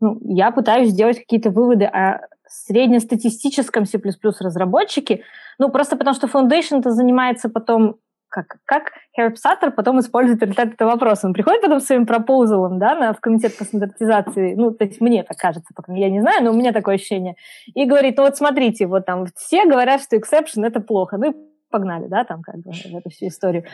ну, 0.00 0.18
я 0.24 0.50
пытаюсь 0.50 0.90
сделать 0.90 1.18
какие-то 1.18 1.50
выводы 1.50 1.84
о 1.84 2.20
среднестатистическом 2.46 3.86
C++ 3.86 4.00
разработчике, 4.40 5.22
ну, 5.58 5.70
просто 5.70 5.96
потому 5.96 6.14
что 6.14 6.26
Foundation 6.26 6.80
это 6.80 6.90
занимается 6.90 7.48
потом 7.48 7.96
как, 8.32 8.56
как 8.64 8.92
Herb 9.18 9.34
Sutter 9.34 9.70
потом 9.70 10.00
использует 10.00 10.42
результат 10.42 10.72
этого 10.72 10.92
вопроса. 10.92 11.26
Он 11.26 11.34
приходит 11.34 11.60
потом 11.60 11.80
своим 11.80 12.06
пропозалом, 12.06 12.78
да, 12.78 12.94
на, 12.94 13.12
в 13.12 13.20
комитет 13.20 13.56
по 13.58 13.64
стандартизации, 13.64 14.54
ну, 14.54 14.72
то 14.72 14.84
есть 14.84 15.00
мне 15.02 15.22
так 15.22 15.36
кажется, 15.36 15.72
пока 15.76 15.92
я 15.92 16.08
не 16.08 16.20
знаю, 16.20 16.42
но 16.42 16.50
у 16.50 16.54
меня 16.54 16.72
такое 16.72 16.94
ощущение, 16.94 17.36
и 17.74 17.84
говорит, 17.84 18.16
ну 18.16 18.24
вот 18.24 18.36
смотрите, 18.36 18.86
вот 18.86 19.04
там 19.04 19.26
все 19.36 19.66
говорят, 19.66 20.00
что 20.00 20.16
exception 20.16 20.64
это 20.64 20.80
плохо, 20.80 21.18
ну 21.18 21.51
погнали, 21.72 22.06
да, 22.06 22.24
там 22.24 22.42
как 22.42 22.56
бы 22.58 22.70
в 22.70 22.96
эту 22.96 23.10
всю 23.10 23.26
историю. 23.26 23.64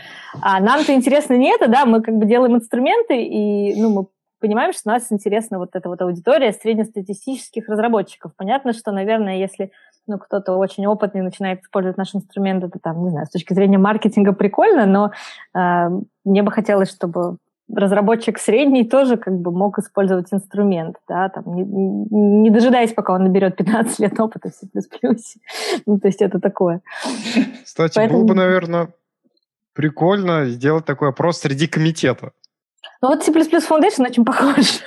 А 0.41 0.61
нам-то 0.61 0.95
интересно 0.95 1.35
не 1.35 1.51
это, 1.55 1.69
да, 1.69 1.85
мы 1.85 2.01
как 2.01 2.17
бы 2.17 2.25
делаем 2.25 2.57
инструменты, 2.57 3.23
и, 3.23 3.79
ну, 3.79 3.91
мы 3.91 4.07
понимаем, 4.41 4.73
что 4.73 4.89
нас 4.89 5.13
интересна 5.13 5.59
вот 5.59 5.71
эта 5.75 5.89
вот 5.89 6.01
аудитория 6.01 6.53
среднестатистических 6.53 7.69
разработчиков. 7.69 8.33
Понятно, 8.37 8.73
что, 8.73 8.93
наверное, 8.93 9.37
если 9.37 9.73
ну, 10.07 10.19
кто-то 10.19 10.57
очень 10.57 10.87
опытный 10.87 11.23
начинает 11.23 11.61
использовать 11.61 11.99
наш 11.99 12.15
инструмент, 12.15 12.65
это 12.65 12.79
там, 12.79 13.05
не 13.05 13.11
знаю, 13.11 13.27
с 13.27 13.31
точки 13.31 13.53
зрения 13.53 13.79
маркетинга 13.79 14.33
прикольно, 14.33 14.87
но 14.87 15.13
э, 15.55 15.91
мне 16.25 16.43
бы 16.43 16.51
хотелось, 16.51 16.91
чтобы 16.91 17.37
разработчик 17.75 18.39
средний 18.39 18.85
тоже 18.85 19.17
как 19.17 19.35
бы 19.35 19.53
мог 19.53 19.79
использовать 19.79 20.33
инструмент, 20.33 20.97
да, 21.09 21.29
там, 21.29 21.55
не, 21.55 21.65
не 21.65 22.51
дожидаясь, 22.51 22.93
пока 22.93 23.13
он 23.13 23.25
наберет 23.25 23.57
15 23.57 23.99
лет 23.99 24.19
опыта 24.21 24.51
в 24.51 24.55
C++. 24.55 24.67
ну, 25.87 25.99
то 25.99 26.09
есть 26.09 26.23
это 26.23 26.41
такое. 26.41 26.81
Кстати, 27.65 27.95
Поэтому... 27.97 28.21
было 28.21 28.29
бы, 28.29 28.35
наверное, 28.35 28.89
прикольно 29.75 30.47
сделать 30.47 30.85
такой 30.85 31.11
опрос 31.11 31.39
среди 31.39 31.67
комитета. 31.67 32.33
Ну 33.01 33.09
вот 33.09 33.23
C++ 33.23 33.31
Foundation 33.31 34.07
очень 34.07 34.25
похож 34.25 34.81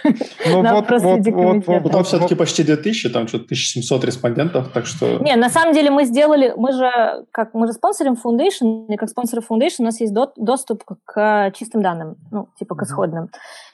ну, 0.46 0.62
на 0.62 0.74
вот, 0.74 0.82
вопрос 0.82 1.02
вот, 1.02 1.26
вот, 1.26 1.66
вот, 1.66 1.92
Там 1.92 2.04
все-таки 2.04 2.36
почти 2.36 2.64
2000, 2.64 3.10
там 3.10 3.28
что-то 3.28 3.46
1700 3.46 4.04
респондентов, 4.04 4.72
так 4.74 4.86
что... 4.86 5.20
Не, 5.20 5.38
на 5.38 5.50
самом 5.50 5.74
деле 5.74 5.92
мы 5.92 6.04
сделали, 6.04 6.54
мы 6.58 6.74
же, 6.74 6.92
как 7.32 7.54
мы 7.54 7.68
же 7.68 7.74
спонсорим 7.74 8.18
Foundation, 8.22 8.88
и 8.90 8.98
как 8.98 9.10
спонсоры 9.10 9.42
Foundation 9.42 9.76
у 9.80 9.84
нас 9.84 10.02
есть 10.02 10.14
до, 10.14 10.34
доступ 10.36 10.84
к 11.06 11.52
чистым 11.56 11.82
данным, 11.82 12.18
ну, 12.32 12.50
типа 12.60 12.76
к 12.76 12.84
исходным. 12.84 13.30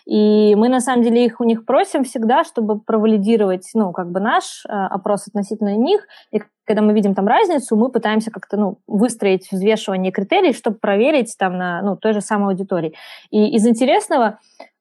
И 0.07 0.55
мы, 0.55 0.69
на 0.69 0.79
самом 0.79 1.03
деле, 1.03 1.25
их 1.25 1.41
у 1.41 1.43
них 1.43 1.65
просим 1.65 2.05
всегда, 2.05 2.45
чтобы 2.45 2.79
провалидировать, 2.79 3.69
ну, 3.73 3.91
как 3.91 4.09
бы 4.09 4.21
наш 4.21 4.63
э, 4.65 4.71
опрос 4.71 5.27
относительно 5.27 5.75
них, 5.75 6.07
и 6.31 6.41
когда 6.65 6.81
мы 6.81 6.93
видим 6.93 7.13
там 7.13 7.27
разницу, 7.27 7.75
мы 7.75 7.89
пытаемся 7.89 8.31
как-то, 8.31 8.55
ну, 8.55 8.77
выстроить 8.87 9.51
взвешивание 9.51 10.13
критерий, 10.13 10.53
чтобы 10.53 10.77
проверить 10.77 11.35
там 11.37 11.57
на, 11.57 11.81
ну, 11.81 11.97
той 11.97 12.13
же 12.13 12.21
самой 12.21 12.53
аудитории. 12.53 12.93
И 13.31 13.49
из 13.49 13.67
интересного, 13.67 14.39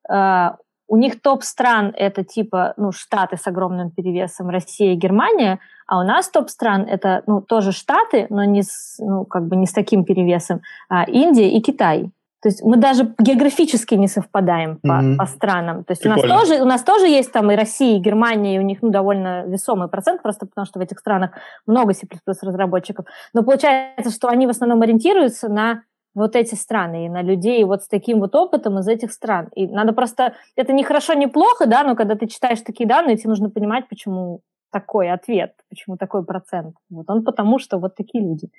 э, 0.08 0.50
у 0.88 0.96
них 0.96 1.20
топ 1.20 1.42
стран 1.42 1.92
это 1.96 2.22
типа, 2.22 2.74
ну, 2.76 2.92
Штаты 2.92 3.36
с 3.36 3.48
огромным 3.48 3.90
перевесом, 3.90 4.48
Россия 4.48 4.92
и 4.92 4.96
Германия, 4.96 5.58
а 5.88 5.98
у 5.98 6.04
нас 6.04 6.28
топ 6.28 6.50
стран 6.50 6.82
это, 6.82 7.24
ну, 7.26 7.40
тоже 7.40 7.72
Штаты, 7.72 8.28
но 8.30 8.44
не 8.44 8.62
с, 8.62 8.98
ну, 9.00 9.24
как 9.24 9.48
бы 9.48 9.56
не 9.56 9.66
с 9.66 9.72
таким 9.72 10.04
перевесом, 10.04 10.60
а 10.88 11.02
Индия 11.04 11.50
и 11.50 11.60
Китай. 11.60 12.12
То 12.42 12.48
есть 12.48 12.62
мы 12.62 12.76
даже 12.76 13.14
географически 13.18 13.94
не 13.94 14.08
совпадаем 14.08 14.76
по, 14.76 14.86
mm-hmm. 14.86 15.16
по 15.16 15.26
странам. 15.26 15.84
То 15.84 15.92
есть 15.92 16.04
у 16.04 16.08
нас, 16.08 16.20
тоже, 16.20 16.62
у 16.62 16.66
нас 16.66 16.82
тоже 16.82 17.06
есть 17.08 17.32
там 17.32 17.50
и 17.50 17.56
Россия, 17.56 17.96
и 17.96 18.00
Германия, 18.00 18.56
и 18.56 18.58
у 18.58 18.62
них 18.62 18.82
ну, 18.82 18.90
довольно 18.90 19.46
весомый 19.46 19.88
процент, 19.88 20.22
просто 20.22 20.46
потому 20.46 20.66
что 20.66 20.78
в 20.78 20.82
этих 20.82 20.98
странах 20.98 21.32
много 21.66 21.94
C++ 21.94 22.06
разработчиков. 22.42 23.06
Но 23.32 23.42
получается, 23.42 24.10
что 24.10 24.28
они 24.28 24.46
в 24.46 24.50
основном 24.50 24.82
ориентируются 24.82 25.48
на 25.48 25.82
вот 26.14 26.34
эти 26.34 26.54
страны 26.54 27.06
и 27.06 27.08
на 27.08 27.22
людей 27.22 27.62
вот 27.64 27.82
с 27.82 27.88
таким 27.88 28.20
вот 28.20 28.34
опытом 28.34 28.78
из 28.78 28.88
этих 28.88 29.12
стран. 29.12 29.48
И 29.54 29.66
надо 29.66 29.92
просто... 29.92 30.34
Это 30.56 30.72
не 30.72 30.82
хорошо, 30.82 31.12
не 31.12 31.26
плохо, 31.26 31.66
да, 31.66 31.84
но 31.84 31.94
когда 31.94 32.14
ты 32.14 32.26
читаешь 32.26 32.60
такие 32.62 32.88
данные, 32.88 33.16
тебе 33.16 33.30
нужно 33.30 33.50
понимать, 33.50 33.86
почему 33.88 34.40
такой 34.72 35.10
ответ, 35.10 35.52
почему 35.68 35.96
такой 35.96 36.24
процент. 36.24 36.74
Вот 36.90 37.08
он 37.08 37.24
потому, 37.24 37.58
что 37.58 37.78
вот 37.78 37.96
такие 37.96 38.24
люди. 38.24 38.50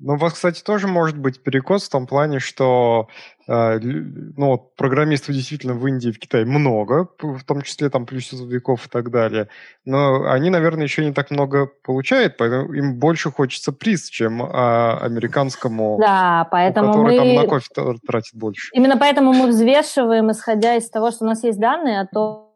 Ну, 0.00 0.14
у 0.14 0.16
вас, 0.16 0.34
кстати, 0.34 0.62
тоже 0.62 0.86
может 0.86 1.18
быть 1.18 1.42
перекос 1.42 1.84
в 1.84 1.90
том 1.90 2.06
плане, 2.06 2.38
что 2.38 3.08
э, 3.48 3.80
ну, 3.80 4.70
программистов 4.76 5.34
действительно 5.34 5.74
в 5.74 5.84
Индии 5.88 6.10
и 6.10 6.12
в 6.12 6.20
Китае 6.20 6.44
много, 6.44 7.08
в 7.20 7.42
том 7.44 7.62
числе 7.62 7.90
там 7.90 8.06
плюс 8.06 8.32
языков 8.32 8.86
и 8.86 8.88
так 8.88 9.10
далее. 9.10 9.48
Но 9.84 10.30
они, 10.30 10.50
наверное, 10.50 10.84
еще 10.84 11.04
не 11.04 11.12
так 11.12 11.32
много 11.32 11.66
получают, 11.66 12.36
поэтому 12.36 12.72
им 12.74 13.00
больше 13.00 13.32
хочется 13.32 13.72
приз, 13.72 14.08
чем 14.08 14.40
а, 14.40 14.98
американскому, 14.98 15.98
да, 16.00 16.46
поэтому 16.48 16.92
который 16.92 17.18
мы... 17.18 17.34
там 17.34 17.34
на 17.34 17.48
кофе 17.48 17.98
тратит 18.06 18.38
больше. 18.38 18.70
Именно 18.74 18.98
поэтому 18.98 19.32
мы 19.32 19.48
взвешиваем, 19.48 20.30
исходя 20.30 20.76
из 20.76 20.88
того, 20.88 21.10
что 21.10 21.24
у 21.24 21.28
нас 21.28 21.42
есть 21.42 21.58
данные 21.58 22.02
о 22.02 22.06
том, 22.06 22.48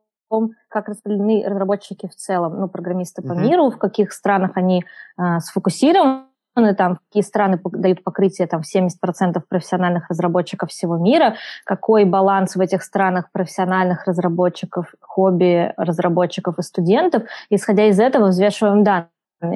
как 0.68 0.88
распределены 0.88 1.45
разработчики 1.45 2.07
в 2.07 2.14
целом, 2.14 2.61
ну, 2.61 2.68
программисты 2.68 3.20
по 3.20 3.32
mm-hmm. 3.32 3.43
миру, 3.43 3.70
в 3.70 3.78
каких 3.78 4.12
странах 4.12 4.53
они 4.55 4.84
э, 5.18 5.40
сфокусированы, 5.40 6.22
там, 6.55 6.98
какие 7.09 7.22
страны 7.22 7.61
дают 7.64 8.05
покрытие 8.05 8.46
там, 8.46 8.61
70% 8.61 9.40
профессиональных 9.48 10.09
разработчиков 10.11 10.70
всего 10.70 10.98
мира, 10.98 11.36
какой 11.64 12.05
баланс 12.05 12.57
в 12.57 12.61
этих 12.61 12.82
странах 12.82 13.30
профессиональных 13.32 14.07
разработчиков, 14.07 14.94
хобби 15.00 15.72
разработчиков 15.76 16.59
и 16.59 16.62
студентов. 16.62 17.22
Исходя 17.50 17.86
из 17.86 17.98
этого 17.98 18.28
взвешиваем 18.28 18.84
данные 18.84 19.09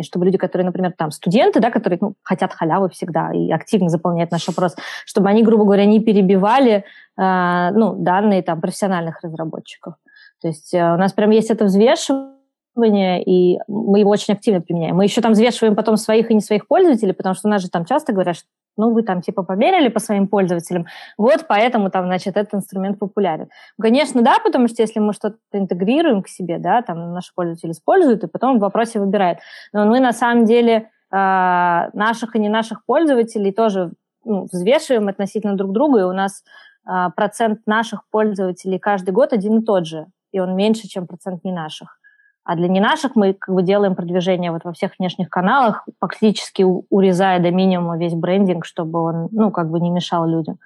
чтобы 0.02 0.24
люди, 0.24 0.36
которые, 0.36 0.66
например, 0.66 0.92
там 0.98 1.12
студенты, 1.12 1.60
да, 1.60 1.70
которые 1.70 1.98
ну, 2.00 2.14
хотят 2.24 2.52
халявы 2.52 2.88
всегда 2.88 3.30
и 3.32 3.52
активно 3.52 3.88
заполняют 3.88 4.32
наш 4.32 4.48
опрос, 4.48 4.74
чтобы 5.04 5.28
они, 5.28 5.44
грубо 5.44 5.62
говоря, 5.62 5.86
не 5.86 6.00
перебивали 6.00 6.84
э, 7.16 7.70
ну, 7.72 7.94
данные 7.94 8.42
там 8.42 8.60
профессиональных 8.60 9.20
разработчиков. 9.22 9.94
То 10.42 10.48
есть 10.48 10.74
э, 10.74 10.78
у 10.78 10.96
нас 10.96 11.12
прям 11.12 11.30
есть 11.30 11.50
это 11.50 11.66
взвешивание, 11.66 12.35
и 12.84 13.58
мы 13.68 14.00
его 14.00 14.10
очень 14.10 14.34
активно 14.34 14.60
применяем. 14.60 14.96
Мы 14.96 15.04
еще 15.04 15.20
там 15.20 15.32
взвешиваем 15.32 15.74
потом 15.74 15.96
своих 15.96 16.30
и 16.30 16.34
не 16.34 16.40
своих 16.40 16.68
пользователей, 16.68 17.14
потому 17.14 17.34
что 17.34 17.48
у 17.48 17.50
нас 17.50 17.62
же 17.62 17.70
там 17.70 17.84
часто 17.84 18.12
говорят, 18.12 18.36
что 18.36 18.46
ну, 18.76 18.92
вы 18.92 19.02
там 19.02 19.22
типа 19.22 19.42
померили 19.42 19.88
по 19.88 20.00
своим 20.00 20.28
пользователям, 20.28 20.86
вот 21.16 21.46
поэтому 21.48 21.90
там, 21.90 22.06
значит, 22.06 22.36
этот 22.36 22.54
инструмент 22.54 22.98
популярен. 22.98 23.48
Конечно, 23.80 24.22
да, 24.22 24.36
потому 24.44 24.68
что 24.68 24.82
если 24.82 25.00
мы 25.00 25.12
что-то 25.12 25.38
интегрируем 25.52 26.22
к 26.22 26.28
себе, 26.28 26.58
да, 26.58 26.82
там 26.82 27.12
наши 27.12 27.32
пользователи 27.34 27.70
используют, 27.70 28.24
и 28.24 28.28
потом 28.28 28.58
в 28.58 28.60
вопросе 28.60 29.00
выбирают. 29.00 29.38
Но 29.72 29.86
мы 29.86 30.00
на 30.00 30.12
самом 30.12 30.44
деле 30.44 30.90
э, 31.10 31.90
наших 31.92 32.36
и 32.36 32.38
не 32.38 32.48
наших 32.48 32.84
пользователей 32.84 33.52
тоже 33.52 33.92
ну, 34.24 34.46
взвешиваем 34.52 35.08
относительно 35.08 35.56
друг 35.56 35.72
друга, 35.72 36.00
и 36.00 36.04
у 36.04 36.12
нас 36.12 36.44
э, 36.86 37.08
процент 37.16 37.60
наших 37.66 38.02
пользователей 38.10 38.78
каждый 38.78 39.10
год 39.10 39.32
один 39.32 39.60
и 39.60 39.64
тот 39.64 39.86
же, 39.86 40.06
и 40.32 40.40
он 40.40 40.54
меньше, 40.54 40.88
чем 40.88 41.06
процент 41.06 41.44
не 41.44 41.52
наших. 41.52 41.98
А 42.46 42.54
для 42.54 42.68
не 42.68 42.78
наших 42.78 43.16
мы 43.16 43.34
как 43.34 43.52
бы 43.52 43.62
делаем 43.62 43.96
продвижение 43.96 44.52
вот 44.52 44.62
во 44.62 44.72
всех 44.72 44.92
внешних 44.98 45.28
каналах, 45.28 45.84
фактически 45.98 46.64
урезая 46.64 47.40
до 47.40 47.50
минимума 47.50 47.98
весь 47.98 48.14
брендинг, 48.14 48.64
чтобы 48.64 49.00
он, 49.00 49.28
ну, 49.32 49.50
как 49.50 49.68
бы 49.68 49.80
не 49.80 49.90
мешал 49.90 50.28
людям. 50.28 50.58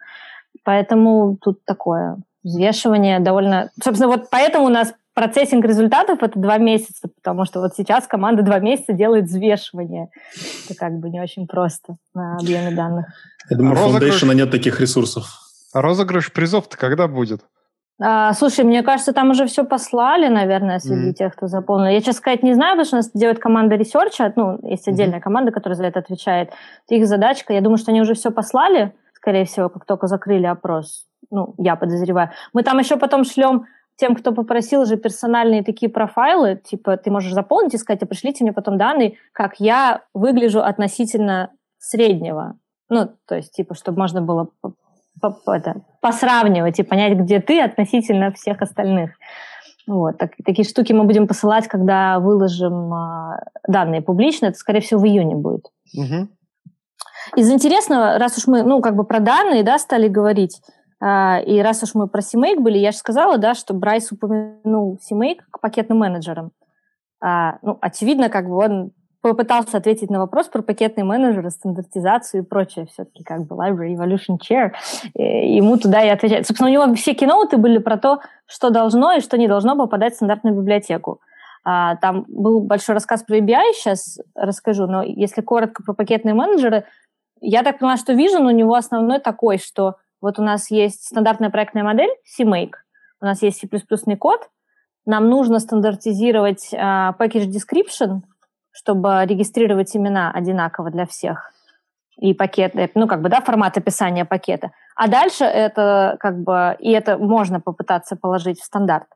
Поэтому 0.62 1.38
тут 1.40 1.64
такое 1.64 2.18
взвешивание 2.44 3.18
довольно... 3.18 3.70
Собственно, 3.82 4.08
вот 4.08 4.28
поэтому 4.30 4.66
у 4.66 4.68
нас 4.68 4.92
процессинг 5.14 5.64
результатов 5.64 6.22
это 6.22 6.38
два 6.38 6.58
месяца, 6.58 7.08
потому 7.08 7.46
что 7.46 7.60
вот 7.60 7.74
сейчас 7.74 8.06
команда 8.06 8.42
два 8.42 8.58
месяца 8.58 8.92
делает 8.92 9.24
взвешивание. 9.24 10.10
Это 10.66 10.78
как 10.78 10.98
бы 10.98 11.08
не 11.08 11.22
очень 11.22 11.46
просто 11.46 11.96
на 12.14 12.36
объеме 12.36 12.72
данных. 12.72 13.06
Я 13.48 13.56
думаю, 13.56 13.74
у 13.74 13.96
Foundation 13.96 14.34
нет 14.34 14.50
таких 14.50 14.82
ресурсов. 14.82 15.40
А 15.72 15.80
розыгрыш 15.80 16.30
призов-то 16.30 16.76
когда 16.76 17.08
будет? 17.08 17.40
А, 18.02 18.32
слушай, 18.32 18.64
мне 18.64 18.82
кажется, 18.82 19.12
там 19.12 19.30
уже 19.30 19.46
все 19.46 19.64
послали, 19.64 20.28
наверное, 20.28 20.78
среди 20.78 21.10
mm. 21.10 21.14
тех, 21.14 21.36
кто 21.36 21.48
заполнил. 21.48 21.88
Я, 21.88 21.98
честно 22.00 22.14
сказать, 22.14 22.42
не 22.42 22.54
знаю, 22.54 22.72
потому 22.72 22.86
что 22.86 22.96
у 22.96 22.98
нас 22.98 23.10
делает 23.12 23.38
команда 23.38 23.76
research 23.76 24.21
а, 24.21 24.32
ну, 24.36 24.58
есть 24.62 24.88
отдельная 24.88 25.18
mm. 25.18 25.22
команда, 25.22 25.52
которая 25.52 25.76
за 25.76 25.84
это 25.84 25.98
отвечает. 25.98 26.50
Это 26.86 26.94
их 26.94 27.06
задачка. 27.06 27.52
Я 27.52 27.60
думаю, 27.60 27.76
что 27.76 27.90
они 27.90 28.00
уже 28.00 28.14
все 28.14 28.30
послали, 28.30 28.94
скорее 29.12 29.44
всего, 29.44 29.68
как 29.68 29.84
только 29.84 30.06
закрыли 30.06 30.46
опрос. 30.46 31.04
Ну, 31.30 31.54
я 31.58 31.76
подозреваю. 31.76 32.30
Мы 32.54 32.62
там 32.62 32.78
еще 32.78 32.96
потом 32.96 33.24
шлем 33.24 33.66
тем, 33.96 34.14
кто 34.14 34.32
попросил 34.32 34.86
же 34.86 34.96
персональные 34.96 35.62
такие 35.62 35.92
профайлы, 35.92 36.56
типа 36.56 36.96
ты 36.96 37.10
можешь 37.10 37.34
заполнить 37.34 37.74
и 37.74 37.78
сказать, 37.78 38.02
а 38.02 38.06
пришлите 38.06 38.44
мне 38.44 38.54
потом 38.54 38.78
данные, 38.78 39.18
как 39.32 39.60
я 39.60 40.04
выгляжу 40.14 40.60
относительно 40.60 41.50
среднего. 41.78 42.56
Ну, 42.88 43.10
то 43.26 43.36
есть, 43.36 43.52
типа, 43.52 43.74
чтобы 43.74 43.98
можно 43.98 44.22
было 44.22 44.48
это, 45.46 45.82
посравнивать 46.00 46.78
и 46.78 46.82
понять, 46.82 47.18
где 47.18 47.40
ты 47.40 47.60
относительно 47.60 48.32
всех 48.32 48.62
остальных. 48.62 49.10
Вот, 49.86 50.18
так, 50.18 50.32
такие 50.44 50.66
штуки 50.66 50.92
мы 50.92 51.04
будем 51.04 51.26
посылать, 51.26 51.66
когда 51.66 52.20
выложим 52.20 52.94
э, 52.94 53.40
данные 53.66 54.02
публично. 54.02 54.46
Это, 54.46 54.58
скорее 54.58 54.80
всего, 54.80 55.00
в 55.00 55.06
июне 55.06 55.34
будет. 55.34 55.66
Угу. 55.96 56.28
Из 57.36 57.50
интересного, 57.50 58.18
раз 58.18 58.38
уж 58.38 58.46
мы, 58.46 58.62
ну, 58.62 58.80
как 58.80 58.94
бы 58.94 59.04
про 59.04 59.20
данные, 59.20 59.62
да, 59.62 59.78
стали 59.78 60.08
говорить, 60.08 60.60
э, 61.02 61.42
и 61.44 61.60
раз 61.60 61.82
уж 61.82 61.94
мы 61.94 62.06
про 62.06 62.20
CMake 62.20 62.60
были, 62.60 62.78
я 62.78 62.92
же 62.92 62.98
сказала, 62.98 63.38
да, 63.38 63.54
что 63.54 63.74
Брайс 63.74 64.12
упомянул 64.12 64.98
CMake 65.10 65.40
к 65.50 65.60
пакетным 65.60 65.98
менеджерам. 65.98 66.52
А, 67.22 67.58
ну, 67.62 67.76
очевидно, 67.80 68.28
как 68.28 68.48
бы 68.48 68.56
он 68.56 68.92
попытался 69.20 69.76
ответить 69.76 70.10
на 70.10 70.18
вопрос 70.18 70.48
про 70.48 70.62
пакетные 70.62 71.04
менеджеры, 71.04 71.50
стандартизацию 71.50 72.42
и 72.42 72.46
прочее. 72.46 72.86
Все-таки 72.86 73.22
как 73.22 73.46
бы 73.46 73.56
Library 73.56 73.94
Evolution 73.94 74.38
Chair. 74.38 74.72
И 75.14 75.56
ему 75.56 75.76
туда 75.76 76.02
и 76.02 76.08
отвечать. 76.08 76.46
Собственно, 76.46 76.70
у 76.70 76.72
него 76.72 76.94
все 76.94 77.14
киноуты 77.14 77.56
были 77.56 77.78
про 77.78 77.98
то, 77.98 78.20
что 78.46 78.70
должно 78.70 79.12
и 79.12 79.20
что 79.20 79.36
не 79.36 79.48
должно 79.48 79.76
попадать 79.76 80.14
в 80.14 80.16
стандартную 80.16 80.56
библиотеку. 80.56 81.20
А, 81.62 81.96
там 81.96 82.24
был 82.28 82.60
большой 82.60 82.94
рассказ 82.94 83.22
про 83.22 83.38
ABI, 83.38 83.72
сейчас 83.74 84.18
расскажу, 84.34 84.86
но 84.86 85.02
если 85.02 85.42
коротко 85.42 85.82
про 85.82 85.92
пакетные 85.92 86.34
менеджеры, 86.34 86.84
я 87.40 87.62
так 87.62 87.78
поняла, 87.78 87.96
что 87.96 88.14
Vision 88.14 88.46
у 88.46 88.50
него 88.50 88.74
основной 88.74 89.18
такой, 89.18 89.58
что 89.58 89.96
вот 90.22 90.38
у 90.38 90.42
нас 90.42 90.70
есть 90.70 91.04
стандартная 91.04 91.50
проектная 91.50 91.84
модель 91.84 92.10
CMake, 92.38 92.72
у 93.20 93.24
нас 93.26 93.42
есть 93.42 93.58
C++ 93.58 94.16
код, 94.16 94.48
нам 95.06 95.28
нужно 95.28 95.58
стандартизировать 95.58 96.72
uh, 96.72 97.14
package 97.18 97.50
description, 97.50 98.20
чтобы 98.80 99.26
регистрировать 99.26 99.94
имена 99.94 100.30
одинаково 100.30 100.90
для 100.90 101.04
всех 101.04 101.52
и 102.16 102.32
пакеты, 102.32 102.90
ну, 102.94 103.06
как 103.06 103.20
бы, 103.20 103.28
да, 103.28 103.40
формат 103.40 103.76
описания 103.76 104.24
пакета. 104.24 104.70
А 104.96 105.06
дальше 105.08 105.44
это, 105.44 106.16
как 106.18 106.42
бы, 106.42 106.76
и 106.78 106.90
это 106.90 107.18
можно 107.18 107.60
попытаться 107.60 108.16
положить 108.16 108.58
в 108.58 108.64
стандарт. 108.64 109.06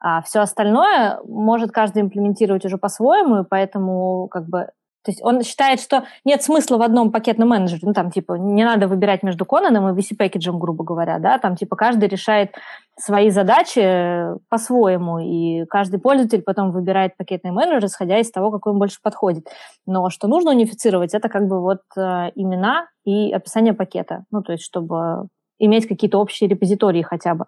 А 0.00 0.22
все 0.22 0.40
остальное 0.40 1.20
может 1.24 1.70
каждый 1.70 2.02
имплементировать 2.02 2.64
уже 2.64 2.78
по-своему, 2.78 3.42
и 3.42 3.44
поэтому, 3.48 4.26
как 4.28 4.48
бы, 4.48 4.70
то 5.06 5.12
есть 5.12 5.22
он 5.22 5.42
считает, 5.44 5.80
что 5.80 6.02
нет 6.24 6.42
смысла 6.42 6.78
в 6.78 6.82
одном 6.82 7.12
пакетном 7.12 7.50
менеджере. 7.50 7.82
Ну, 7.84 7.92
там, 7.92 8.10
типа, 8.10 8.32
не 8.32 8.64
надо 8.64 8.88
выбирать 8.88 9.22
между 9.22 9.44
Конаном 9.44 9.88
и 9.88 10.00
VC-пэкэджем, 10.00 10.58
грубо 10.58 10.82
говоря, 10.82 11.20
да, 11.20 11.38
там, 11.38 11.54
типа, 11.54 11.76
каждый 11.76 12.08
решает 12.08 12.56
свои 12.98 13.30
задачи 13.30 14.36
по-своему, 14.48 15.20
и 15.20 15.64
каждый 15.66 16.00
пользователь 16.00 16.42
потом 16.42 16.72
выбирает 16.72 17.16
пакетный 17.16 17.52
менеджер, 17.52 17.84
исходя 17.84 18.18
из 18.18 18.32
того, 18.32 18.50
какой 18.50 18.72
ему 18.72 18.80
больше 18.80 18.98
подходит. 19.00 19.46
Но 19.86 20.10
что 20.10 20.26
нужно 20.26 20.50
унифицировать, 20.50 21.14
это 21.14 21.28
как 21.28 21.46
бы 21.46 21.60
вот 21.60 21.82
э, 21.96 22.32
имена 22.34 22.88
и 23.04 23.32
описание 23.32 23.74
пакета. 23.74 24.24
Ну, 24.32 24.42
то 24.42 24.50
есть, 24.50 24.64
чтобы 24.64 25.28
иметь 25.60 25.86
какие-то 25.86 26.18
общие 26.18 26.50
репозитории 26.50 27.02
хотя 27.02 27.36
бы. 27.36 27.44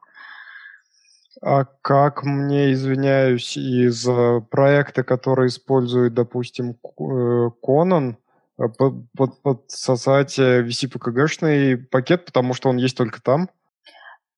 А 1.40 1.64
как 1.82 2.24
мне, 2.24 2.72
извиняюсь, 2.72 3.56
из 3.56 4.06
э, 4.08 4.40
проекта, 4.50 5.04
который 5.04 5.48
использует, 5.48 6.14
допустим, 6.14 6.76
Conan, 6.98 8.16
э, 8.58 8.68
под, 8.68 9.42
подсосать 9.42 10.38
VC-PKG-шный 10.38 11.76
пакет, 11.76 12.24
потому 12.24 12.54
что 12.54 12.68
он 12.70 12.76
есть 12.76 12.96
только 12.96 13.22
там? 13.22 13.48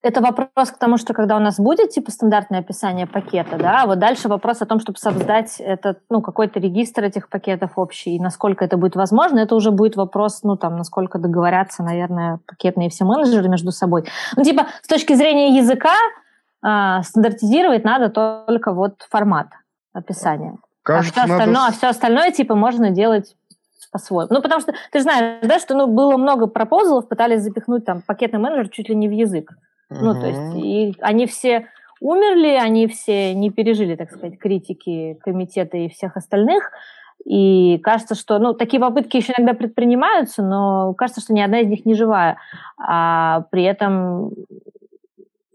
Это 0.03 0.23
вопрос 0.23 0.71
к 0.71 0.79
тому, 0.79 0.97
что 0.97 1.13
когда 1.13 1.37
у 1.37 1.41
нас 1.41 1.59
будет 1.59 1.91
типа 1.91 2.11
стандартное 2.11 2.61
описание 2.61 3.07
пакета, 3.07 3.59
да, 3.59 3.85
вот 3.85 3.99
дальше 3.99 4.29
вопрос 4.29 4.63
о 4.63 4.67
том, 4.67 4.81
чтобы 4.81 4.99
создать 4.99 5.57
этот, 5.61 6.01
ну, 6.09 6.23
какой-то 6.23 6.59
регистр 6.59 7.05
этих 7.05 7.29
пакетов 7.29 7.73
общий, 7.77 8.17
и 8.17 8.21
насколько 8.21 8.65
это 8.65 8.79
будет 8.79 8.97
возможно, 8.97 9.41
это 9.41 9.55
уже 9.55 9.71
будет 9.71 9.97
вопрос, 9.97 10.43
ну, 10.43 10.57
там, 10.57 10.77
насколько 10.77 11.19
договорятся, 11.19 11.83
наверное, 11.83 12.41
пакетные 12.47 12.89
все 12.89 13.05
менеджеры 13.05 13.51
между 13.51 13.73
собой. 13.73 14.05
Ну, 14.37 14.43
типа, 14.43 14.69
с 14.83 14.89
точки 14.89 15.13
зрения 15.13 15.59
языка, 15.59 15.93
а, 15.93 16.21
стандартизировать 16.63 17.85
надо 17.85 18.11
только 18.11 18.73
вот 18.73 19.03
формат 19.09 19.49
описания. 19.93 20.59
Кажется, 20.83 21.23
а, 21.23 21.25
все 21.25 21.35
остальное, 21.35 21.55
надо... 21.55 21.69
а 21.69 21.73
все 21.73 21.87
остальное, 21.89 22.31
типа, 22.31 22.55
можно 22.55 22.91
делать 22.91 23.37
по-своему. 23.93 24.33
Ну, 24.33 24.43
потому 24.43 24.61
что 24.61 24.73
ты 24.93 25.01
знаешь, 25.01 25.41
да, 25.43 25.59
что 25.59 25.75
ну, 25.75 25.87
было 25.87 26.17
много 26.17 26.47
пропозалов, 26.47 27.09
пытались 27.09 27.43
запихнуть 27.43 27.85
там 27.85 28.03
пакетный 28.03 28.39
менеджер 28.39 28.69
чуть 28.69 28.89
ли 28.89 28.95
не 28.95 29.09
в 29.09 29.13
язык. 29.13 29.53
Uh-huh. 29.91 29.99
Ну, 30.01 30.15
то 30.15 30.27
есть 30.27 30.65
и 30.65 30.95
они 31.01 31.27
все 31.27 31.67
умерли, 32.01 32.59
они 32.61 32.87
все 32.87 33.35
не 33.35 33.51
пережили, 33.51 33.97
так 33.97 34.11
сказать, 34.11 34.39
критики 34.39 35.19
комитета 35.23 35.77
и 35.77 35.89
всех 35.89 36.17
остальных. 36.17 36.71
И 37.27 37.79
кажется, 37.83 38.15
что, 38.15 38.39
ну, 38.39 38.55
такие 38.55 38.81
попытки 38.81 39.19
еще 39.19 39.35
иногда 39.37 39.53
предпринимаются, 39.53 40.43
но 40.43 40.95
кажется, 40.95 41.21
что 41.21 41.35
ни 41.35 41.41
одна 41.41 41.61
из 41.61 41.69
них 41.69 41.85
не 41.85 41.95
живая. 41.95 42.39
А 42.79 43.43
при 43.51 43.65
этом 43.65 44.33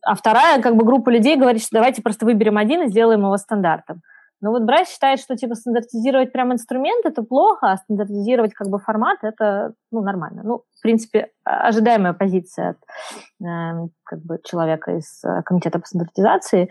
а 0.06 0.16
вторая 0.16 0.62
как 0.62 0.76
бы 0.76 0.86
группа 0.86 1.10
людей 1.10 1.36
говорит, 1.36 1.62
что 1.62 1.72
давайте 1.74 2.02
просто 2.02 2.26
выберем 2.26 2.58
один 2.58 2.84
и 2.84 2.88
сделаем 2.88 3.22
его 3.22 3.38
стандартом. 3.38 4.02
Но 4.42 4.52
вот 4.52 4.64
Брайс 4.64 4.90
считает, 4.90 5.20
что 5.20 5.36
типа 5.36 5.56
стандартизировать 5.56 6.32
прям 6.32 6.54
инструмент 6.54 7.06
это 7.06 7.24
плохо, 7.24 7.72
а 7.72 7.78
стандартизировать 7.78 8.54
как 8.54 8.68
бы 8.70 8.80
формат 8.80 9.20
это 9.24 9.74
ну, 9.92 10.02
нормально. 10.02 10.42
Ну, 10.44 10.64
в 10.78 10.82
принципе, 10.82 11.30
ожидаемая 11.44 12.14
позиция 12.14 12.72
от 12.72 12.78
э, 13.44 13.88
как 14.04 14.20
бы 14.20 14.40
человека 14.44 14.98
из 14.98 15.24
э, 15.24 15.42
комитета 15.44 15.80
по 15.80 15.88
стандартизации. 15.88 16.70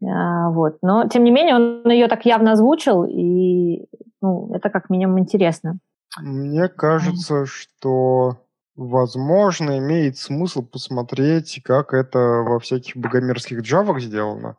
Э, 0.00 0.48
вот. 0.50 0.78
Но, 0.80 1.06
тем 1.08 1.24
не 1.24 1.30
менее, 1.30 1.56
он 1.56 1.90
ее 1.90 2.08
так 2.08 2.24
явно 2.24 2.52
озвучил, 2.52 3.04
и 3.04 3.84
ну, 4.22 4.54
это 4.54 4.70
как 4.70 4.88
минимум 4.88 5.18
интересно. 5.18 5.78
Мне 6.20 6.68
кажется, 6.68 7.46
что 7.46 8.41
возможно 8.76 9.78
имеет 9.78 10.18
смысл 10.18 10.62
посмотреть, 10.62 11.60
как 11.64 11.94
это 11.94 12.18
во 12.18 12.58
всяких 12.58 12.96
богомерзких 12.96 13.60
джавах 13.60 14.00
сделано 14.00 14.56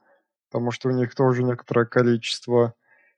потому 0.54 0.70
что 0.70 0.90
у 0.90 0.92
них 0.92 1.16
тоже 1.16 1.42
некоторое 1.44 1.86
количество 1.86 2.76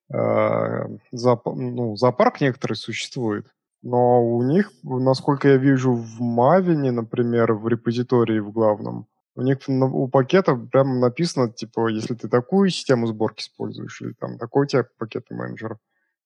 э, 0.10 0.88
зоопарк, 1.12 1.58
ну, 1.58 1.98
зоопарк 1.98 2.40
некоторый 2.40 2.76
существует. 2.76 3.48
Но 3.82 4.26
у 4.26 4.42
них, 4.42 4.72
насколько 4.84 5.50
я 5.50 5.58
вижу, 5.58 5.94
в 5.94 6.22
Мавине, 6.22 6.92
например, 6.92 7.54
в 7.54 7.68
репозитории 7.68 8.40
в 8.40 8.52
главном, 8.52 9.08
у 9.36 9.42
них 9.42 9.58
у 9.68 10.08
пакета 10.08 10.56
прямо 10.56 10.96
написано, 10.98 11.52
типа, 11.52 11.90
если 11.90 12.16
ты 12.16 12.30
такую 12.30 12.70
систему 12.70 13.06
сборки 13.06 13.42
используешь, 13.42 14.02
или 14.02 14.14
там 14.14 14.38
такой 14.38 14.64
у 14.64 14.68
тебя 14.70 14.86
пакет 14.98 15.26
менеджер, 15.30 15.78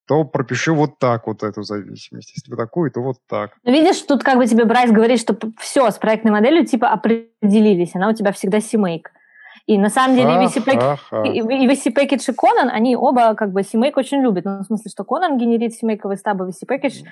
то 0.09 0.23
пропиши 0.23 0.73
вот 0.73 0.97
так 0.97 1.27
вот 1.27 1.43
эту 1.43 1.61
зависимость. 1.61 2.33
Если 2.35 2.55
такую, 2.55 2.89
то 2.89 2.99
вот 2.99 3.17
так. 3.29 3.51
Ну, 3.63 3.71
видишь, 3.71 4.01
тут 4.01 4.23
как 4.23 4.37
бы 4.37 4.47
тебе 4.47 4.65
Брайс 4.65 4.89
говорит, 4.89 5.19
что 5.19 5.37
все, 5.59 5.91
с 5.91 5.99
проектной 5.99 6.31
моделью 6.31 6.65
типа 6.65 6.89
определились, 6.89 7.93
она 7.93 8.09
у 8.09 8.13
тебя 8.13 8.31
всегда 8.31 8.59
симейк. 8.59 9.11
И 9.67 9.77
на 9.77 9.89
самом 9.89 10.15
деле 10.15 10.33
и 10.33 10.47
VC, 10.47 11.93
Package, 11.93 12.31
и, 12.31 12.31
Conan, 12.31 12.69
они 12.71 12.95
оба 12.95 13.35
как 13.35 13.51
бы 13.51 13.61
CMake 13.61 13.93
очень 13.97 14.21
любят. 14.21 14.45
Ну, 14.45 14.61
в 14.61 14.63
смысле, 14.63 14.89
что 14.89 15.03
Conan 15.03 15.37
генерит 15.37 15.73
CMake 15.79 16.15
стабы, 16.15 16.47
VC 16.47 16.67
Package 16.67 17.05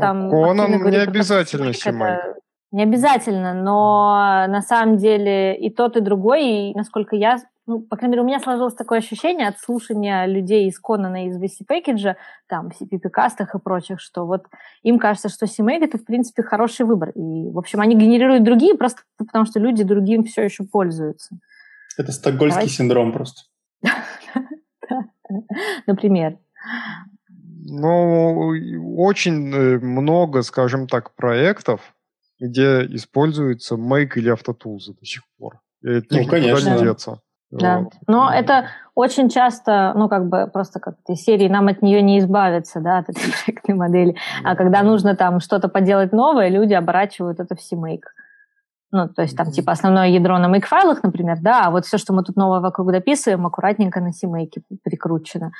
там... 0.00 0.28
Conan 0.28 0.68
не 0.68 0.78
говорит, 0.78 1.06
обязательно 1.06 1.70
CMake. 1.70 2.34
Не 2.72 2.82
обязательно, 2.82 3.54
но 3.54 4.46
на 4.48 4.60
самом 4.60 4.96
деле 4.96 5.56
и 5.56 5.70
тот, 5.70 5.96
и 5.96 6.00
другой, 6.00 6.46
и 6.46 6.74
насколько 6.74 7.14
я, 7.14 7.38
ну, 7.66 7.80
по 7.80 7.96
крайней 7.96 8.12
мере, 8.12 8.22
у 8.22 8.26
меня 8.26 8.38
сложилось 8.38 8.74
такое 8.74 8.98
ощущение 8.98 9.48
от 9.48 9.58
слушания 9.58 10.26
людей 10.26 10.68
из 10.68 10.78
Конана, 10.78 11.26
из 11.26 11.36
VC 11.36 11.66
Package, 11.68 12.14
там, 12.46 12.70
в 12.70 12.80
CPP-кастах 12.80 13.54
и 13.54 13.58
прочих, 13.58 14.00
что 14.00 14.24
вот 14.24 14.44
им 14.82 14.98
кажется, 14.98 15.28
что 15.28 15.46
CMake 15.46 15.84
это, 15.84 15.98
в 15.98 16.04
принципе, 16.04 16.42
хороший 16.42 16.86
выбор. 16.86 17.10
И, 17.10 17.50
в 17.50 17.58
общем, 17.58 17.80
они 17.80 17.96
генерируют 17.96 18.44
другие 18.44 18.76
просто 18.76 19.02
потому, 19.18 19.46
что 19.46 19.58
люди 19.58 19.82
другим 19.82 20.24
все 20.24 20.42
еще 20.42 20.64
пользуются. 20.64 21.38
Это 21.98 22.12
стокгольский 22.12 22.54
Давайте. 22.54 22.74
синдром 22.74 23.12
просто. 23.12 23.42
Например. 25.86 26.38
Ну, 27.68 28.52
очень 28.96 29.52
э, 29.52 29.78
много, 29.80 30.42
скажем 30.42 30.86
так, 30.86 31.16
проектов, 31.16 31.80
где 32.38 32.86
используется 32.94 33.74
Make 33.74 34.12
или 34.16 34.28
Автотулзы 34.28 34.94
до 34.94 35.04
сих 35.04 35.22
пор. 35.36 35.60
И 35.82 35.88
от 35.88 36.04
ну, 36.10 36.26
конечно. 36.26 36.76
не 36.76 36.84
деться. 36.84 37.22
Да. 37.60 37.78
Вот. 37.80 37.92
Но 38.06 38.30
это 38.32 38.66
очень 38.94 39.28
часто, 39.28 39.92
ну, 39.94 40.08
как 40.08 40.28
бы 40.28 40.48
просто 40.52 40.80
как 40.80 40.94
из 41.08 41.22
серии 41.22 41.48
нам 41.48 41.68
от 41.68 41.82
нее 41.82 42.02
не 42.02 42.18
избавиться, 42.18 42.80
да, 42.80 42.98
от 42.98 43.10
этой 43.10 43.32
проектной 43.44 43.74
модели. 43.74 44.16
А 44.42 44.56
когда 44.56 44.82
нужно 44.82 45.14
там 45.14 45.40
что-то 45.40 45.68
поделать 45.68 46.12
новое, 46.12 46.48
люди 46.48 46.72
оборачивают 46.72 47.40
это 47.40 47.54
в 47.54 47.58
CMake. 47.58 48.04
Ну, 48.92 49.08
то 49.08 49.22
есть 49.22 49.36
там 49.36 49.50
типа 49.50 49.72
основное 49.72 50.08
ядро 50.08 50.38
на 50.38 50.46
make-файлах, 50.46 51.00
например, 51.02 51.38
да, 51.40 51.66
а 51.66 51.70
вот 51.70 51.84
все, 51.84 51.98
что 51.98 52.12
мы 52.14 52.22
тут 52.22 52.36
новое 52.36 52.60
вокруг 52.60 52.92
дописываем, 52.92 53.44
аккуратненько 53.46 54.00
на 54.00 54.10
CMake 54.10 54.62
прикручено. 54.82 55.50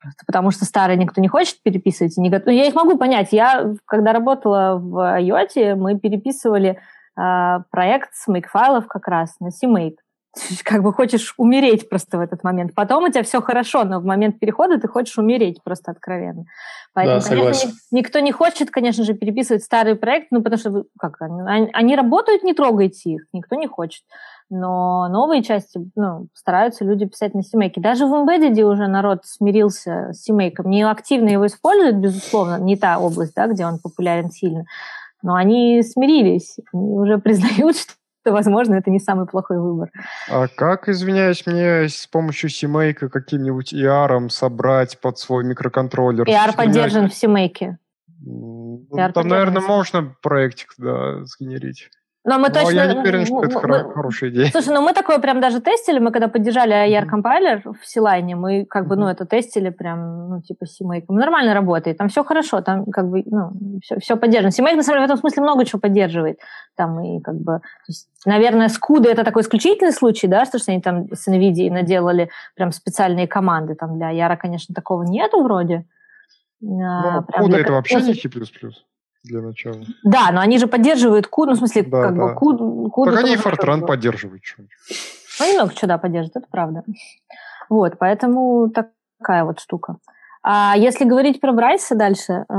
Просто 0.00 0.24
потому 0.26 0.50
что 0.50 0.64
старые 0.64 0.96
никто 0.96 1.20
не 1.20 1.28
хочет 1.28 1.62
переписывать. 1.62 2.16
И 2.16 2.20
не 2.20 2.30
готов... 2.30 2.54
Я 2.54 2.66
их 2.66 2.74
могу 2.74 2.96
понять. 2.96 3.32
Я, 3.32 3.74
когда 3.86 4.12
работала 4.12 4.78
в 4.78 5.20
IOT, 5.20 5.74
мы 5.74 5.98
переписывали 5.98 6.78
э, 7.18 7.58
проект 7.70 8.14
с 8.14 8.28
make-файлов 8.28 8.86
как 8.86 9.08
раз 9.08 9.34
на 9.40 9.48
CMake 9.48 9.96
как 10.64 10.82
бы 10.82 10.92
хочешь 10.92 11.34
умереть 11.36 11.88
просто 11.88 12.18
в 12.18 12.20
этот 12.20 12.44
момент. 12.44 12.74
Потом 12.74 13.04
у 13.04 13.08
тебя 13.08 13.22
все 13.22 13.40
хорошо, 13.40 13.84
но 13.84 14.00
в 14.00 14.04
момент 14.04 14.38
перехода 14.38 14.78
ты 14.78 14.88
хочешь 14.88 15.18
умереть 15.18 15.62
просто 15.62 15.90
откровенно. 15.90 16.44
Поэтому, 16.94 17.20
да, 17.20 17.28
конечно, 17.28 17.70
никто 17.90 18.20
не 18.20 18.32
хочет, 18.32 18.70
конечно 18.70 19.04
же, 19.04 19.14
переписывать 19.14 19.62
старый 19.62 19.96
проект, 19.96 20.28
ну, 20.30 20.42
потому 20.42 20.58
что 20.58 20.84
как, 20.98 21.20
они, 21.20 21.70
они 21.72 21.96
работают, 21.96 22.42
не 22.42 22.54
трогайте 22.54 23.10
их, 23.10 23.22
никто 23.32 23.56
не 23.56 23.66
хочет. 23.66 24.02
Но 24.48 25.08
новые 25.08 25.42
части 25.42 25.80
ну, 25.96 26.28
стараются 26.32 26.84
люди 26.84 27.06
писать 27.06 27.34
на 27.34 27.42
семейке. 27.42 27.80
Даже 27.80 28.06
в 28.06 28.14
Embedded 28.14 28.60
уже 28.62 28.86
народ 28.86 29.24
смирился 29.24 30.12
с 30.12 30.22
семейком. 30.22 30.70
Не 30.70 30.88
активно 30.88 31.28
его 31.30 31.46
используют, 31.46 31.96
безусловно, 31.96 32.58
не 32.60 32.76
та 32.76 32.98
область, 32.98 33.34
да, 33.34 33.48
где 33.48 33.66
он 33.66 33.80
популярен 33.80 34.30
сильно. 34.30 34.64
Но 35.22 35.34
они 35.34 35.82
смирились, 35.82 36.58
они 36.72 36.92
уже 36.92 37.18
признают, 37.18 37.76
что 37.76 37.94
то, 38.26 38.32
возможно, 38.32 38.74
это 38.74 38.90
не 38.90 38.98
самый 38.98 39.26
плохой 39.26 39.60
выбор. 39.60 39.90
А 40.28 40.48
как, 40.48 40.88
извиняюсь, 40.88 41.46
мне 41.46 41.88
с 41.88 42.08
помощью 42.08 42.50
CMake 42.50 43.08
каким-нибудь 43.08 43.72
ER 43.72 44.28
собрать 44.30 45.00
под 45.00 45.16
свой 45.16 45.44
микроконтроллер? 45.44 46.24
ER 46.26 46.56
поддержан 46.56 47.08
в 47.08 47.12
CMake. 47.12 47.76
Ну, 48.18 48.84
там, 49.14 49.28
наверное, 49.28 49.62
можно 49.62 50.16
проектик 50.22 50.74
да, 50.76 51.24
сгенерить. 51.24 51.88
Но 52.28 52.38
мы 52.40 52.48
Но 52.48 52.54
точно... 52.54 52.70
я 52.72 52.92
не 52.92 52.98
уверен, 52.98 53.24
что 53.24 53.44
это 53.44 53.68
мы, 53.68 53.92
хорошая 53.92 54.30
идея. 54.30 54.50
Слушай, 54.50 54.74
ну 54.74 54.82
мы 54.82 54.92
такое 54.92 55.20
прям 55.20 55.40
даже 55.40 55.60
тестили, 55.60 56.00
мы 56.00 56.10
когда 56.10 56.26
поддержали 56.26 56.74
AR 56.74 57.06
компайлер 57.06 57.62
в 57.62 57.86
Силайне, 57.86 58.34
мы 58.34 58.64
как 58.64 58.88
бы, 58.88 58.96
ну, 58.96 59.06
это 59.06 59.26
тестили 59.26 59.70
прям, 59.70 60.30
ну, 60.30 60.42
типа 60.42 60.64
CMake. 60.64 61.04
Нормально 61.08 61.54
работает, 61.54 61.98
там 61.98 62.08
все 62.08 62.24
хорошо, 62.24 62.62
там 62.62 62.84
как 62.86 63.08
бы, 63.08 63.22
ну, 63.26 63.52
все, 63.80 64.00
все 64.00 64.16
поддержано. 64.16 64.50
CMake, 64.50 64.74
на 64.74 64.82
самом 64.82 64.98
деле, 64.98 65.00
в 65.02 65.04
этом 65.04 65.18
смысле 65.18 65.44
много 65.44 65.64
чего 65.64 65.78
поддерживает. 65.78 66.40
Там 66.74 66.98
и 67.00 67.20
как 67.20 67.36
бы, 67.36 67.60
есть, 67.86 68.08
наверное, 68.24 68.70
скуды 68.70 69.08
это 69.08 69.22
такой 69.22 69.42
исключительный 69.42 69.92
случай, 69.92 70.26
да, 70.26 70.44
что, 70.46 70.58
что 70.58 70.72
они 70.72 70.82
там 70.82 71.06
с 71.12 71.28
NVIDIA 71.28 71.70
наделали 71.70 72.30
прям 72.56 72.72
специальные 72.72 73.28
команды 73.28 73.76
там 73.76 73.98
для 73.98 74.10
Яра, 74.10 74.34
конечно, 74.34 74.74
такого 74.74 75.04
нету 75.04 75.44
вроде. 75.44 75.84
Ну, 76.60 76.82
а, 76.82 77.22
куда 77.22 77.60
это 77.60 77.72
вообще 77.72 78.00
не 78.00 78.14
C++ 78.14 78.28
для 79.26 79.42
начала. 79.42 79.76
Да, 80.04 80.30
но 80.32 80.40
они 80.40 80.58
же 80.58 80.66
поддерживают 80.66 81.26
куд, 81.26 81.48
ну, 81.48 81.54
в 81.54 81.58
смысле, 81.58 81.82
да, 81.82 82.02
как 82.04 82.16
да. 82.16 82.26
бы 82.26 82.34
куд... 82.34 82.92
куд 82.92 83.08
так 83.10 83.24
они 83.24 83.34
и 83.34 83.36
Fortran 83.36 83.86
поддерживают 83.86 84.44
что-нибудь. 84.44 84.72
Ну, 85.40 85.54
много 85.54 85.74
чего, 85.74 85.88
да, 85.88 85.98
поддерживают, 85.98 86.36
это 86.36 86.46
правда. 86.50 86.82
Вот, 87.68 87.98
поэтому 87.98 88.70
такая 88.70 89.44
вот 89.44 89.60
штука. 89.60 89.96
А 90.48 90.76
если 90.76 91.04
говорить 91.04 91.40
про 91.40 91.52
Брайса 91.52 91.96
дальше, 91.96 92.44
э, 92.48 92.54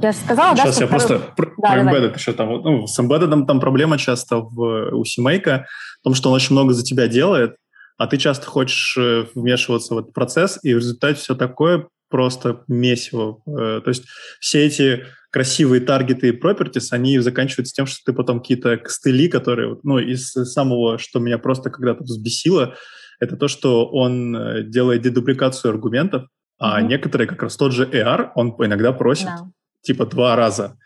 я 0.00 0.12
же 0.12 0.18
сказала, 0.18 0.54
Сейчас 0.54 0.78
да, 0.78 0.84
я 0.84 0.88
просто 0.88 1.18
про, 1.36 1.50
да, 1.58 1.72
про 1.72 1.80
Embedded 1.80 2.14
еще 2.14 2.32
там. 2.32 2.62
Ну, 2.62 2.86
с 2.86 2.96
Embedded 3.00 3.46
там 3.46 3.58
проблема 3.58 3.98
часто 3.98 4.36
в, 4.36 4.94
у 4.94 5.02
CMake 5.02 5.64
в 6.00 6.04
том, 6.04 6.14
что 6.14 6.28
он 6.28 6.36
очень 6.36 6.54
много 6.54 6.72
за 6.72 6.84
тебя 6.84 7.08
делает, 7.08 7.56
а 7.98 8.06
ты 8.06 8.16
часто 8.16 8.46
хочешь 8.46 8.96
э, 8.96 9.24
вмешиваться 9.34 9.94
в 9.94 9.98
этот 9.98 10.12
процесс, 10.12 10.60
и 10.62 10.72
в 10.72 10.78
результате 10.78 11.16
все 11.16 11.34
такое 11.34 11.88
просто 12.08 12.62
месиво. 12.68 13.38
Э, 13.46 13.80
то 13.82 13.88
есть 13.88 14.04
все 14.38 14.64
эти 14.64 15.04
красивые 15.32 15.80
таргеты 15.80 16.28
и 16.28 16.38
properties, 16.38 16.88
они 16.90 17.18
заканчиваются 17.18 17.74
тем, 17.74 17.86
что 17.86 17.98
ты 18.04 18.12
потом 18.12 18.40
какие-то 18.40 18.76
костыли, 18.76 19.28
которые, 19.28 19.78
ну, 19.82 19.98
из 19.98 20.30
самого, 20.30 20.98
что 20.98 21.20
меня 21.20 21.38
просто 21.38 21.70
когда-то 21.70 22.04
взбесило, 22.04 22.76
это 23.18 23.36
то, 23.36 23.48
что 23.48 23.86
он 23.86 24.36
э, 24.36 24.62
делает 24.64 25.02
дедубликацию 25.02 25.70
аргументов, 25.70 26.24
а 26.58 26.80
mm-hmm. 26.80 26.86
некоторые, 26.86 27.26
как 27.26 27.42
раз 27.42 27.56
тот 27.56 27.72
же 27.72 27.86
AR, 27.86 28.30
он 28.34 28.54
иногда 28.58 28.92
просит, 28.92 29.28
no. 29.28 29.50
типа, 29.80 30.04
два 30.04 30.36
раза. 30.36 30.76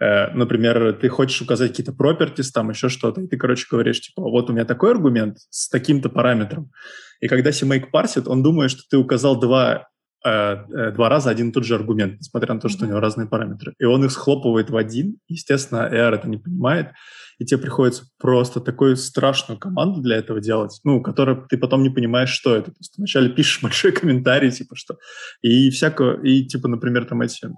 Э, 0.00 0.30
например, 0.32 0.92
ты 0.92 1.08
хочешь 1.08 1.42
указать 1.42 1.70
какие-то 1.70 1.92
properties, 1.92 2.50
там 2.54 2.70
еще 2.70 2.88
что-то, 2.88 3.22
и 3.22 3.26
ты, 3.26 3.36
короче, 3.36 3.66
говоришь, 3.68 4.00
типа, 4.00 4.22
вот 4.22 4.48
у 4.48 4.52
меня 4.52 4.64
такой 4.64 4.92
аргумент 4.92 5.38
с 5.50 5.68
таким-то 5.68 6.08
параметром. 6.08 6.70
И 7.20 7.26
когда 7.26 7.50
CMake 7.50 7.90
парсит, 7.90 8.28
он 8.28 8.44
думает, 8.44 8.70
что 8.70 8.82
ты 8.88 8.96
указал 8.96 9.40
два 9.40 9.88
два 10.22 11.08
раза 11.08 11.30
один 11.30 11.50
и 11.50 11.52
тот 11.52 11.64
же 11.64 11.74
аргумент, 11.74 12.18
несмотря 12.18 12.54
на 12.54 12.60
то, 12.60 12.68
что 12.68 12.84
у 12.84 12.88
него 12.88 13.00
разные 13.00 13.28
параметры. 13.28 13.74
И 13.78 13.84
он 13.84 14.04
их 14.04 14.10
схлопывает 14.10 14.70
в 14.70 14.76
один. 14.76 15.18
Естественно, 15.28 15.88
AR 15.92 16.14
это 16.14 16.28
не 16.28 16.38
понимает. 16.38 16.88
И 17.38 17.44
тебе 17.44 17.60
приходится 17.60 18.04
просто 18.18 18.60
такую 18.60 18.96
страшную 18.96 19.58
команду 19.58 20.00
для 20.00 20.16
этого 20.16 20.40
делать, 20.40 20.80
ну, 20.82 21.00
которая 21.00 21.36
ты 21.48 21.56
потом 21.56 21.84
не 21.84 21.90
понимаешь, 21.90 22.30
что 22.30 22.56
это. 22.56 22.72
То 22.72 22.78
есть 22.80 22.94
ты 22.94 23.00
вначале 23.00 23.28
пишешь 23.28 23.60
большой 23.62 23.92
комментарий, 23.92 24.50
типа 24.50 24.74
что. 24.74 24.96
И 25.40 25.70
всякое, 25.70 26.20
и 26.22 26.44
типа, 26.44 26.68
например, 26.68 27.04
там 27.04 27.22
эти 27.22 27.48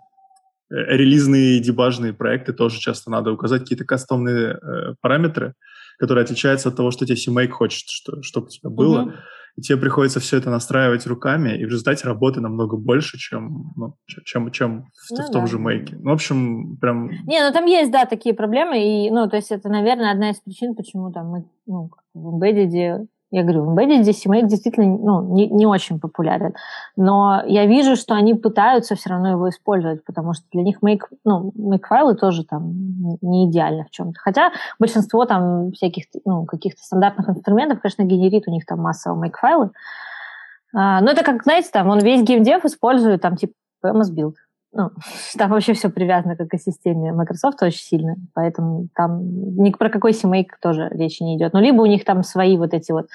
релизные 0.70 1.60
дебажные 1.60 2.12
проекты 2.12 2.52
тоже 2.52 2.78
часто 2.78 3.10
надо 3.10 3.32
указать 3.32 3.62
какие-то 3.62 3.84
кастомные 3.84 4.52
э, 4.52 4.94
параметры, 5.00 5.54
которые 5.98 6.22
отличаются 6.22 6.68
от 6.68 6.76
того, 6.76 6.92
что 6.92 7.06
тебе 7.06 7.16
CMake 7.16 7.50
хочет, 7.50 7.88
что, 7.88 8.22
чтобы 8.22 8.46
у 8.46 8.50
тебя 8.50 8.70
было. 8.70 9.00
Mm-hmm. 9.00 9.14
И 9.60 9.62
тебе 9.62 9.76
приходится 9.76 10.20
все 10.20 10.38
это 10.38 10.48
настраивать 10.48 11.06
руками, 11.06 11.50
и 11.50 11.66
в 11.66 11.68
результате 11.68 12.06
работы 12.06 12.40
намного 12.40 12.78
больше, 12.78 13.18
чем, 13.18 13.74
ну, 13.76 13.94
чем, 14.06 14.50
чем 14.52 14.84
в, 14.84 15.10
ну, 15.10 15.22
в 15.22 15.30
том 15.30 15.42
да. 15.42 15.46
же 15.46 15.58
Make. 15.58 15.98
Ну, 16.00 16.10
в 16.10 16.14
общем, 16.14 16.78
прям... 16.78 17.10
Не, 17.26 17.46
ну 17.46 17.52
там 17.52 17.66
есть, 17.66 17.92
да, 17.92 18.06
такие 18.06 18.34
проблемы, 18.34 18.82
и, 18.82 19.10
ну, 19.10 19.28
то 19.28 19.36
есть 19.36 19.50
это, 19.50 19.68
наверное, 19.68 20.12
одна 20.12 20.30
из 20.30 20.40
причин, 20.40 20.74
почему 20.74 21.12
там 21.12 21.26
мы, 21.26 21.44
ну, 21.66 21.90
в 22.14 22.34
Embedded 22.34 23.06
я 23.30 23.42
говорю, 23.42 23.64
в 23.64 23.70
Embedded 23.70 24.02
здесь 24.02 24.26
CMake 24.26 24.46
действительно 24.46 24.86
ну, 24.98 25.34
не, 25.34 25.48
не 25.48 25.66
очень 25.66 26.00
популярен. 26.00 26.54
Но 26.96 27.42
я 27.46 27.66
вижу, 27.66 27.94
что 27.94 28.14
они 28.14 28.34
пытаются 28.34 28.96
все 28.96 29.10
равно 29.10 29.30
его 29.30 29.48
использовать, 29.48 30.04
потому 30.04 30.34
что 30.34 30.44
для 30.52 30.62
них 30.62 30.78
make, 30.82 31.02
ну, 31.24 31.52
make 31.56 31.86
файлы 31.86 32.16
тоже 32.16 32.44
там 32.44 32.72
не 33.20 33.48
идеально 33.48 33.84
в 33.84 33.90
чем-то. 33.90 34.18
Хотя 34.20 34.50
большинство 34.80 35.26
там 35.26 35.70
всяких 35.72 36.04
ну, 36.24 36.44
каких-то 36.44 36.82
стандартных 36.82 37.28
инструментов, 37.28 37.80
конечно, 37.80 38.02
генерит 38.02 38.48
у 38.48 38.50
них 38.50 38.66
там 38.66 38.80
массово 38.80 39.24
make 39.24 39.36
файлы. 39.40 39.70
А, 40.74 41.00
но 41.00 41.12
это 41.12 41.22
как, 41.22 41.44
знаете, 41.44 41.68
там 41.72 41.88
он 41.88 42.00
весь 42.00 42.22
геймдев 42.22 42.64
использует 42.64 43.22
там 43.22 43.36
типа 43.36 43.54
MS 43.84 44.12
Build 44.14 44.34
ну, 44.72 44.90
там 45.38 45.50
вообще 45.50 45.72
все 45.74 45.88
привязано 45.90 46.36
к 46.36 46.40
экосистеме 46.40 47.12
Microsoft 47.12 47.62
очень 47.62 47.80
сильно, 47.80 48.16
поэтому 48.34 48.88
там 48.94 49.20
ни 49.56 49.70
про 49.70 49.90
какой 49.90 50.12
CMake 50.12 50.50
тоже 50.60 50.88
речи 50.90 51.22
не 51.22 51.36
идет. 51.36 51.52
Ну, 51.52 51.60
либо 51.60 51.82
у 51.82 51.86
них 51.86 52.04
там 52.04 52.22
свои 52.22 52.56
вот 52.56 52.74
эти 52.74 52.92
вот 52.92 53.06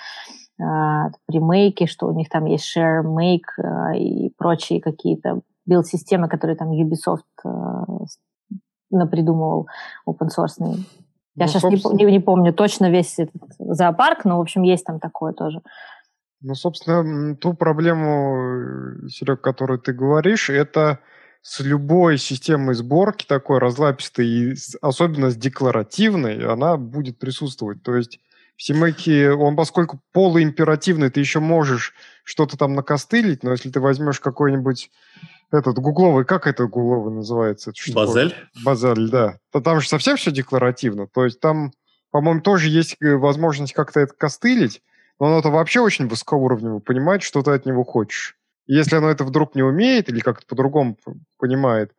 э, 0.59 0.63
премейки, 1.25 1.85
что 1.85 2.07
у 2.07 2.15
них 2.15 2.29
там 2.29 2.45
есть 2.45 2.75
share 2.75 3.03
make 3.03 3.63
э, 3.63 3.97
и 3.97 4.33
прочие 4.37 4.81
какие-то 4.81 5.41
билд-системы, 5.65 6.27
которые 6.27 6.55
там 6.55 6.71
Ubisoft 6.71 7.23
э, 7.43 7.49
напридумывал 8.91 9.67
open 10.07 10.27
source. 10.27 10.53
Я 11.37 11.45
ну, 11.45 11.47
сейчас 11.47 11.61
собственно... 11.63 11.97
не, 11.97 12.05
не, 12.05 12.11
не 12.13 12.19
помню 12.19 12.53
точно 12.53 12.89
весь 12.89 13.19
этот 13.19 13.41
зоопарк, 13.59 14.23
но, 14.23 14.37
в 14.37 14.41
общем, 14.41 14.63
есть 14.63 14.85
там 14.85 14.99
такое 14.99 15.33
тоже. 15.33 15.61
Ну, 16.41 16.53
собственно, 16.53 17.35
ту 17.35 17.53
проблему, 17.53 19.07
Серег, 19.09 19.41
которую 19.41 19.79
ты 19.79 19.93
говоришь, 19.93 20.49
это 20.49 20.99
с 21.45 21.59
любой 21.59 22.17
системой 22.17 22.73
сборки 22.73 23.23
такой 23.23 23.59
разлапистой, 23.59 24.27
и 24.27 24.55
особенно 24.81 25.29
с 25.29 25.35
декларативной, 25.35 26.43
она 26.43 26.75
будет 26.75 27.19
присутствовать. 27.19 27.83
То 27.83 27.93
есть 27.93 28.19
в 28.57 28.67
CMake, 28.67 29.29
он 29.29 29.55
поскольку 29.55 30.01
полуимперативный, 30.11 31.11
ты 31.11 31.19
еще 31.19 31.39
можешь 31.39 31.93
что-то 32.23 32.57
там 32.57 32.73
накостылить, 32.73 33.43
но 33.43 33.51
если 33.51 33.69
ты 33.69 33.79
возьмешь 33.79 34.19
какой-нибудь 34.19 34.89
этот 35.51 35.77
гугловый, 35.77 36.25
как 36.25 36.47
это 36.47 36.65
гугловый 36.65 37.13
называется? 37.13 37.69
Это 37.69 37.93
Базель? 37.93 38.35
Базель, 38.63 39.09
да. 39.11 39.37
То 39.51 39.61
там 39.61 39.81
же 39.81 39.87
совсем 39.87 40.17
все 40.17 40.31
декларативно. 40.31 41.05
То 41.05 41.25
есть 41.25 41.39
там, 41.39 41.73
по-моему, 42.09 42.41
тоже 42.41 42.69
есть 42.69 42.97
э, 43.01 43.13
возможность 43.17 43.73
как-то 43.73 43.99
это 43.99 44.15
костылить, 44.15 44.81
но 45.19 45.27
оно-то 45.27 45.51
вообще 45.51 45.79
очень 45.79 46.07
высокоуровнево 46.07 46.79
понимает, 46.79 47.21
что 47.21 47.43
ты 47.43 47.51
от 47.51 47.67
него 47.67 47.83
хочешь. 47.83 48.35
Если 48.67 48.95
оно 48.95 49.09
это 49.09 49.23
вдруг 49.23 49.55
не 49.55 49.63
умеет 49.63 50.09
или 50.09 50.19
как-то 50.19 50.45
по-другому 50.47 50.97
понимает, 51.37 51.91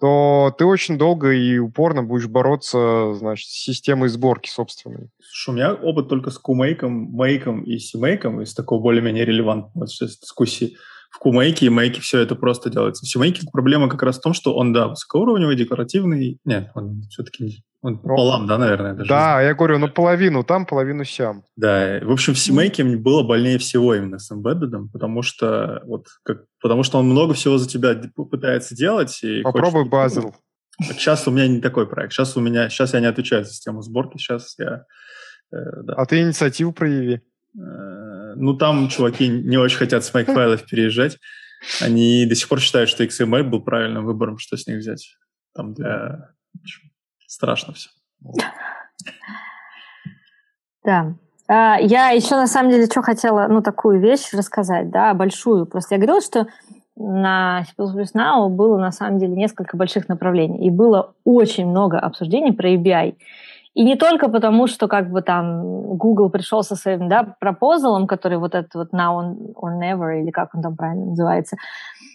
то 0.00 0.54
ты 0.58 0.64
очень 0.64 0.98
долго 0.98 1.30
и 1.30 1.58
упорно 1.58 2.02
будешь 2.02 2.26
бороться, 2.26 3.14
значит, 3.14 3.48
с 3.48 3.64
системой 3.64 4.08
сборки 4.08 4.48
собственной. 4.48 5.08
Слушай, 5.22 5.50
у 5.50 5.56
меня 5.56 5.74
опыт 5.74 6.08
только 6.08 6.30
с 6.30 6.38
кумейком, 6.38 7.10
мейком 7.12 7.62
и 7.62 7.78
симейком 7.78 8.42
из 8.42 8.54
такого 8.54 8.80
более-менее 8.82 9.24
релевантного 9.24 9.86
дискуссии 9.86 10.76
в 11.14 11.18
кумейке 11.20 11.66
и 11.66 11.68
мейке 11.68 12.00
все 12.00 12.18
это 12.18 12.34
просто 12.34 12.70
делается. 12.70 13.04
В 13.06 13.08
симейке 13.08 13.46
проблема 13.52 13.88
как 13.88 14.02
раз 14.02 14.18
в 14.18 14.20
том, 14.20 14.34
что 14.34 14.56
он, 14.56 14.72
да, 14.72 14.88
высокоуровневый, 14.88 15.54
декоративный. 15.54 16.40
Нет, 16.44 16.72
он 16.74 17.02
все-таки 17.08 17.62
он 17.84 17.98
пополам, 17.98 18.46
да, 18.46 18.56
наверное? 18.56 18.94
Даже 18.94 19.10
да, 19.10 19.42
я 19.42 19.54
говорю, 19.54 19.78
ну 19.78 19.88
половину 19.88 20.42
там, 20.42 20.64
половину 20.64 21.04
сям. 21.04 21.44
Да, 21.54 22.00
в 22.02 22.10
общем, 22.10 22.32
в 22.32 22.38
симейке 22.38 22.82
мне 22.82 22.96
было 22.96 23.22
больнее 23.22 23.58
всего 23.58 23.94
именно 23.94 24.18
с 24.18 24.32
embedded, 24.32 24.88
потому 24.90 25.20
что 25.20 25.82
вот 25.84 26.06
как, 26.22 26.46
потому 26.62 26.82
что 26.82 26.98
он 26.98 27.04
много 27.04 27.34
всего 27.34 27.58
за 27.58 27.68
тебя 27.68 27.94
пытается 28.30 28.74
делать. 28.74 29.22
И 29.22 29.42
Попробуй 29.42 29.82
хочет, 29.82 29.92
базил. 29.92 30.34
Сейчас 30.80 31.28
у 31.28 31.30
меня 31.30 31.46
не 31.46 31.60
такой 31.60 31.86
проект. 31.86 32.14
Сейчас 32.14 32.34
у 32.38 32.40
меня, 32.40 32.70
сейчас 32.70 32.94
я 32.94 33.00
не 33.00 33.06
отвечаю 33.06 33.44
за 33.44 33.50
систему 33.50 33.82
сборки, 33.82 34.16
сейчас 34.16 34.54
я... 34.58 34.86
Э, 35.52 35.82
да. 35.82 35.92
А 35.92 36.06
ты 36.06 36.22
инициативу 36.22 36.72
прояви. 36.72 37.20
Э, 37.54 38.34
ну, 38.34 38.54
там 38.54 38.88
чуваки 38.88 39.28
не 39.28 39.58
очень 39.58 39.76
хотят 39.76 40.04
с 40.04 40.14
майк-файлов 40.14 40.64
переезжать. 40.64 41.18
Они 41.82 42.24
до 42.24 42.34
сих 42.34 42.48
пор 42.48 42.60
считают, 42.60 42.88
что 42.88 43.04
XML 43.04 43.42
был 43.42 43.60
правильным 43.62 44.06
выбором, 44.06 44.38
что 44.38 44.56
с 44.56 44.66
них 44.66 44.78
взять. 44.78 45.18
Там 45.54 45.74
для... 45.74 46.30
Страшно 47.34 47.74
все. 47.74 47.90
Да. 50.84 51.14
А, 51.48 51.78
я 51.80 52.10
еще 52.10 52.36
на 52.36 52.46
самом 52.46 52.70
деле 52.70 52.86
что 52.86 53.02
хотела, 53.02 53.48
ну, 53.48 53.60
такую 53.60 53.98
вещь 53.98 54.32
рассказать, 54.32 54.90
да, 54.90 55.12
большую. 55.14 55.66
Просто 55.66 55.96
я 55.96 55.98
говорила, 56.00 56.20
что 56.20 56.46
на 56.94 57.64
C++ 57.64 57.82
Now 58.14 58.48
было 58.48 58.78
на 58.78 58.92
самом 58.92 59.18
деле 59.18 59.34
несколько 59.34 59.76
больших 59.76 60.08
направлений, 60.08 60.64
и 60.64 60.70
было 60.70 61.14
очень 61.24 61.66
много 61.66 61.98
обсуждений 61.98 62.52
про 62.52 62.70
ABI. 62.70 63.16
И 63.74 63.82
не 63.82 63.96
только 63.96 64.28
потому, 64.28 64.68
что 64.68 64.86
как 64.86 65.10
бы 65.10 65.20
там 65.20 65.96
Google 65.96 66.30
пришел 66.30 66.62
со 66.62 66.76
своим 66.76 67.08
да, 67.08 67.34
пропозалом, 67.40 68.06
который 68.06 68.38
вот 68.38 68.54
этот 68.54 68.74
вот 68.76 68.94
now 68.94 69.34
or 69.56 69.76
never, 69.76 70.22
или 70.22 70.30
как 70.30 70.54
он 70.54 70.62
там 70.62 70.76
правильно 70.76 71.06
называется, 71.06 71.56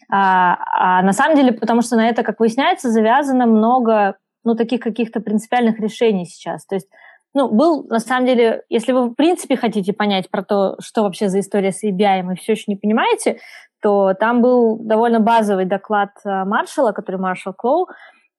а, 0.09 0.57
а 0.77 1.01
на 1.01 1.11
самом 1.11 1.35
деле 1.35 1.51
потому, 1.51 1.81
что 1.81 1.97
на 1.97 2.07
это, 2.07 2.23
как 2.23 2.39
выясняется, 2.39 2.89
завязано 2.89 3.47
много 3.47 4.15
ну, 4.43 4.55
таких 4.55 4.81
каких-то 4.81 5.19
принципиальных 5.19 5.79
решений 5.79 6.25
сейчас. 6.25 6.65
То 6.65 6.75
есть 6.75 6.87
ну, 7.33 7.49
был, 7.49 7.85
на 7.87 7.99
самом 7.99 8.25
деле, 8.25 8.63
если 8.69 8.91
вы 8.91 9.09
в 9.09 9.13
принципе 9.13 9.55
хотите 9.55 9.93
понять 9.93 10.29
про 10.31 10.43
то, 10.43 10.75
что 10.79 11.03
вообще 11.03 11.29
за 11.29 11.39
история 11.39 11.71
с 11.71 11.83
ABI, 11.83 12.33
и 12.33 12.35
все 12.35 12.53
еще 12.53 12.65
не 12.67 12.75
понимаете, 12.75 13.39
то 13.81 14.13
там 14.13 14.41
был 14.41 14.77
довольно 14.79 15.19
базовый 15.19 15.65
доклад 15.65 16.09
э, 16.25 16.43
Маршала, 16.43 16.91
который 16.91 17.17
Маршал 17.17 17.53
Клоу, 17.53 17.87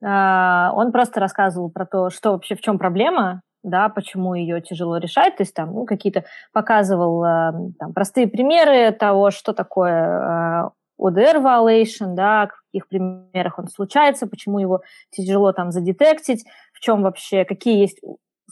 а, 0.03 0.73
он 0.75 0.93
просто 0.93 1.21
рассказывал 1.21 1.71
про 1.71 1.87
то, 1.87 2.11
что 2.11 2.33
вообще, 2.33 2.57
в 2.57 2.61
чем 2.61 2.79
проблема, 2.79 3.43
да, 3.63 3.89
почему 3.91 4.35
ее 4.35 4.61
тяжело 4.63 4.97
решать, 4.97 5.37
то 5.37 5.43
есть 5.43 5.55
там 5.55 5.73
ну, 5.75 5.85
какие-то 5.85 6.25
показывал 6.53 7.23
а, 7.23 7.53
там, 7.79 7.93
простые 7.93 8.27
примеры 8.27 8.93
того, 8.93 9.31
что 9.31 9.53
такое 9.53 10.71
ODR 11.01 11.43
violation, 11.43 12.15
да, 12.15 12.47
в 12.47 12.67
каких 12.67 12.89
примерах 12.89 13.59
он 13.59 13.69
случается, 13.69 14.27
почему 14.27 14.59
его 14.59 14.83
тяжело 15.11 15.53
там 15.53 15.71
задетектить, 15.71 16.45
в 16.73 16.81
чем 16.81 17.03
вообще, 17.03 17.45
какие 17.45 17.81
есть 17.81 18.01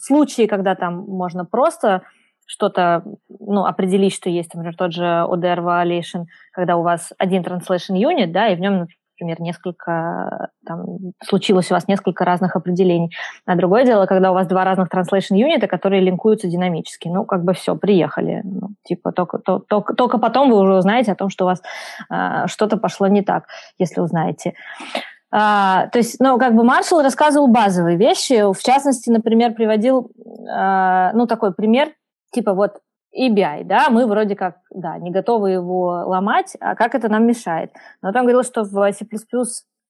случаи, 0.01 0.45
когда 0.45 0.75
там 0.75 1.05
можно 1.07 1.45
просто 1.45 2.03
что-то 2.45 3.03
ну, 3.27 3.65
определить, 3.65 4.13
что 4.13 4.29
есть, 4.29 4.53
например, 4.55 4.75
тот 4.75 4.91
же 4.91 5.03
ODR 5.03 5.59
violation, 5.59 6.23
когда 6.51 6.77
у 6.77 6.81
вас 6.81 7.13
один 7.19 7.43
translation 7.43 7.95
unit, 7.95 8.27
да, 8.27 8.49
и 8.49 8.55
в 8.55 8.59
нем, 8.59 8.87
например, 9.19 9.41
несколько, 9.41 10.49
там, 10.65 10.85
случилось 11.23 11.71
у 11.71 11.73
вас 11.73 11.87
несколько 11.87 12.25
разных 12.25 12.55
определений. 12.55 13.11
А 13.45 13.55
другое 13.55 13.85
дело, 13.85 14.05
когда 14.05 14.31
у 14.31 14.33
вас 14.33 14.47
два 14.47 14.63
разных 14.63 14.87
translation 14.89 15.35
юнита, 15.35 15.67
которые 15.67 16.01
линкуются 16.01 16.47
динамически. 16.47 17.07
Ну, 17.09 17.25
как 17.25 17.43
бы 17.43 17.53
все, 17.53 17.75
приехали. 17.75 18.41
Ну, 18.43 18.69
типа, 18.83 19.11
только, 19.11 19.39
то, 19.39 19.59
только, 19.59 19.93
только 19.93 20.17
потом 20.17 20.49
вы 20.49 20.59
уже 20.59 20.75
узнаете 20.75 21.11
о 21.11 21.15
том, 21.15 21.29
что 21.29 21.45
у 21.45 21.47
вас 21.47 21.61
э, 22.09 22.47
что-то 22.47 22.77
пошло 22.77 23.07
не 23.07 23.21
так, 23.21 23.45
если 23.77 24.01
узнаете. 24.01 24.53
А, 25.31 25.87
то 25.87 25.99
есть, 25.99 26.19
ну, 26.19 26.39
как 26.39 26.55
бы 26.55 26.63
Маршалл 26.63 27.03
рассказывал 27.03 27.47
базовые 27.47 27.97
вещи, 27.97 28.51
в 28.51 28.63
частности, 28.63 29.09
например, 29.09 29.53
приводил, 29.53 30.11
а, 30.49 31.11
ну, 31.13 31.27
такой 31.27 31.53
пример, 31.53 31.89
типа 32.31 32.53
вот 32.53 32.79
EBI, 33.17 33.63
да, 33.63 33.89
мы 33.89 34.05
вроде 34.05 34.35
как, 34.35 34.57
да, 34.69 34.97
не 34.97 35.11
готовы 35.11 35.51
его 35.51 36.03
ломать, 36.05 36.55
а 36.59 36.75
как 36.75 36.95
это 36.95 37.09
нам 37.09 37.25
мешает? 37.25 37.71
Но 38.01 38.11
там 38.11 38.23
говорил, 38.23 38.43
что 38.43 38.63
в 38.63 38.91
C++ 38.93 39.05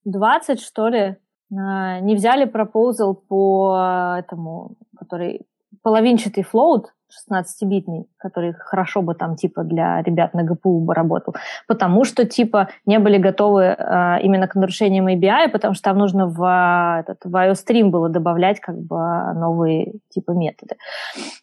20, 0.06 0.62
что 0.62 0.88
ли, 0.88 1.18
а, 1.56 2.00
не 2.00 2.16
взяли 2.16 2.46
пропозал 2.46 3.16
по 3.16 4.16
этому, 4.18 4.78
который 4.98 5.46
половинчатый 5.84 6.44
float, 6.44 6.86
16-битный, 7.32 8.06
который 8.18 8.54
хорошо 8.54 9.02
бы 9.02 9.16
там 9.16 9.36
типа 9.36 9.64
для 9.64 10.02
ребят 10.04 10.34
на 10.34 10.44
ГПУ 10.44 10.80
бы 10.80 10.94
работал, 10.94 11.36
потому 11.68 12.04
что 12.04 12.26
типа 12.26 12.70
не 12.86 13.00
были 13.00 13.18
готовы 13.18 13.64
э, 13.64 14.22
именно 14.22 14.48
к 14.48 14.54
нарушениям 14.56 15.08
ABI, 15.08 15.50
потому 15.50 15.74
что 15.74 15.84
там 15.84 15.98
нужно 15.98 16.28
в, 16.28 17.00
этот, 17.00 17.26
в 17.26 17.36
IOStream 17.36 17.90
было 17.90 18.10
добавлять 18.10 18.60
как 18.60 18.78
бы 18.78 18.98
новые 19.34 19.94
типа 20.10 20.32
методы. 20.32 20.76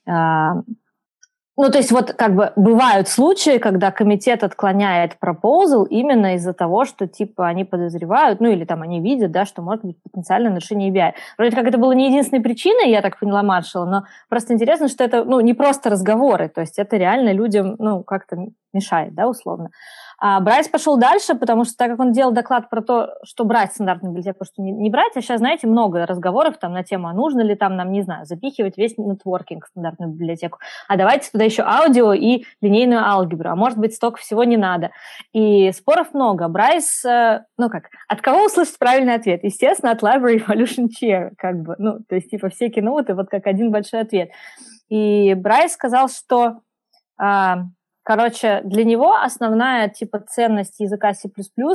Э, 0.07 0.63
ну, 1.57 1.71
то 1.71 1.79
есть 1.79 1.91
вот 1.91 2.13
как 2.13 2.35
бы 2.35 2.53
бывают 2.57 3.09
случаи, 3.09 3.59
когда 3.59 3.91
комитет 3.91 4.45
отклоняет 4.45 5.19
пропозал 5.19 5.85
именно 5.85 6.35
из-за 6.35 6.53
того, 6.53 6.85
что 6.85 7.07
типа 7.07 7.47
они 7.47 7.65
подозревают, 7.65 8.41
ну 8.41 8.51
или 8.51 8.65
там 8.65 8.83
они 8.83 9.01
видят, 9.01 9.31
да, 9.31 9.47
что 9.47 9.63
может 9.63 9.85
быть 9.85 9.97
потенциальное 10.03 10.51
нарушение 10.51 10.91
EBI. 10.91 11.15
Вроде 11.39 11.57
как 11.57 11.67
это 11.67 11.79
было 11.79 11.93
не 11.93 12.09
единственной 12.09 12.43
причиной, 12.43 12.91
я 12.91 13.01
так 13.01 13.19
поняла 13.19 13.43
Маршала, 13.43 13.87
но 13.87 14.05
просто 14.29 14.53
интересно, 14.53 14.89
что 14.89 15.03
это, 15.03 15.25
ну, 15.25 15.41
не 15.41 15.55
просто 15.55 15.89
разговоры, 15.89 16.49
то 16.49 16.61
есть 16.61 16.79
это 16.79 16.97
реально 16.97 17.33
людям, 17.33 17.77
ну, 17.79 18.03
как-то 18.03 18.37
мешает, 18.75 19.15
да, 19.15 19.27
условно. 19.27 19.71
А 20.19 20.41
Брайс 20.41 20.69
пошел 20.69 20.97
дальше, 20.97 21.35
потому 21.35 21.65
что 21.65 21.77
так 21.77 21.91
как 21.91 22.01
он 22.01 22.13
делал 22.13 22.33
доклад 22.33 22.71
про 22.71 22.81
то, 22.81 23.15
что 23.23 23.45
брать 23.45 23.73
стандартную 23.73 24.13
библиотеку, 24.15 24.45
что 24.45 24.63
не, 24.63 24.73
не 24.73 24.89
брать, 24.89 25.13
а 25.15 25.21
сейчас, 25.21 25.39
знаете, 25.39 25.67
много 25.67 26.07
разговоров 26.07 26.59
там 26.59 26.73
на 26.73 26.83
тему, 26.83 27.09
а 27.09 27.13
нужно 27.13 27.43
ли 27.43 27.55
там 27.55 27.77
нам, 27.77 27.93
не 27.93 28.03
знаю, 28.03 28.25
запихивать 28.25 28.79
весь 28.79 28.97
networking 28.97 29.67
в 29.67 29.69
стандартную 29.69 30.13
библиотеку, 30.13 30.59
а 30.89 30.97
давайте 30.97 31.31
туда 31.31 31.45
еще 31.45 31.63
аудио 31.63 32.15
и 32.15 32.45
линейную 32.63 33.05
алгебру, 33.05 33.51
а 33.51 33.57
может 33.57 33.79
быть 33.79 33.95
столько 33.95 34.19
всего 34.19 34.45
не 34.45 34.57
надо. 34.57 34.91
И 35.33 35.71
споров 35.73 36.15
много. 36.15 36.49
Брайс, 36.49 37.05
э, 37.05 37.45
ну 37.59 37.69
как, 37.69 37.91
от 38.09 38.23
кого 38.23 38.47
услышать 38.47 38.79
правильный 38.79 39.15
ответ? 39.15 39.45
Естественно, 39.45 39.93
от 39.93 40.03
Library 40.03 40.43
Evolution 40.47 40.87
Chair, 40.89 41.33
как 41.37 41.61
бы, 41.63 41.75
ну, 41.79 41.99
то 42.09 42.15
есть 42.15 42.31
типа 42.31 42.49
весь 42.49 42.69
keynote 42.71 43.15
вот 43.15 43.29
как 43.29 43.47
один 43.47 43.71
большой 43.71 44.01
ответ. 44.01 44.31
И 44.89 45.35
Брайс 45.35 45.73
сказал, 45.73 46.09
что 46.09 46.61
а, 47.19 47.65
Короче, 48.07 48.61
для 48.63 48.85
него 48.85 49.17
основная 49.17 49.89
типа 49.89 50.21
ценность 50.21 50.79
языка 50.79 51.13
C++, 51.13 51.29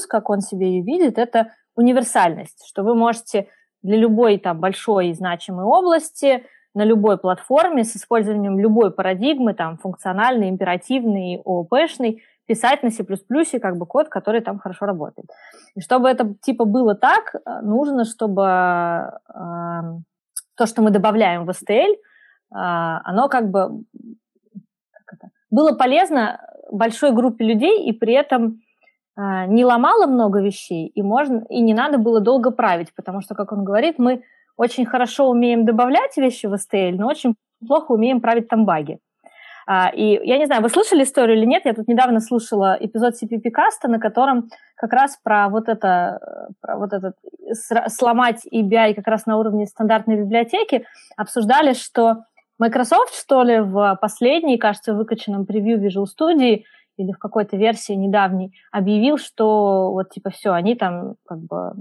как 0.08 0.30
он 0.30 0.40
себе 0.40 0.78
ее 0.78 0.82
видит, 0.82 1.18
это 1.18 1.52
универсальность, 1.76 2.66
что 2.66 2.84
вы 2.84 2.96
можете 2.96 3.50
для 3.84 3.98
любой 3.98 4.38
там 4.38 4.62
большой 4.62 5.10
и 5.10 5.14
значимой 5.14 5.66
области 5.66 6.46
на 6.74 6.86
любой 6.86 7.18
платформе 7.18 7.84
с 7.84 7.98
использованием 7.98 8.58
любой 8.58 8.92
парадигмы, 8.92 9.54
там, 9.54 9.78
функциональной, 9.78 10.48
императивной, 10.48 11.42
ООП-шной, 11.44 12.24
писать 12.46 12.82
на 12.82 12.92
C++ 12.92 13.04
как 13.60 13.76
бы 13.76 13.86
код, 13.86 14.08
который 14.08 14.40
там 14.40 14.58
хорошо 14.58 14.86
работает. 14.86 15.28
И 15.76 15.82
чтобы 15.82 16.08
это 16.08 16.34
типа 16.42 16.64
было 16.64 16.96
так, 16.96 17.36
нужно, 17.62 18.06
чтобы 18.06 18.44
э, 18.44 19.82
то, 20.56 20.66
что 20.66 20.82
мы 20.82 20.92
добавляем 20.92 21.46
в 21.46 21.50
STL, 21.50 21.92
э, 21.92 21.96
оно 22.52 23.28
как 23.28 23.52
бы 23.52 23.84
было 25.52 25.74
полезно 25.74 26.40
большой 26.72 27.12
группе 27.12 27.46
людей 27.46 27.86
и 27.86 27.92
при 27.92 28.14
этом 28.14 28.62
э, 29.18 29.46
не 29.48 29.66
ломало 29.66 30.08
много 30.08 30.42
вещей, 30.42 30.88
и, 30.88 31.04
можно, 31.04 31.46
и 31.50 31.62
не 31.62 31.74
надо 31.74 31.98
было 31.98 32.22
долго 32.22 32.52
править, 32.52 32.94
потому 32.96 33.22
что, 33.22 33.36
как 33.36 33.52
он 33.52 33.64
говорит, 33.64 34.00
мы 34.00 34.24
очень 34.58 34.86
хорошо 34.86 35.30
умеем 35.30 35.66
добавлять 35.66 36.16
вещи 36.18 36.46
в 36.46 36.54
STL, 36.54 36.96
но 36.98 37.08
очень 37.08 37.36
плохо 37.66 37.92
умеем 37.92 38.22
править 38.22 38.48
там 38.48 38.66
баги. 38.66 39.00
А, 39.68 39.90
и 39.90 40.20
я 40.28 40.38
не 40.38 40.46
знаю, 40.46 40.62
вы 40.62 40.70
слышали 40.70 41.04
историю 41.04 41.38
или 41.38 41.46
нет, 41.46 41.66
я 41.66 41.74
тут 41.74 41.88
недавно 41.88 42.20
слушала 42.20 42.78
эпизод 42.80 43.14
CPP 43.22 43.52
каста, 43.52 43.88
на 43.88 44.00
котором 44.00 44.50
как 44.76 44.92
раз 44.94 45.18
про 45.24 45.50
вот 45.50 45.70
это, 45.70 46.50
про 46.62 46.78
вот 46.78 46.94
этот 46.94 47.16
сломать 47.88 48.42
EBI 48.52 48.96
как 48.96 49.08
раз 49.08 49.26
на 49.26 49.38
уровне 49.38 49.68
стандартной 49.68 50.18
библиотеки 50.18 50.86
обсуждали, 51.16 51.74
что 51.74 52.24
Microsoft, 52.62 53.16
что 53.16 53.42
ли, 53.42 53.60
в 53.60 53.98
последней, 54.00 54.60
кажется, 54.60 54.94
выкачанном 54.94 55.48
превью 55.48 55.84
Visual 55.84 56.06
Studio 56.06 56.62
или 56.96 57.12
в 57.12 57.18
какой-то 57.18 57.58
версии 57.58 57.94
недавней 57.94 58.54
объявил, 58.72 59.18
что 59.18 59.92
вот 59.92 60.12
типа 60.12 60.30
все, 60.30 60.52
они 60.52 60.76
там 60.76 61.16
как 61.26 61.40
бы 61.40 61.74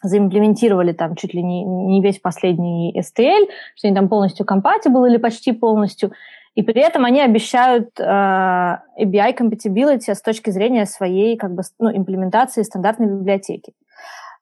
заимплементировали 0.00 0.92
там 0.92 1.16
чуть 1.16 1.34
ли 1.34 1.42
не, 1.42 1.64
не 1.64 2.00
весь 2.00 2.20
последний 2.20 2.96
STL, 2.96 3.48
что 3.74 3.88
они 3.88 3.96
там 3.96 4.08
полностью 4.08 4.46
compatible 4.46 5.08
или 5.08 5.16
почти 5.16 5.50
полностью, 5.50 6.12
и 6.54 6.62
при 6.62 6.80
этом 6.80 7.04
они 7.04 7.20
обещают 7.20 7.98
э, 7.98 8.04
ABI 8.04 9.36
compatibility 9.36 10.14
с 10.14 10.22
точки 10.22 10.50
зрения 10.50 10.86
своей 10.86 11.36
как 11.36 11.52
бы 11.52 11.62
ну, 11.80 11.90
имплементации 11.90 12.62
стандартной 12.62 13.08
библиотеки. 13.08 13.72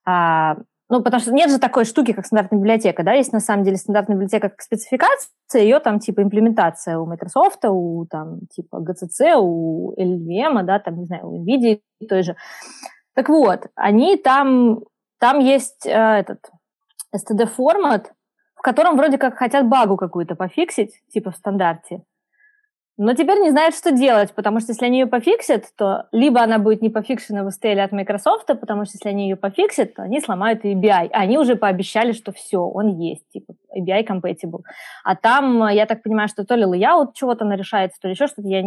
А, 0.05 0.57
ну, 0.91 1.03
потому 1.05 1.20
что 1.20 1.32
нет 1.32 1.51
же 1.51 1.61
такой 1.61 1.84
штуки, 1.84 2.12
как 2.12 2.26
стандартная 2.26 2.59
библиотека, 2.59 3.05
да, 3.05 3.12
есть 3.12 3.32
на 3.32 3.38
самом 3.38 3.62
деле 3.62 3.76
стандартная 3.76 4.16
библиотека 4.16 4.49
как 4.49 4.61
спецификация, 4.61 5.62
ее 5.62 5.78
там 5.78 6.01
типа 6.01 6.22
имплементация 6.22 6.99
у 6.99 7.07
Microsoft, 7.07 7.64
у 7.64 8.07
там 8.11 8.41
типа 8.53 8.82
GCC, 8.82 9.36
у 9.38 9.95
LLVM, 9.97 10.64
да, 10.64 10.80
там, 10.80 10.99
не 10.99 11.07
знаю, 11.07 11.28
у 11.28 11.45
NVIDIA 11.45 11.80
той 12.09 12.24
же. 12.24 12.34
Так 13.14 13.28
вот, 13.28 13.68
они 13.76 14.16
там, 14.16 14.80
там 15.20 15.38
есть 15.38 15.86
э, 15.86 15.91
этот 15.91 16.41
std-формат, 17.14 18.11
в 18.57 18.62
котором 18.62 18.97
вроде 18.97 19.16
как 19.16 19.38
хотят 19.38 19.68
багу 19.68 19.97
какую-то 19.97 20.34
пофиксить, 20.34 21.01
типа 21.09 21.30
в 21.30 21.36
стандарте, 21.36 22.03
но 22.97 23.14
теперь 23.14 23.38
не 23.38 23.51
знают, 23.51 23.74
что 23.74 23.93
делать, 23.93 24.34
потому 24.34 24.61
что 24.61 24.72
если 24.72 24.84
они 24.84 25.01
ее 25.01 25.07
пофиксят, 25.07 25.64
то 25.76 26.07
либо 26.12 26.43
она 26.43 26.59
будет 26.59 26.82
не 26.82 26.91
пофикшена 26.91 27.45
в 27.45 27.49
STL 27.49 27.80
от 27.80 27.93
Microsoft, 27.93 28.47
потому 28.47 28.84
что 28.84 28.97
если 28.97 29.09
они 29.09 29.28
ее 29.30 29.36
пофиксят, 29.36 29.95
то 29.95 30.03
они 30.03 30.20
сломают 30.20 30.64
ABI. 30.64 31.09
Они 31.12 31.38
уже 31.38 31.57
пообещали, 31.57 32.12
что 32.12 32.32
все, 32.32 32.59
он 32.59 32.99
есть, 32.99 33.26
типа 33.30 33.55
ABI 33.76 34.07
compatible. 34.07 34.61
А 35.05 35.16
там, 35.16 35.66
я 35.68 35.86
так 35.86 36.03
понимаю, 36.03 36.28
что 36.28 36.45
то 36.45 36.55
ли 36.57 36.64
layout 36.64 37.12
чего-то 37.14 37.45
нарешается, 37.45 37.99
то 38.01 38.09
ли 38.09 38.12
еще 38.12 38.26
что-то. 38.26 38.49
Я 38.49 38.62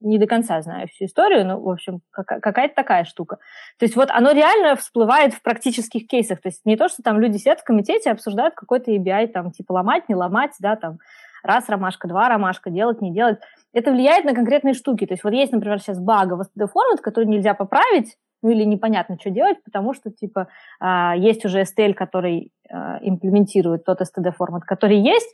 не 0.00 0.18
до 0.18 0.26
конца 0.26 0.60
знаю 0.62 0.88
всю 0.88 1.06
историю, 1.06 1.44
но, 1.46 1.60
в 1.60 1.68
общем, 1.68 2.00
какая-то 2.12 2.74
такая 2.74 3.04
штука. 3.04 3.38
То 3.78 3.84
есть 3.84 3.96
вот 3.96 4.10
оно 4.10 4.32
реально 4.32 4.76
всплывает 4.76 5.34
в 5.34 5.42
практических 5.42 6.06
кейсах. 6.06 6.40
То 6.40 6.48
есть 6.48 6.64
не 6.64 6.76
то, 6.76 6.88
что 6.88 7.02
там 7.02 7.20
люди 7.20 7.36
сидят 7.36 7.60
в 7.60 7.64
комитете 7.64 8.10
и 8.10 8.12
обсуждают 8.12 8.54
какой-то 8.54 8.92
ABI, 8.92 9.28
там, 9.28 9.50
типа 9.50 9.72
ломать, 9.72 10.08
не 10.08 10.14
ломать, 10.14 10.52
да, 10.60 10.76
там, 10.76 10.98
раз 11.42 11.68
ромашка, 11.68 12.08
два 12.08 12.28
ромашка, 12.28 12.70
делать, 12.70 13.00
не 13.00 13.12
делать. 13.12 13.38
Это 13.72 13.92
влияет 13.92 14.24
на 14.24 14.34
конкретные 14.34 14.74
штуки. 14.74 15.06
То 15.06 15.14
есть 15.14 15.24
вот 15.24 15.32
есть, 15.32 15.52
например, 15.52 15.80
сейчас 15.80 16.00
баг 16.00 16.30
в 16.30 16.40
STD 16.40 16.66
формат, 16.66 17.00
который 17.00 17.26
нельзя 17.26 17.54
поправить, 17.54 18.16
ну 18.42 18.50
или 18.50 18.64
непонятно, 18.64 19.16
что 19.20 19.30
делать, 19.30 19.62
потому 19.64 19.94
что, 19.94 20.10
типа, 20.10 20.48
а, 20.80 21.16
есть 21.16 21.44
уже 21.44 21.62
STL, 21.62 21.94
который 21.94 22.52
а, 22.70 22.98
имплементирует 23.02 23.84
тот 23.84 24.00
STD 24.00 24.32
формат, 24.32 24.64
который 24.64 24.98
есть, 24.98 25.32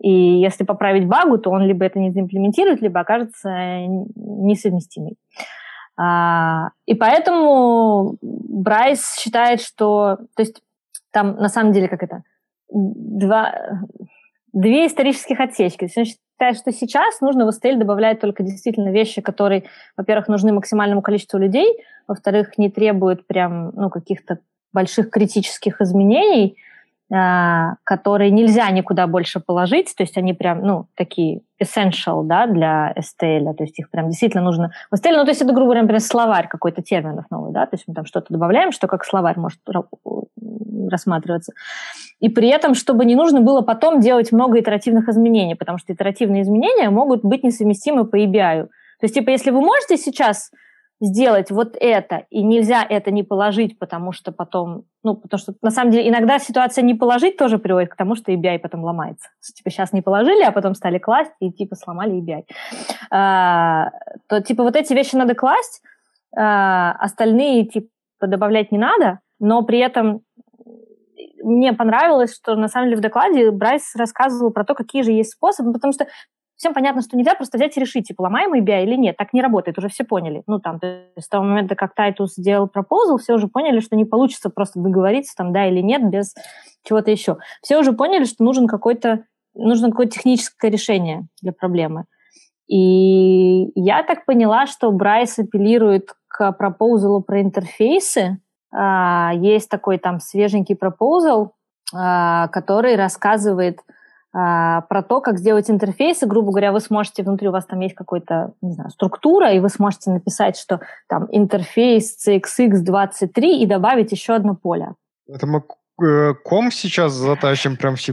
и 0.00 0.10
если 0.10 0.64
поправить 0.64 1.06
багу, 1.06 1.38
то 1.38 1.50
он 1.50 1.62
либо 1.62 1.84
это 1.84 1.98
не 1.98 2.10
заимплементирует, 2.10 2.82
либо 2.82 3.00
окажется 3.00 3.50
несовместимый. 4.14 5.16
А, 5.98 6.70
и 6.84 6.94
поэтому 6.94 8.16
Брайс 8.20 9.16
считает, 9.18 9.60
что... 9.62 10.18
То 10.34 10.42
есть 10.42 10.62
там 11.10 11.36
на 11.36 11.48
самом 11.48 11.72
деле 11.72 11.88
как 11.88 12.02
это... 12.02 12.22
Два, 12.68 13.54
две 14.56 14.86
исторических 14.86 15.38
отсечки. 15.38 15.80
То 15.80 15.84
есть 15.84 15.98
он 15.98 16.04
считает, 16.06 16.56
что 16.56 16.72
сейчас 16.72 17.20
нужно 17.20 17.44
в 17.44 17.50
STL 17.50 17.76
добавлять 17.76 18.20
только 18.20 18.42
действительно 18.42 18.88
вещи, 18.90 19.20
которые, 19.20 19.64
во-первых, 19.96 20.28
нужны 20.28 20.52
максимальному 20.52 21.02
количеству 21.02 21.38
людей, 21.38 21.68
во-вторых, 22.08 22.56
не 22.56 22.70
требуют 22.70 23.26
прям 23.26 23.72
ну, 23.74 23.90
каких-то 23.90 24.38
больших 24.72 25.10
критических 25.10 25.80
изменений, 25.82 26.56
которые 27.08 28.32
нельзя 28.32 28.68
никуда 28.70 29.06
больше 29.06 29.38
положить, 29.38 29.94
то 29.96 30.02
есть 30.02 30.18
они 30.18 30.34
прям, 30.34 30.62
ну, 30.62 30.86
такие 30.96 31.42
essential, 31.62 32.24
да, 32.24 32.46
для 32.48 32.92
STL, 32.98 33.54
то 33.54 33.62
есть 33.62 33.78
их 33.78 33.90
прям 33.90 34.08
действительно 34.08 34.42
нужно... 34.42 34.72
В 34.90 34.96
STL, 34.96 35.16
ну, 35.16 35.24
то 35.24 35.30
есть 35.30 35.40
это, 35.40 35.52
грубо 35.52 35.66
говоря, 35.66 35.82
например, 35.82 36.00
словарь 36.00 36.48
какой-то 36.48 36.82
терминов 36.82 37.26
новый, 37.30 37.52
да, 37.52 37.66
то 37.66 37.76
есть 37.76 37.84
мы 37.86 37.94
там 37.94 38.06
что-то 38.06 38.32
добавляем, 38.32 38.72
что 38.72 38.88
как 38.88 39.04
словарь 39.04 39.38
может 39.38 39.60
рассматриваться. 40.90 41.52
И 42.18 42.28
при 42.28 42.48
этом, 42.48 42.74
чтобы 42.74 43.04
не 43.04 43.14
нужно 43.14 43.40
было 43.40 43.60
потом 43.60 44.00
делать 44.00 44.32
много 44.32 44.58
итеративных 44.58 45.08
изменений, 45.08 45.54
потому 45.54 45.78
что 45.78 45.92
итеративные 45.92 46.42
изменения 46.42 46.90
могут 46.90 47.22
быть 47.22 47.44
несовместимы 47.44 48.04
по 48.04 48.16
EBI. 48.16 48.64
То 48.64 49.04
есть, 49.04 49.14
типа, 49.14 49.30
если 49.30 49.50
вы 49.50 49.60
можете 49.60 49.96
сейчас 49.96 50.50
сделать 51.00 51.50
вот 51.50 51.76
это, 51.78 52.24
и 52.30 52.42
нельзя 52.42 52.84
это 52.88 53.10
не 53.10 53.22
положить, 53.22 53.78
потому 53.78 54.12
что 54.12 54.32
потом, 54.32 54.84
ну, 55.02 55.14
потому 55.14 55.38
что 55.38 55.54
на 55.60 55.70
самом 55.70 55.90
деле 55.90 56.08
иногда 56.08 56.38
ситуация 56.38 56.82
не 56.82 56.94
положить 56.94 57.36
тоже 57.36 57.58
приводит 57.58 57.90
к 57.90 57.96
тому, 57.96 58.14
что 58.14 58.32
EBI 58.32 58.58
потом 58.58 58.82
ломается. 58.82 59.28
Типа 59.54 59.70
сейчас 59.70 59.92
не 59.92 60.00
положили, 60.00 60.42
а 60.42 60.52
потом 60.52 60.74
стали 60.74 60.98
класть 60.98 61.32
и 61.40 61.52
типа 61.52 61.76
сломали 61.76 62.22
EBI. 62.22 62.44
А, 63.10 63.90
то 64.28 64.40
типа 64.40 64.62
вот 64.62 64.74
эти 64.74 64.94
вещи 64.94 65.16
надо 65.16 65.34
класть, 65.34 65.82
а, 66.34 66.92
остальные 66.92 67.66
типа 67.66 67.88
добавлять 68.22 68.72
не 68.72 68.78
надо, 68.78 69.20
но 69.38 69.62
при 69.62 69.78
этом 69.78 70.22
мне 71.42 71.72
понравилось, 71.74 72.34
что 72.34 72.56
на 72.56 72.68
самом 72.68 72.88
деле 72.88 72.98
в 72.98 73.02
докладе 73.02 73.50
Брайс 73.50 73.94
рассказывал 73.94 74.50
про 74.50 74.64
то, 74.64 74.74
какие 74.74 75.02
же 75.02 75.12
есть 75.12 75.32
способы, 75.32 75.72
потому 75.72 75.92
что 75.92 76.06
всем 76.56 76.74
понятно, 76.74 77.02
что 77.02 77.16
нельзя 77.16 77.34
просто 77.34 77.58
взять 77.58 77.76
и 77.76 77.80
решить, 77.80 78.08
типа, 78.08 78.22
ломаем 78.22 78.54
ABI 78.54 78.84
или 78.84 78.96
нет. 78.96 79.16
Так 79.16 79.32
не 79.32 79.42
работает, 79.42 79.78
уже 79.78 79.88
все 79.88 80.04
поняли. 80.04 80.42
Ну, 80.46 80.58
там, 80.58 80.80
то 80.80 80.86
есть 81.14 81.26
с 81.26 81.28
того 81.28 81.44
момента, 81.44 81.74
как 81.74 81.94
Тайтус 81.94 82.34
сделал 82.34 82.66
proposal, 82.66 83.18
все 83.18 83.34
уже 83.34 83.48
поняли, 83.48 83.80
что 83.80 83.96
не 83.96 84.04
получится 84.04 84.50
просто 84.50 84.80
договориться, 84.80 85.34
там, 85.36 85.52
да 85.52 85.66
или 85.66 85.80
нет, 85.80 86.08
без 86.08 86.34
чего-то 86.82 87.10
еще. 87.10 87.36
Все 87.62 87.78
уже 87.78 87.92
поняли, 87.92 88.24
что 88.24 88.42
нужен 88.42 88.66
какой-то, 88.66 89.24
нужно 89.54 89.90
какое-то 89.90 90.12
техническое 90.12 90.70
решение 90.70 91.26
для 91.42 91.52
проблемы. 91.52 92.04
И 92.68 93.70
я 93.80 94.02
так 94.02 94.24
поняла, 94.24 94.66
что 94.66 94.90
Брайс 94.90 95.38
апеллирует 95.38 96.14
к 96.26 96.52
proposal 96.52 97.14
у 97.14 97.22
про 97.22 97.40
интерфейсы. 97.40 98.40
А, 98.74 99.32
есть 99.34 99.68
такой 99.68 99.98
там 99.98 100.18
свеженький 100.20 100.74
proposal, 100.74 101.52
а, 101.94 102.48
который 102.48 102.96
рассказывает 102.96 103.80
про 104.36 105.02
то, 105.02 105.22
как 105.22 105.38
сделать 105.38 105.70
интерфейсы. 105.70 106.26
Грубо 106.26 106.50
говоря, 106.50 106.72
вы 106.72 106.80
сможете, 106.80 107.22
внутри 107.22 107.48
у 107.48 107.52
вас 107.52 107.64
там 107.64 107.80
есть 107.80 107.94
какая-то, 107.94 108.52
не 108.60 108.72
знаю, 108.72 108.90
структура, 108.90 109.52
и 109.52 109.60
вы 109.60 109.70
сможете 109.70 110.10
написать, 110.10 110.58
что 110.58 110.80
там 111.08 111.26
интерфейс 111.30 112.16
CXX23 112.26 113.42
и 113.42 113.66
добавить 113.66 114.12
еще 114.12 114.34
одно 114.34 114.54
поле. 114.54 114.94
Это 115.26 115.46
мы 115.46 115.62
э, 116.02 116.34
ком 116.44 116.70
сейчас 116.70 117.12
затащим 117.12 117.78
прям 117.78 117.96
в 117.96 118.02
C++? 118.02 118.12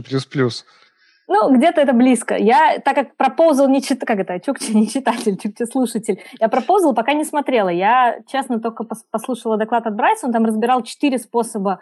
Ну, 1.26 1.54
где-то 1.54 1.80
это 1.80 1.92
близко. 1.92 2.36
Я, 2.36 2.78
так 2.84 2.94
как 2.94 3.16
пропозал 3.16 3.68
не 3.68 3.82
читатель, 3.82 4.06
как 4.06 4.18
это, 4.18 4.40
чукчи 4.40 4.72
не 4.72 4.88
читатель, 4.88 5.36
чукчи 5.36 5.64
слушатель, 5.64 6.22
я 6.40 6.48
пропозал 6.48 6.94
пока 6.94 7.12
не 7.12 7.24
смотрела. 7.24 7.68
Я, 7.68 8.20
честно, 8.26 8.60
только 8.60 8.84
послушала 9.10 9.58
доклад 9.58 9.86
от 9.86 9.94
Брайса, 9.94 10.26
он 10.26 10.32
там 10.32 10.44
разбирал 10.46 10.82
четыре 10.82 11.18
способа 11.18 11.80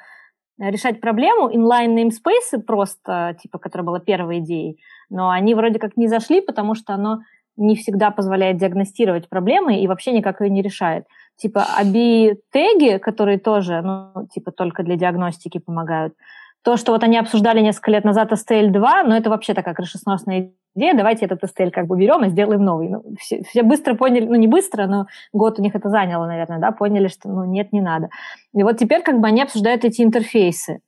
решать 0.71 1.01
проблему. 1.01 1.51
Inline 1.51 1.97
namespace 1.97 2.61
просто, 2.61 3.37
типа, 3.43 3.59
которая 3.59 3.87
была 3.87 4.01
первой 4.01 4.39
идеей, 4.39 4.79
но 5.11 5.31
они 5.31 5.55
вроде 5.55 5.79
как 5.79 5.97
не 5.97 6.09
зашли, 6.09 6.41
потому 6.41 6.75
что 6.75 6.95
оно 6.95 7.21
не 7.57 7.77
всегда 7.77 8.11
позволяет 8.11 8.57
диагностировать 8.57 9.29
проблемы 9.29 9.81
и 9.81 9.87
вообще 9.87 10.13
никак 10.13 10.41
ее 10.41 10.51
не 10.51 10.63
решает. 10.63 11.07
Типа 11.37 11.67
ABI-теги, 11.81 12.99
которые 12.99 13.39
тоже, 13.39 13.83
ну, 13.83 14.27
типа, 14.33 14.53
только 14.53 14.83
для 14.83 14.97
диагностики 14.97 15.59
помогают, 15.59 16.15
то, 16.63 16.77
что 16.77 16.93
вот 16.93 17.03
они 17.03 17.19
обсуждали 17.19 17.61
несколько 17.61 17.91
лет 17.91 18.05
назад 18.05 18.33
STL2, 18.33 19.03
но 19.05 19.17
это 19.17 19.31
вообще 19.31 19.53
такая 19.55 19.75
крышесносная 19.75 20.53
идея, 20.75 20.95
давайте 20.95 21.27
этот 21.27 21.43
STL 21.43 21.71
как 21.71 21.87
бы 21.87 21.99
берем 21.99 22.25
и 22.25 22.29
сделаем 22.29 22.65
новый. 22.65 22.89
Ну, 22.89 23.03
все, 23.19 23.43
все 23.43 23.63
быстро 23.63 23.95
поняли, 23.95 24.27
ну 24.27 24.35
не 24.35 24.47
быстро, 24.47 24.87
но 24.87 25.07
год 25.33 25.59
у 25.59 25.63
них 25.63 25.75
это 25.75 25.89
заняло, 25.89 26.27
наверное, 26.27 26.59
да, 26.59 26.71
поняли, 26.71 27.09
что 27.09 27.29
ну 27.29 27.45
нет, 27.45 27.73
не 27.73 27.81
надо. 27.81 28.09
И 28.55 28.63
вот 28.63 28.79
теперь 28.79 29.03
как 29.03 29.21
бы 29.21 29.27
они 29.27 29.43
обсуждают 29.43 29.85
эти 29.85 30.03
интерфейсы. 30.03 30.81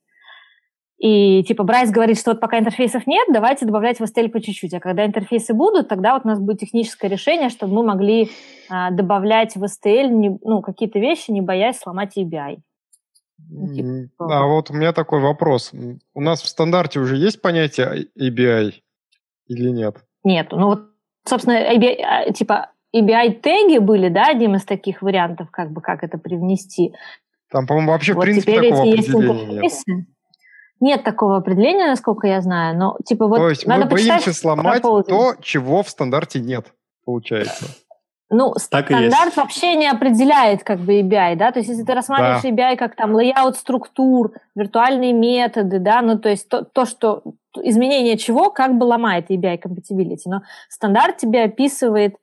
И 0.97 1.43
типа 1.43 1.63
Брайс 1.63 1.91
говорит, 1.91 2.17
что 2.17 2.31
вот 2.31 2.39
пока 2.39 2.57
интерфейсов 2.57 3.05
нет, 3.05 3.27
давайте 3.29 3.65
добавлять 3.65 3.99
в 3.99 4.03
STL 4.03 4.29
по 4.29 4.39
чуть-чуть. 4.39 4.73
А 4.73 4.79
когда 4.79 5.05
интерфейсы 5.05 5.53
будут, 5.53 5.89
тогда 5.89 6.13
вот 6.13 6.21
у 6.23 6.27
нас 6.29 6.39
будет 6.39 6.59
техническое 6.59 7.09
решение, 7.09 7.49
чтобы 7.49 7.73
мы 7.73 7.83
могли 7.83 8.29
а, 8.69 8.91
добавлять 8.91 9.55
в 9.57 9.63
STL 9.63 10.07
не, 10.07 10.39
ну, 10.41 10.61
какие-то 10.61 10.99
вещи, 10.99 11.31
не 11.31 11.41
боясь 11.41 11.79
сломать 11.79 12.17
ABI. 12.17 12.59
Ну, 13.37 13.73
типа, 13.73 14.09
а 14.19 14.45
вот 14.47 14.69
у 14.69 14.73
меня 14.73 14.93
такой 14.93 15.19
вопрос. 15.19 15.71
У 16.13 16.21
нас 16.21 16.41
в 16.41 16.47
стандарте 16.47 16.99
уже 16.99 17.15
есть 17.17 17.41
понятие 17.41 18.07
ABI 18.19 18.73
или 19.47 19.69
нет? 19.69 19.97
Нет. 20.23 20.47
Ну 20.51 20.67
вот, 20.67 20.89
собственно, 21.27 21.57
ABI, 21.73 21.97
а, 22.01 22.31
типа 22.31 22.71
ABI-теги 22.95 23.79
были, 23.79 24.09
да, 24.09 24.27
одним 24.27 24.55
из 24.55 24.63
таких 24.63 25.01
вариантов, 25.01 25.49
как 25.51 25.71
бы 25.71 25.81
как 25.81 26.03
это 26.03 26.17
привнести. 26.17 26.93
Там, 27.51 27.67
по-моему, 27.67 27.91
вообще 27.91 28.13
вот 28.13 28.21
в 28.21 28.23
принципе 28.23 28.55
такого 28.55 28.81
определения 28.81 29.61
нет. 29.61 30.05
Нет 30.81 31.03
такого 31.03 31.37
определения, 31.37 31.87
насколько 31.87 32.27
я 32.27 32.41
знаю, 32.41 32.77
но 32.77 32.97
типа 33.05 33.27
вот 33.27 33.37
То 33.37 33.49
есть 33.49 33.65
надо 33.65 33.85
мы 33.85 33.91
боимся 33.91 34.33
сломать 34.33 34.81
то, 34.81 35.35
чего 35.41 35.83
в 35.83 35.89
стандарте 35.89 36.39
нет, 36.39 36.73
получается. 37.05 37.65
Ну, 38.31 38.53
так 38.71 38.87
стандарт 38.87 39.35
вообще 39.35 39.75
не 39.75 39.87
определяет 39.87 40.63
как 40.63 40.79
бы 40.79 40.99
ABI, 41.01 41.35
да, 41.35 41.51
то 41.51 41.59
есть 41.59 41.69
если 41.69 41.83
ты 41.83 41.93
рассматриваешь 41.93 42.41
да. 42.41 42.49
ABI 42.49 42.75
как 42.75 42.95
там 42.95 43.15
layout 43.15 43.53
структур, 43.53 44.31
виртуальные 44.55 45.13
методы, 45.13 45.77
да, 45.77 46.01
ну 46.01 46.17
то 46.17 46.29
есть 46.29 46.49
то, 46.49 46.63
то, 46.63 46.85
что 46.85 47.21
изменение 47.61 48.17
чего 48.17 48.49
как 48.49 48.77
бы 48.77 48.85
ломает 48.85 49.29
ABI 49.29 49.61
compatibility, 49.61 50.23
но 50.25 50.41
стандарт 50.69 51.17
тебе 51.17 51.43
описывает, 51.43 52.15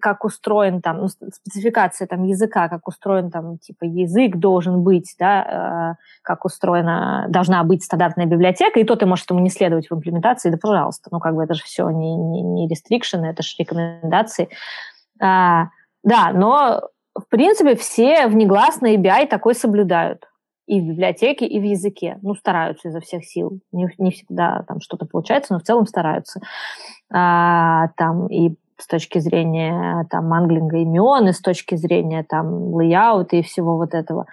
как 0.00 0.24
устроен 0.24 0.80
там, 0.80 0.98
ну, 0.98 1.08
спецификация 1.08 2.06
там 2.06 2.24
языка, 2.24 2.68
как 2.68 2.88
устроен 2.88 3.30
там, 3.30 3.58
типа, 3.58 3.84
язык 3.84 4.36
должен 4.36 4.82
быть, 4.82 5.14
да, 5.18 5.96
э, 5.96 6.04
как 6.22 6.44
устроена, 6.44 7.26
должна 7.28 7.62
быть 7.64 7.84
стандартная 7.84 8.26
библиотека, 8.26 8.80
и 8.80 8.84
то 8.84 8.96
ты 8.96 9.06
можешь 9.06 9.24
этому 9.24 9.40
не 9.40 9.50
следовать 9.50 9.88
в 9.88 9.94
имплементации, 9.94 10.50
да 10.50 10.58
пожалуйста, 10.60 11.10
ну, 11.12 11.20
как 11.20 11.34
бы 11.34 11.44
это 11.44 11.54
же 11.54 11.62
все 11.62 11.88
не, 11.90 12.16
не, 12.16 12.42
не 12.42 12.68
restriction, 12.68 13.24
это 13.24 13.42
же 13.42 13.54
рекомендации. 13.58 14.48
А, 15.24 15.70
да, 16.02 16.32
но 16.34 16.82
в 17.14 17.28
принципе 17.28 17.76
все 17.76 18.26
внегласно 18.26 18.94
ABI 18.94 19.26
такой 19.26 19.54
соблюдают. 19.54 20.28
И 20.66 20.80
в 20.80 20.84
библиотеке, 20.84 21.46
и 21.46 21.60
в 21.60 21.62
языке. 21.62 22.18
Ну, 22.22 22.34
стараются 22.34 22.88
изо 22.88 23.00
всех 23.00 23.24
сил. 23.24 23.60
Не, 23.72 23.88
не 23.98 24.10
всегда 24.10 24.64
там 24.66 24.80
что-то 24.80 25.06
получается, 25.06 25.52
но 25.52 25.58
в 25.58 25.62
целом 25.62 25.86
стараются. 25.86 26.40
А, 27.12 27.88
там 27.96 28.28
и 28.28 28.56
с 28.78 28.86
точки 28.86 29.18
зрения 29.18 30.06
там 30.10 30.32
англинга 30.32 30.78
имен, 30.78 31.28
и 31.28 31.32
с 31.32 31.40
точки 31.40 31.74
зрения 31.76 32.24
там 32.24 32.74
лейаута 32.74 33.36
и 33.36 33.42
всего 33.42 33.76
вот 33.76 33.94
этого. 33.94 34.26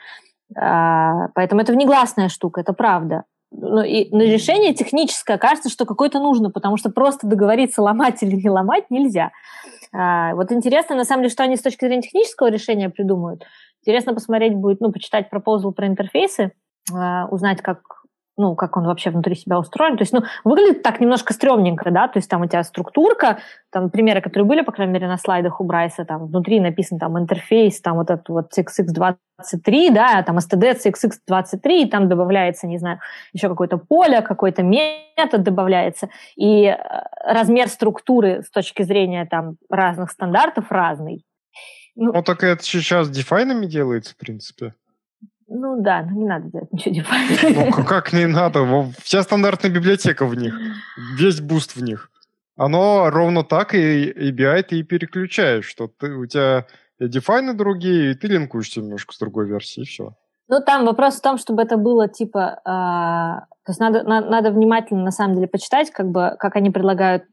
А, 0.57 1.27
поэтому 1.35 1.61
это 1.61 1.73
внегласная 1.73 2.29
штука, 2.29 2.61
это 2.61 2.73
правда. 2.73 3.23
Ну, 3.51 3.83
и 3.83 4.09
на 4.15 4.21
решение 4.21 4.73
техническое 4.73 5.37
кажется, 5.37 5.69
что 5.69 5.85
какое-то 5.85 6.19
нужно, 6.19 6.49
потому 6.49 6.77
что 6.77 6.89
просто 6.89 7.27
договориться, 7.27 7.81
ломать 7.81 8.23
или 8.23 8.35
не 8.35 8.49
ломать 8.49 8.89
нельзя. 8.89 9.31
А, 9.93 10.33
вот 10.35 10.51
интересно, 10.51 10.95
на 10.95 11.03
самом 11.03 11.23
деле, 11.23 11.33
что 11.33 11.43
они 11.43 11.57
с 11.57 11.61
точки 11.61 11.85
зрения 11.85 12.01
технического 12.01 12.47
решения 12.47 12.89
придумают. 12.89 13.43
Интересно 13.81 14.13
посмотреть 14.13 14.55
будет, 14.55 14.79
ну, 14.79 14.91
почитать 14.91 15.29
пропозал 15.29 15.73
про 15.73 15.87
интерфейсы, 15.87 16.53
а, 16.93 17.27
узнать, 17.29 17.61
как 17.61 17.81
ну, 18.41 18.55
как 18.55 18.75
он 18.75 18.85
вообще 18.85 19.11
внутри 19.11 19.35
себя 19.35 19.59
устроен. 19.59 19.97
То 19.97 20.01
есть, 20.01 20.13
ну, 20.13 20.23
выглядит 20.43 20.81
так 20.81 20.99
немножко 20.99 21.33
стрёмненько, 21.33 21.91
да, 21.91 22.07
то 22.07 22.17
есть 22.17 22.29
там 22.29 22.41
у 22.41 22.47
тебя 22.47 22.63
структурка, 22.63 23.37
там 23.71 23.91
примеры, 23.91 24.19
которые 24.21 24.47
были, 24.47 24.61
по 24.61 24.71
крайней 24.71 24.93
мере, 24.93 25.07
на 25.07 25.17
слайдах 25.17 25.61
у 25.61 25.63
Брайса, 25.63 26.05
там 26.05 26.25
внутри 26.25 26.59
написан 26.59 26.97
там 26.97 27.19
интерфейс, 27.19 27.79
там 27.81 27.97
вот 27.97 28.09
этот 28.09 28.27
вот 28.29 28.51
CXX23, 28.57 29.91
да, 29.91 30.23
там 30.23 30.39
std 30.39 30.75
CXX23, 30.83 31.83
и 31.83 31.89
там 31.89 32.09
добавляется, 32.09 32.67
не 32.67 32.79
знаю, 32.79 32.99
еще 33.31 33.47
какое-то 33.47 33.77
поле, 33.77 34.21
какой-то 34.21 34.63
метод 34.63 35.43
добавляется, 35.43 36.09
и 36.35 36.65
э, 36.65 36.77
размер 37.23 37.67
структуры 37.67 38.41
с 38.41 38.49
точки 38.49 38.81
зрения 38.81 39.25
там 39.25 39.57
разных 39.69 40.09
стандартов 40.09 40.71
разный. 40.71 41.23
Ну, 41.95 42.11
ну 42.13 42.23
так 42.23 42.43
это 42.43 42.63
сейчас 42.63 43.09
define 43.09 43.48
ами 43.48 43.67
делается, 43.67 44.13
в 44.13 44.17
принципе. 44.17 44.73
Ну 45.53 45.81
да, 45.81 46.03
ну 46.03 46.17
не 46.17 46.25
надо 46.25 46.49
делать 46.49 46.71
ничего 46.71 46.95
define 46.95 47.52
а. 47.52 47.71
Ну 47.77 47.83
как 47.83 48.13
не 48.13 48.25
надо? 48.25 48.65
Вся 49.03 49.21
стандартная 49.21 49.69
библиотека 49.69 50.25
в 50.25 50.33
них. 50.35 50.55
Весь 51.17 51.41
Boost 51.41 51.75
в 51.75 51.83
них. 51.83 52.09
Оно 52.55 53.09
ровно 53.09 53.43
так 53.43 53.73
и 53.73 54.11
ABI 54.11 54.63
ты 54.63 54.79
и 54.79 54.83
переключаешь, 54.83 55.65
что 55.65 55.87
ты, 55.87 56.13
у 56.13 56.25
тебя 56.25 56.67
define 56.99 57.45
ы 57.45 57.53
другие, 57.53 58.11
и 58.11 58.15
ты 58.15 58.27
линкуешься 58.27 58.79
немножко 58.79 59.13
с 59.13 59.19
другой 59.19 59.47
версией, 59.47 59.83
и 59.83 59.87
все. 59.89 60.15
Ну, 60.47 60.61
там 60.65 60.85
вопрос 60.85 61.15
в 61.17 61.21
том, 61.21 61.37
чтобы 61.37 61.63
это 61.63 61.77
было 61.77 62.07
типа 62.07 62.61
а, 62.63 63.45
то 63.63 63.71
есть 63.71 63.79
надо, 63.79 64.01
на, 64.01 64.21
надо 64.21 64.49
внимательно, 64.49 65.03
на 65.03 65.11
самом 65.11 65.35
деле, 65.35 65.47
почитать, 65.47 65.91
как, 65.91 66.09
бы, 66.09 66.35
как 66.39 66.55
они 66.55 66.71
предлагают 66.71 67.25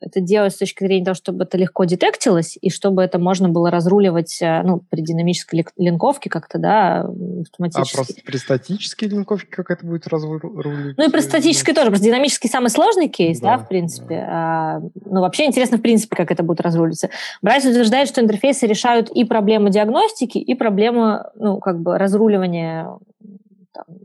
это 0.00 0.20
делать 0.20 0.52
с 0.52 0.58
точки 0.58 0.84
зрения 0.84 1.04
того, 1.04 1.14
чтобы 1.16 1.42
это 1.42 1.58
легко 1.58 1.84
детектилось, 1.84 2.56
и 2.60 2.70
чтобы 2.70 3.02
это 3.02 3.18
можно 3.18 3.48
было 3.48 3.68
разруливать 3.68 4.40
э, 4.40 4.62
ну, 4.62 4.80
при 4.90 5.00
динамической 5.00 5.64
линковке 5.76 6.30
как-то, 6.30 6.58
да, 6.58 7.00
автоматически. 7.40 7.94
А 7.94 7.96
просто 7.96 8.14
при 8.24 8.36
статической 8.36 9.08
линковке 9.08 9.48
как 9.48 9.72
это 9.72 9.84
будет 9.84 10.06
разруливать? 10.06 10.96
Ну 10.96 11.08
и 11.08 11.10
при 11.10 11.20
статической 11.20 11.74
тоже. 11.74 11.88
Просто 11.88 12.06
динамический 12.06 12.48
самый 12.48 12.70
сложный 12.70 13.08
кейс, 13.08 13.40
да, 13.40 13.56
да 13.56 13.64
в 13.64 13.68
принципе. 13.68 14.20
Да. 14.20 14.28
А, 14.30 14.80
ну, 15.04 15.20
вообще 15.20 15.46
интересно, 15.46 15.78
в 15.78 15.82
принципе, 15.82 16.14
как 16.14 16.30
это 16.30 16.44
будет 16.44 16.60
разруливаться. 16.60 17.10
Брайс 17.42 17.64
утверждает, 17.64 18.08
что 18.08 18.20
интерфейсы 18.20 18.68
решают 18.68 19.10
и 19.10 19.24
проблему 19.24 19.68
диагностики, 19.68 20.38
и 20.38 20.54
проблему, 20.54 21.20
ну, 21.34 21.58
как 21.58 21.80
бы 21.80 21.98
разруливания 21.98 22.88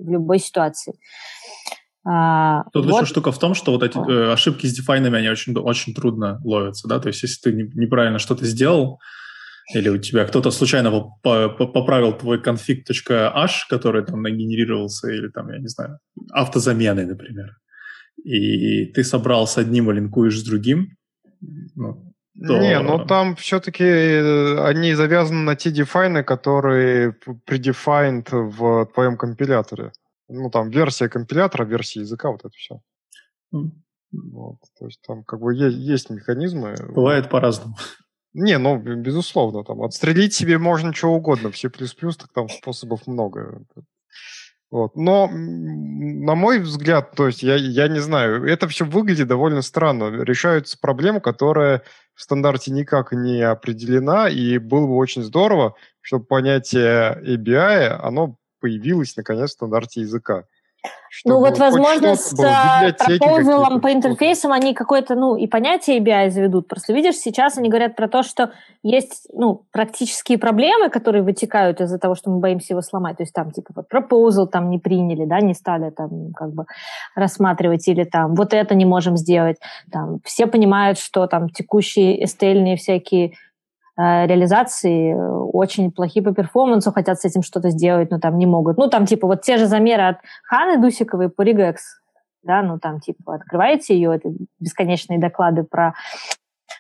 в 0.08 0.12
любой 0.12 0.40
ситуации. 0.40 0.94
А, 2.10 2.64
Тут 2.72 2.86
вот. 2.86 3.02
еще 3.02 3.06
штука 3.06 3.32
в 3.32 3.40
том, 3.40 3.54
что 3.54 3.74
вот 3.74 3.84
эти 3.84 3.98
э, 3.98 4.32
ошибки 4.32 4.66
с 4.66 4.74
дефайнами, 4.74 5.20
они 5.20 5.30
очень, 5.30 5.54
очень 5.58 5.94
трудно 5.94 6.40
ловятся, 6.44 6.88
да, 6.88 7.00
то 7.00 7.10
есть 7.10 7.22
если 7.22 7.42
ты 7.42 7.54
не, 7.54 7.64
неправильно 7.76 8.18
что-то 8.18 8.46
сделал, 8.46 9.00
или 9.74 9.90
у 9.90 9.98
тебя 9.98 10.24
кто-то 10.26 10.50
случайно 10.52 10.90
поправил 11.22 12.14
твой 12.14 12.42
config.h, 12.42 13.68
который 13.70 14.06
там 14.06 14.22
нагенерировался, 14.22 15.12
или 15.12 15.28
там, 15.28 15.50
я 15.50 15.60
не 15.60 15.68
знаю, 15.68 16.00
автозамены, 16.32 17.06
например, 17.06 17.58
и 18.24 18.86
ты 18.86 19.04
собрал 19.04 19.46
с 19.46 19.58
одним 19.58 19.92
и 19.92 19.96
линкуешь 19.96 20.40
с 20.40 20.44
другим, 20.44 20.96
ну, 21.76 22.14
то... 22.46 22.60
Не, 22.60 22.80
ну 22.80 23.06
там 23.06 23.36
все-таки 23.36 23.84
э, 23.84 24.64
они 24.64 24.94
завязаны 24.94 25.42
на 25.42 25.56
те 25.56 25.72
дефайны, 25.72 26.24
которые 26.24 27.16
predefined 27.48 28.30
в 28.32 28.86
твоем 28.94 29.18
компиляторе. 29.18 29.92
Ну, 30.30 30.50
там 30.50 30.70
версия 30.70 31.10
компилятора, 31.10 31.66
версия 31.66 32.02
языка, 32.02 32.30
вот 32.30 32.42
это 32.42 32.54
все. 32.56 32.82
Mm. 33.54 33.72
Вот, 34.12 34.58
то 34.80 34.86
есть 34.86 35.02
там 35.06 35.24
как 35.24 35.40
бы 35.40 35.54
есть, 35.54 35.78
есть 35.78 36.10
механизмы. 36.10 36.76
Бывает 36.90 37.30
по-разному. 37.30 37.76
Не, 38.34 38.58
ну, 38.58 38.78
безусловно, 38.78 39.64
там 39.64 39.82
отстрелить 39.82 40.34
себе 40.34 40.58
можно 40.60 40.94
чего 40.94 41.16
угодно. 41.16 41.52
В 41.52 41.58
C++ 41.58 41.70
так 41.70 42.32
там 42.34 42.50
способов 42.50 43.08
много. 43.08 43.64
Вот. 44.70 44.96
Но, 44.96 45.30
на 45.32 46.36
мой 46.36 46.60
взгляд, 46.60 47.12
то 47.16 47.28
есть 47.28 47.42
я, 47.42 47.56
я 47.56 47.88
не 47.88 48.00
знаю, 48.00 48.46
это 48.46 48.68
все 48.68 48.84
выглядит 48.86 49.28
довольно 49.28 49.62
странно. 49.62 50.24
Решаются 50.24 50.78
проблемы, 50.78 51.22
которая 51.22 51.84
в 52.14 52.22
стандарте 52.22 52.72
никак 52.72 53.14
не 53.14 53.42
определена, 53.42 54.28
и 54.28 54.58
было 54.58 54.88
бы 54.88 54.96
очень 54.96 55.24
здорово, 55.24 55.76
чтобы 56.02 56.26
понятие 56.26 57.22
ABI, 57.26 57.88
оно 58.02 58.38
появилось 58.60 59.16
наконец 59.16 59.52
в 59.52 59.54
стандарте 59.54 60.02
языка. 60.02 60.46
Ну 61.26 61.40
вот, 61.40 61.58
возможно, 61.58 62.16
с 62.16 62.34
пропозалом 62.36 63.82
по 63.82 63.92
интерфейсам 63.92 64.52
они 64.52 64.74
какое-то, 64.74 65.16
ну, 65.16 65.36
и 65.36 65.48
понятие 65.48 66.00
ABI 66.00 66.30
заведут. 66.30 66.68
Просто 66.68 66.94
видишь, 66.94 67.16
сейчас 67.16 67.58
они 67.58 67.70
говорят 67.70 67.96
про 67.96 68.08
то, 68.08 68.24
что 68.24 68.52
есть, 68.84 69.28
ну, 69.34 69.64
практические 69.72 70.38
проблемы, 70.38 70.90
которые 70.90 71.24
вытекают 71.24 71.82
из-за 71.82 71.98
того, 71.98 72.16
что 72.16 72.30
мы 72.30 72.40
боимся 72.40 72.74
его 72.74 72.82
сломать. 72.82 73.18
То 73.18 73.24
есть 73.24 73.34
там, 73.34 73.52
типа, 73.52 73.72
вот 73.76 73.86
proposal 73.92 74.48
там 74.48 74.70
не 74.70 74.80
приняли, 74.80 75.26
да, 75.26 75.40
не 75.40 75.54
стали 75.54 75.90
там 75.90 76.34
как 76.36 76.54
бы 76.54 76.66
рассматривать, 77.16 77.88
или 77.88 78.04
там 78.04 78.36
вот 78.36 78.54
это 78.54 78.76
не 78.76 78.86
можем 78.86 79.18
сделать. 79.18 79.58
Там 79.92 80.20
все 80.24 80.48
понимают, 80.48 81.00
что 81.00 81.28
там 81.28 81.50
текущие 81.50 82.24
STL 82.24 82.76
всякие 82.76 83.34
реализации 83.98 85.14
э, 85.14 85.18
очень 85.18 85.92
плохие 85.92 86.24
по 86.24 86.34
перформансу, 86.34 86.92
хотят 86.92 87.20
с 87.20 87.26
этим 87.26 87.42
что-то 87.42 87.70
сделать, 87.72 88.12
но 88.12 88.20
там 88.20 88.38
не 88.38 88.46
могут. 88.46 88.78
Ну, 88.78 88.90
там, 88.90 89.06
типа, 89.06 89.28
вот 89.28 89.42
те 89.42 89.58
же 89.58 89.66
замеры 89.66 90.04
от 90.04 90.18
Ханы 90.44 90.80
Дусиковой 90.80 91.30
по 91.30 91.42
Регекс, 91.42 92.00
да, 92.44 92.62
ну, 92.62 92.78
там, 92.78 93.00
типа, 93.00 93.36
открываете 93.36 93.96
ее, 93.96 94.16
это 94.16 94.30
бесконечные 94.60 95.20
доклады 95.20 95.64
про 95.64 95.94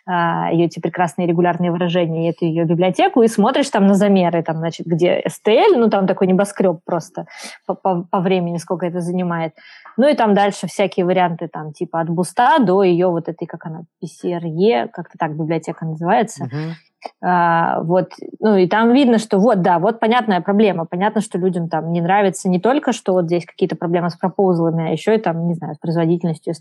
а, 0.05 0.51
ее 0.51 0.65
эти 0.65 0.79
прекрасные 0.79 1.27
регулярные 1.27 1.71
выражения, 1.71 2.29
эту 2.29 2.45
ее 2.45 2.63
библиотеку, 2.63 3.23
и 3.23 3.27
смотришь 3.27 3.69
там 3.69 3.87
на 3.87 3.95
замеры, 3.95 4.43
там, 4.43 4.57
значит, 4.57 4.85
где 4.85 5.21
STL, 5.21 5.75
ну, 5.75 5.89
там 5.89 6.07
такой 6.07 6.27
небоскреб 6.27 6.79
просто 6.85 7.25
по, 7.65 7.73
по, 7.73 8.03
по 8.03 8.19
времени, 8.19 8.57
сколько 8.57 8.85
это 8.85 9.01
занимает. 9.01 9.53
Ну, 9.97 10.07
и 10.07 10.13
там 10.13 10.33
дальше 10.33 10.67
всякие 10.67 11.05
варианты, 11.05 11.47
там, 11.47 11.73
типа 11.73 11.99
от 11.99 12.09
буста 12.09 12.59
до 12.59 12.83
ее 12.83 13.07
вот 13.07 13.27
этой, 13.27 13.47
как 13.47 13.65
она, 13.65 13.81
PCRE, 14.03 14.87
как-то 14.89 15.17
так 15.17 15.35
библиотека 15.35 15.85
называется, 15.85 16.45
uh-huh 16.45 16.73
а, 17.21 17.81
вот, 17.81 18.11
ну 18.39 18.55
и 18.57 18.67
там 18.67 18.93
видно, 18.93 19.17
что 19.17 19.39
вот, 19.39 19.61
да, 19.61 19.79
вот 19.79 19.99
понятная 19.99 20.41
проблема. 20.41 20.85
Понятно, 20.85 21.21
что 21.21 21.37
людям 21.37 21.69
там 21.69 21.91
не 21.91 22.01
нравится 22.01 22.49
не 22.49 22.59
только, 22.59 22.91
что 22.91 23.13
вот 23.13 23.25
здесь 23.25 23.45
какие-то 23.45 23.75
проблемы 23.75 24.09
с 24.09 24.15
пропозалами, 24.15 24.89
а 24.89 24.91
еще 24.91 25.15
и 25.15 25.19
там, 25.19 25.47
не 25.47 25.53
знаю, 25.55 25.75
с 25.75 25.79
производительностью. 25.79 26.53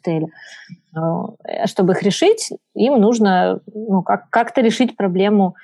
Но, 0.93 1.37
э, 1.45 1.67
чтобы 1.67 1.93
их 1.93 2.03
решить, 2.03 2.51
им 2.75 3.01
нужно 3.01 3.61
ну, 3.75 4.03
как- 4.03 4.31
как-то 4.31 4.61
решить 4.61 4.97
проблему 4.97 5.55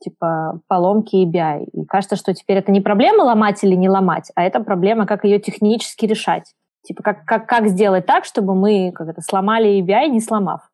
типа 0.00 0.60
поломки 0.68 1.16
EBI. 1.16 1.64
И 1.72 1.84
кажется, 1.84 2.16
что 2.16 2.34
теперь 2.34 2.58
это 2.58 2.72
не 2.72 2.80
проблема 2.80 3.22
ломать 3.22 3.62
или 3.62 3.74
не 3.74 3.88
ломать, 3.88 4.30
а 4.34 4.42
это 4.42 4.60
проблема, 4.60 5.06
как 5.06 5.24
ее 5.24 5.38
технически 5.38 6.06
решать. 6.06 6.54
Типа 6.82 7.02
как, 7.02 7.24
как, 7.24 7.46
как 7.46 7.68
сделать 7.68 8.06
так, 8.06 8.24
чтобы 8.24 8.54
мы 8.54 8.90
как 8.92 9.08
это, 9.08 9.20
сломали 9.20 9.80
EBI, 9.80 10.08
не 10.08 10.20
сломав. 10.20 10.68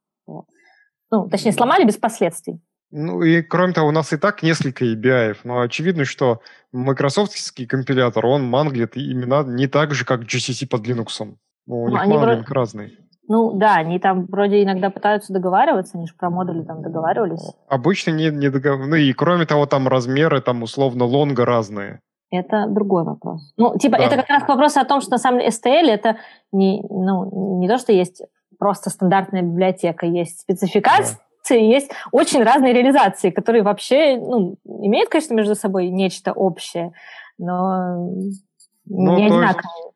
Ну, 1.11 1.29
точнее, 1.29 1.53
сломали 1.53 1.85
без 1.85 1.97
последствий. 1.97 2.61
Ну 2.91 3.22
и 3.22 3.43
кроме 3.43 3.74
того, 3.74 3.89
у 3.89 3.93
нас 3.93 4.12
и 4.12 4.16
так 4.16 4.43
несколько 4.43 4.84
ABI, 4.84 5.36
но 5.45 5.61
очевидно, 5.61 6.05
что 6.05 6.41
майкрософтский 6.72 7.66
компилятор, 7.66 8.24
он 8.24 8.49
манглит 8.49 8.97
имена 8.97 9.43
не 9.43 9.66
так 9.66 9.93
же, 9.93 10.05
как 10.05 10.22
GCC 10.22 10.66
под 10.68 10.86
Linux. 10.86 11.36
Ну, 11.66 11.82
у 11.82 11.89
ну, 11.89 11.91
них 11.91 12.07
манглинг 12.07 12.49
вроде... 12.49 12.55
разный. 12.55 12.99
Ну 13.30 13.53
да, 13.53 13.74
они 13.74 13.99
там 13.99 14.24
вроде 14.24 14.62
иногда 14.62 14.89
пытаются 14.89 15.34
договариваться, 15.34 15.99
они 15.99 16.07
же 16.07 16.14
про 16.14 16.30
модули 16.30 16.64
там 16.64 16.80
договаривались. 16.80 17.45
Обычно 17.68 18.12
не, 18.12 18.30
не 18.30 18.49
договариваются. 18.49 18.91
Ну 18.91 18.97
и 18.97 19.12
кроме 19.12 19.45
того, 19.45 19.66
там 19.66 19.86
размеры 19.86 20.41
там 20.41 20.62
условно 20.62 21.05
лонга 21.05 21.45
разные. 21.45 22.01
Это 22.30 22.66
другой 22.68 23.05
вопрос. 23.05 23.53
Ну, 23.59 23.76
типа, 23.78 23.99
да. 23.99 24.05
это 24.05 24.16
как 24.16 24.28
раз 24.28 24.49
вопрос 24.49 24.76
о 24.78 24.84
том, 24.84 25.03
что 25.03 25.12
на 25.12 25.18
самом 25.18 25.41
деле 25.41 25.51
STL 25.51 25.91
это 25.91 26.16
не, 26.53 26.82
ну, 26.89 27.59
не 27.59 27.68
то, 27.68 27.76
что 27.78 27.93
есть 27.93 28.22
просто 28.59 28.89
стандартная 28.91 29.43
библиотека, 29.43 30.07
есть 30.07 30.41
спецификация, 30.41 31.16
да 31.16 31.28
реализации 31.49 31.70
есть 31.70 31.91
очень 32.12 32.43
разные 32.43 32.72
реализации, 32.72 33.30
которые 33.30 33.62
вообще 33.62 34.16
ну, 34.16 34.57
имеют, 34.64 35.11
конечно, 35.11 35.34
между 35.34 35.55
собой 35.55 35.89
нечто 35.89 36.32
общее, 36.32 36.93
но 37.39 38.12
ну, 38.86 39.16
не 39.16 39.26
одинаковые. 39.26 39.89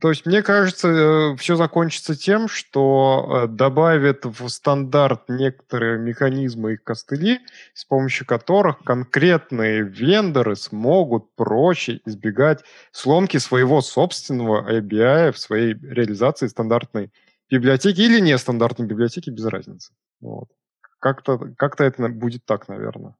То 0.00 0.08
есть, 0.08 0.26
мне 0.26 0.42
кажется, 0.42 0.88
э, 0.88 1.36
все 1.36 1.56
закончится 1.56 2.16
тем, 2.16 2.48
что 2.48 3.44
э, 3.44 3.46
добавят 3.46 4.24
в 4.24 4.48
стандарт 4.48 5.28
некоторые 5.28 5.98
механизмы 5.98 6.74
и 6.74 6.76
костыли, 6.76 7.40
с 7.74 7.84
помощью 7.84 8.26
которых 8.26 8.78
конкретные 8.82 9.82
вендоры 9.82 10.56
смогут 10.56 11.34
проще 11.36 12.00
избегать 12.06 12.64
сломки 12.92 13.36
своего 13.36 13.82
собственного 13.82 14.68
ABI 14.78 15.32
в 15.32 15.38
своей 15.38 15.74
реализации 15.74 16.48
стандартной 16.48 17.12
библиотеки 17.50 18.00
или 18.00 18.20
нестандартной 18.20 18.86
библиотеки, 18.86 19.30
без 19.30 19.44
разницы. 19.44 19.92
Вот. 20.20 20.48
Как-то 21.00 21.38
как 21.56 21.80
это 21.80 22.08
будет 22.08 22.44
так, 22.44 22.68
наверное. 22.68 23.14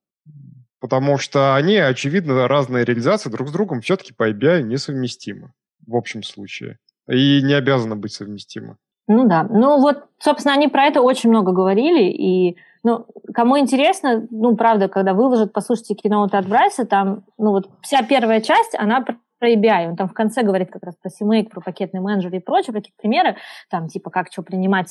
Потому 0.81 1.19
что 1.19 1.55
они, 1.55 1.77
очевидно, 1.77 2.47
разные 2.47 2.85
реализации 2.85 3.31
друг 3.31 3.49
с 3.49 3.53
другом 3.53 3.81
все-таки 3.81 4.13
по 4.13 4.31
ABI 4.31 4.63
несовместимы 4.63 5.53
в 5.87 5.97
общем 5.97 6.23
случае. 6.23 6.79
И 7.09 7.43
не 7.43 7.55
обязаны 7.55 7.97
быть 7.97 8.13
совместимы. 8.13 8.77
Ну 9.07 9.29
да. 9.29 9.45
Ну 9.45 9.81
вот, 9.81 10.05
собственно, 10.19 10.55
они 10.55 10.69
про 10.69 10.85
это 10.85 11.03
очень 11.03 11.29
много 11.29 11.53
говорили, 11.53 12.05
и 12.11 12.57
ну, 12.83 13.07
кому 13.35 13.59
интересно, 13.59 14.27
ну, 14.31 14.57
правда, 14.57 14.89
когда 14.89 15.15
выложат, 15.15 15.53
послушайте 15.53 15.95
киноуты 15.95 16.37
от 16.37 16.47
Брайса, 16.47 16.85
там, 16.85 17.25
ну, 17.39 17.51
вот 17.51 17.71
вся 17.83 18.03
первая 18.03 18.41
часть, 18.41 18.75
она 18.75 19.05
про 19.39 19.53
ABI. 19.53 19.89
Он 19.89 19.97
там 19.97 20.09
в 20.09 20.15
конце 20.15 20.43
говорит 20.43 20.71
как 20.71 20.83
раз 20.83 20.95
про 20.97 21.09
CMake, 21.09 21.49
про 21.51 21.61
пакетный 21.61 22.01
менеджер 22.01 22.35
и 22.35 22.39
прочее, 22.39 22.73
про 22.73 22.81
какие-то 22.81 23.01
примеры, 23.01 23.37
там 23.71 23.89
типа 23.89 24.11
как 24.11 24.33
что 24.33 24.43
принимать 24.43 24.89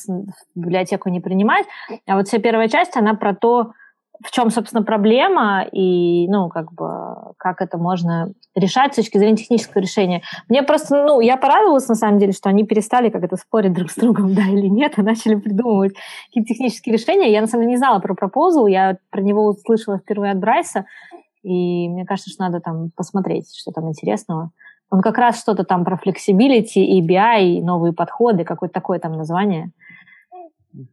библиотеку, 0.56 1.10
не 1.10 1.20
принимать. 1.20 1.66
А 2.08 2.16
вот 2.16 2.28
вся 2.28 2.40
первая 2.40 2.68
часть, 2.68 2.96
она 2.96 3.14
про 3.14 3.34
то, 3.34 3.74
в 4.24 4.32
чем, 4.32 4.52
собственно, 4.52 4.84
проблема 4.84 5.66
и, 5.72 6.28
ну, 6.30 6.48
как 6.50 6.72
бы, 6.74 7.34
как 7.38 7.62
это 7.62 7.78
можно 7.78 8.32
решать 8.56 8.94
с 8.94 8.98
точки 8.98 9.18
зрения 9.18 9.38
технического 9.38 9.82
решения. 9.82 10.22
Мне 10.48 10.64
просто, 10.64 11.04
ну, 11.04 11.20
я 11.20 11.36
порадовалась, 11.36 11.88
на 11.88 11.96
самом 11.96 12.20
деле, 12.20 12.32
что 12.32 12.50
они 12.50 12.64
перестали 12.64 13.10
как 13.10 13.24
это 13.24 13.36
спорить 13.36 13.74
друг 13.74 13.92
с 13.92 13.96
другом, 13.96 14.34
да 14.36 14.44
или 14.44 14.68
нет, 14.68 14.94
а 14.98 15.02
начали 15.02 15.36
придумывать 15.36 15.94
какие-то 16.28 16.54
технические 16.54 16.94
решения. 16.94 17.32
Я, 17.32 17.42
на 17.42 17.48
самом 17.48 17.64
деле, 17.64 17.72
не 17.72 17.78
знала 17.78 18.00
про 18.00 18.14
пропозал, 18.14 18.68
я 18.68 18.98
про 19.10 19.22
него 19.22 19.46
услышала 19.46 19.98
впервые 19.98 20.32
от 20.32 20.40
Брайса, 20.40 20.86
и 21.44 21.88
мне 21.90 22.06
кажется, 22.06 22.32
что 22.32 22.44
надо 22.44 22.60
там 22.60 22.92
посмотреть, 22.96 23.54
что 23.56 23.72
там 23.72 23.90
интересного. 23.90 24.52
Он 24.90 25.02
как 25.02 25.18
раз 25.18 25.40
что-то 25.40 25.64
там 25.64 25.86
про 25.86 25.98
flexibility, 25.98 27.00
EBI, 27.00 27.62
новые 27.62 27.94
подходы, 27.94 28.44
какое-то 28.44 28.74
такое 28.74 29.00
там 29.00 29.14
название. 29.14 29.72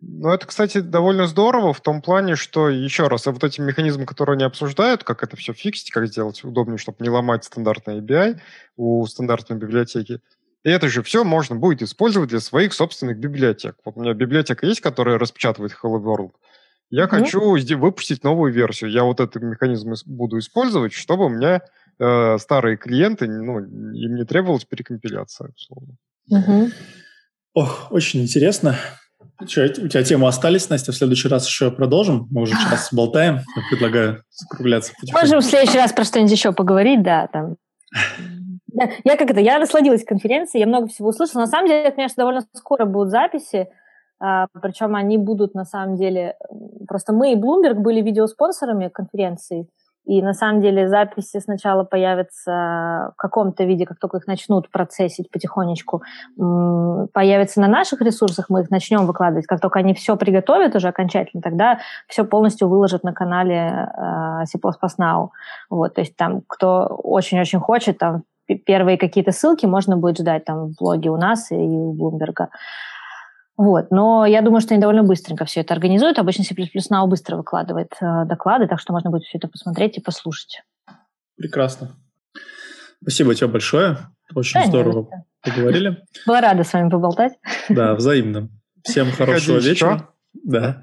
Ну, 0.01 0.28
это, 0.28 0.46
кстати, 0.46 0.80
довольно 0.80 1.26
здорово 1.26 1.72
в 1.72 1.80
том 1.80 2.03
плане, 2.03 2.36
что, 2.36 2.68
еще 2.68 3.09
раз, 3.09 3.24
вот 3.26 3.42
эти 3.42 3.62
механизмы, 3.62 4.05
которые 4.05 4.34
они 4.34 4.44
обсуждают, 4.44 5.05
как 5.05 5.22
это 5.22 5.36
все 5.36 5.55
фиксить, 5.55 5.90
как 5.90 6.07
сделать 6.07 6.44
удобнее, 6.44 6.76
чтобы 6.76 6.98
не 7.01 7.09
ломать 7.09 7.44
стандартный 7.44 8.01
ABI 8.01 8.38
у 8.76 9.07
стандартной 9.07 9.57
библиотеки, 9.57 10.20
и 10.64 10.68
это 10.68 10.88
же 10.88 11.03
все 11.03 11.24
можно 11.24 11.57
будет 11.57 11.80
использовать 11.80 12.28
для 12.28 12.40
своих 12.40 12.74
собственных 12.74 13.18
библиотек. 13.18 13.76
Вот 13.84 13.96
у 13.96 14.01
меня 14.01 14.12
библиотека 14.12 14.66
есть, 14.66 14.82
которая 14.82 15.18
распечатывает 15.18 15.72
Hello 15.72 15.98
World. 15.98 16.32
Я 16.91 17.05
mm-hmm. 17.05 17.09
хочу 17.09 17.76
выпустить 17.76 18.24
новую 18.24 18.53
версию. 18.53 18.91
Я 18.91 19.05
вот 19.05 19.20
этот 19.20 19.43
механизм 19.43 19.93
буду 20.07 20.38
использовать, 20.38 20.93
чтобы 20.93 21.26
у 21.26 21.28
меня 21.28 21.62
э, 21.99 22.38
старые 22.38 22.76
клиенты, 22.76 23.28
ну, 23.28 23.61
им 23.61 24.16
не 24.16 24.24
требовалась 24.24 24.64
перекомпиляция, 24.64 25.51
условно. 25.57 25.97
Mm-hmm. 26.32 26.72
Ох, 27.55 27.88
очень 27.91 28.22
интересно. 28.22 28.76
Что, 29.47 29.64
у 29.64 29.88
тебя 29.88 30.03
темы 30.03 30.28
остались, 30.28 30.68
Настя? 30.68 30.93
В 30.93 30.97
следующий 30.97 31.28
раз 31.28 31.47
еще 31.47 31.70
продолжим. 31.70 32.26
Мы 32.30 32.43
уже 32.43 32.53
час 32.53 32.88
болтаем. 32.93 33.41
Я 33.57 33.62
предлагаю 33.70 34.24
закругляться. 34.30 34.93
Можем 35.12 35.41
в 35.41 35.45
следующий 35.45 35.78
раз 35.78 35.93
про 35.93 36.05
что-нибудь 36.05 36.32
еще 36.32 36.53
поговорить, 36.53 37.03
да, 37.03 37.28
там. 37.28 37.57
Я 39.05 39.16
как 39.16 39.30
это, 39.30 39.41
я 39.41 39.59
насладилась 39.59 40.05
конференцией, 40.05 40.61
я 40.61 40.66
много 40.66 40.86
всего 40.86 41.09
услышала. 41.09 41.41
На 41.41 41.49
самом 41.49 41.68
деле, 41.68 41.91
конечно, 41.91 42.22
довольно 42.22 42.47
скоро 42.55 42.84
будут 42.84 43.11
записи. 43.11 43.66
А, 44.21 44.47
Причем 44.61 44.95
они 44.95 45.18
будут 45.18 45.55
на 45.55 45.64
самом 45.64 45.97
деле... 45.97 46.37
Просто 46.87 47.12
мы 47.12 47.33
и 47.33 47.37
Bloomberg 47.37 47.75
были 47.75 48.01
видеоспонсорами 48.01 48.89
конференции, 48.89 49.68
и 50.07 50.23
на 50.23 50.33
самом 50.33 50.61
деле 50.61 50.89
записи 50.89 51.39
сначала 51.41 51.85
появятся 51.85 53.12
в 53.12 53.16
каком-то 53.16 53.64
виде, 53.64 53.87
как 53.87 53.99
только 53.99 54.16
их 54.16 54.27
начнут 54.27 54.71
процессить 54.71 55.31
потихонечку, 55.31 56.03
появятся 56.37 57.61
на 57.61 57.68
наших 57.68 58.01
ресурсах, 58.01 58.47
мы 58.49 58.62
их 58.62 58.71
начнем 58.71 59.07
выкладывать. 59.07 59.47
Как 59.47 59.61
только 59.61 59.79
они 59.79 59.95
все 59.95 60.16
приготовят 60.16 60.75
уже 60.75 60.89
окончательно, 60.89 61.43
тогда 61.43 61.79
все 62.09 62.25
полностью 62.25 62.68
выложат 62.68 63.05
на 63.05 63.12
канале 63.12 63.89
uh, 63.97 64.45
C++. 64.47 64.59
Вот, 65.68 65.95
то 65.95 66.01
есть 66.01 66.16
там, 66.16 66.43
кто 66.47 66.87
очень-очень 66.87 67.61
хочет, 67.61 67.99
там 67.99 68.25
первые 68.66 68.99
какие-то 68.99 69.33
ссылки 69.33 69.66
можно 69.66 69.97
будет 69.97 70.18
ждать 70.18 70.45
там 70.45 70.68
в 70.68 70.77
блоге 70.77 71.11
у 71.11 71.16
нас 71.16 71.51
и 71.53 71.57
у 71.57 71.95
Bloomberg. 71.95 72.49
Вот. 73.61 73.90
Но 73.90 74.24
я 74.24 74.40
думаю, 74.40 74.62
что 74.62 74.72
они 74.72 74.80
довольно 74.80 75.02
быстренько 75.02 75.44
все 75.44 75.61
это 75.61 75.74
организуют. 75.74 76.18
Обычно 76.18 76.44
C++ 76.44 76.54
Now 76.54 77.06
быстро 77.06 77.36
выкладывает 77.36 77.92
э, 78.00 78.24
доклады, 78.24 78.66
так 78.66 78.80
что 78.80 78.94
можно 78.94 79.11
будет 79.11 79.24
все 79.24 79.36
это 79.36 79.48
посмотреть 79.48 79.98
и 79.98 80.00
послушать. 80.00 80.62
Прекрасно. 81.36 81.90
Спасибо 83.02 83.34
тебе 83.34 83.48
большое. 83.48 83.98
Очень 84.34 84.61
да, 84.61 84.66
здорово 84.66 85.08
нет, 85.12 85.24
поговорили. 85.42 85.98
Была 86.26 86.40
рада 86.40 86.64
с 86.64 86.72
вами 86.72 86.88
поболтать. 86.88 87.34
Да, 87.68 87.94
взаимно. 87.94 88.48
Всем 88.82 89.12
хорошего 89.12 89.58
Ходить, 89.58 89.72
вечера. 89.72 89.98
Что? 89.98 90.08
Да. 90.42 90.82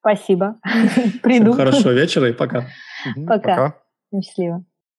Спасибо. 0.00 0.56
Приду. 1.22 1.52
Всем 1.52 1.64
хорошего 1.64 1.92
вечера 1.92 2.28
и 2.28 2.32
пока. 2.32 2.66
Пока. 3.28 3.76
Счастливо. 4.12 4.64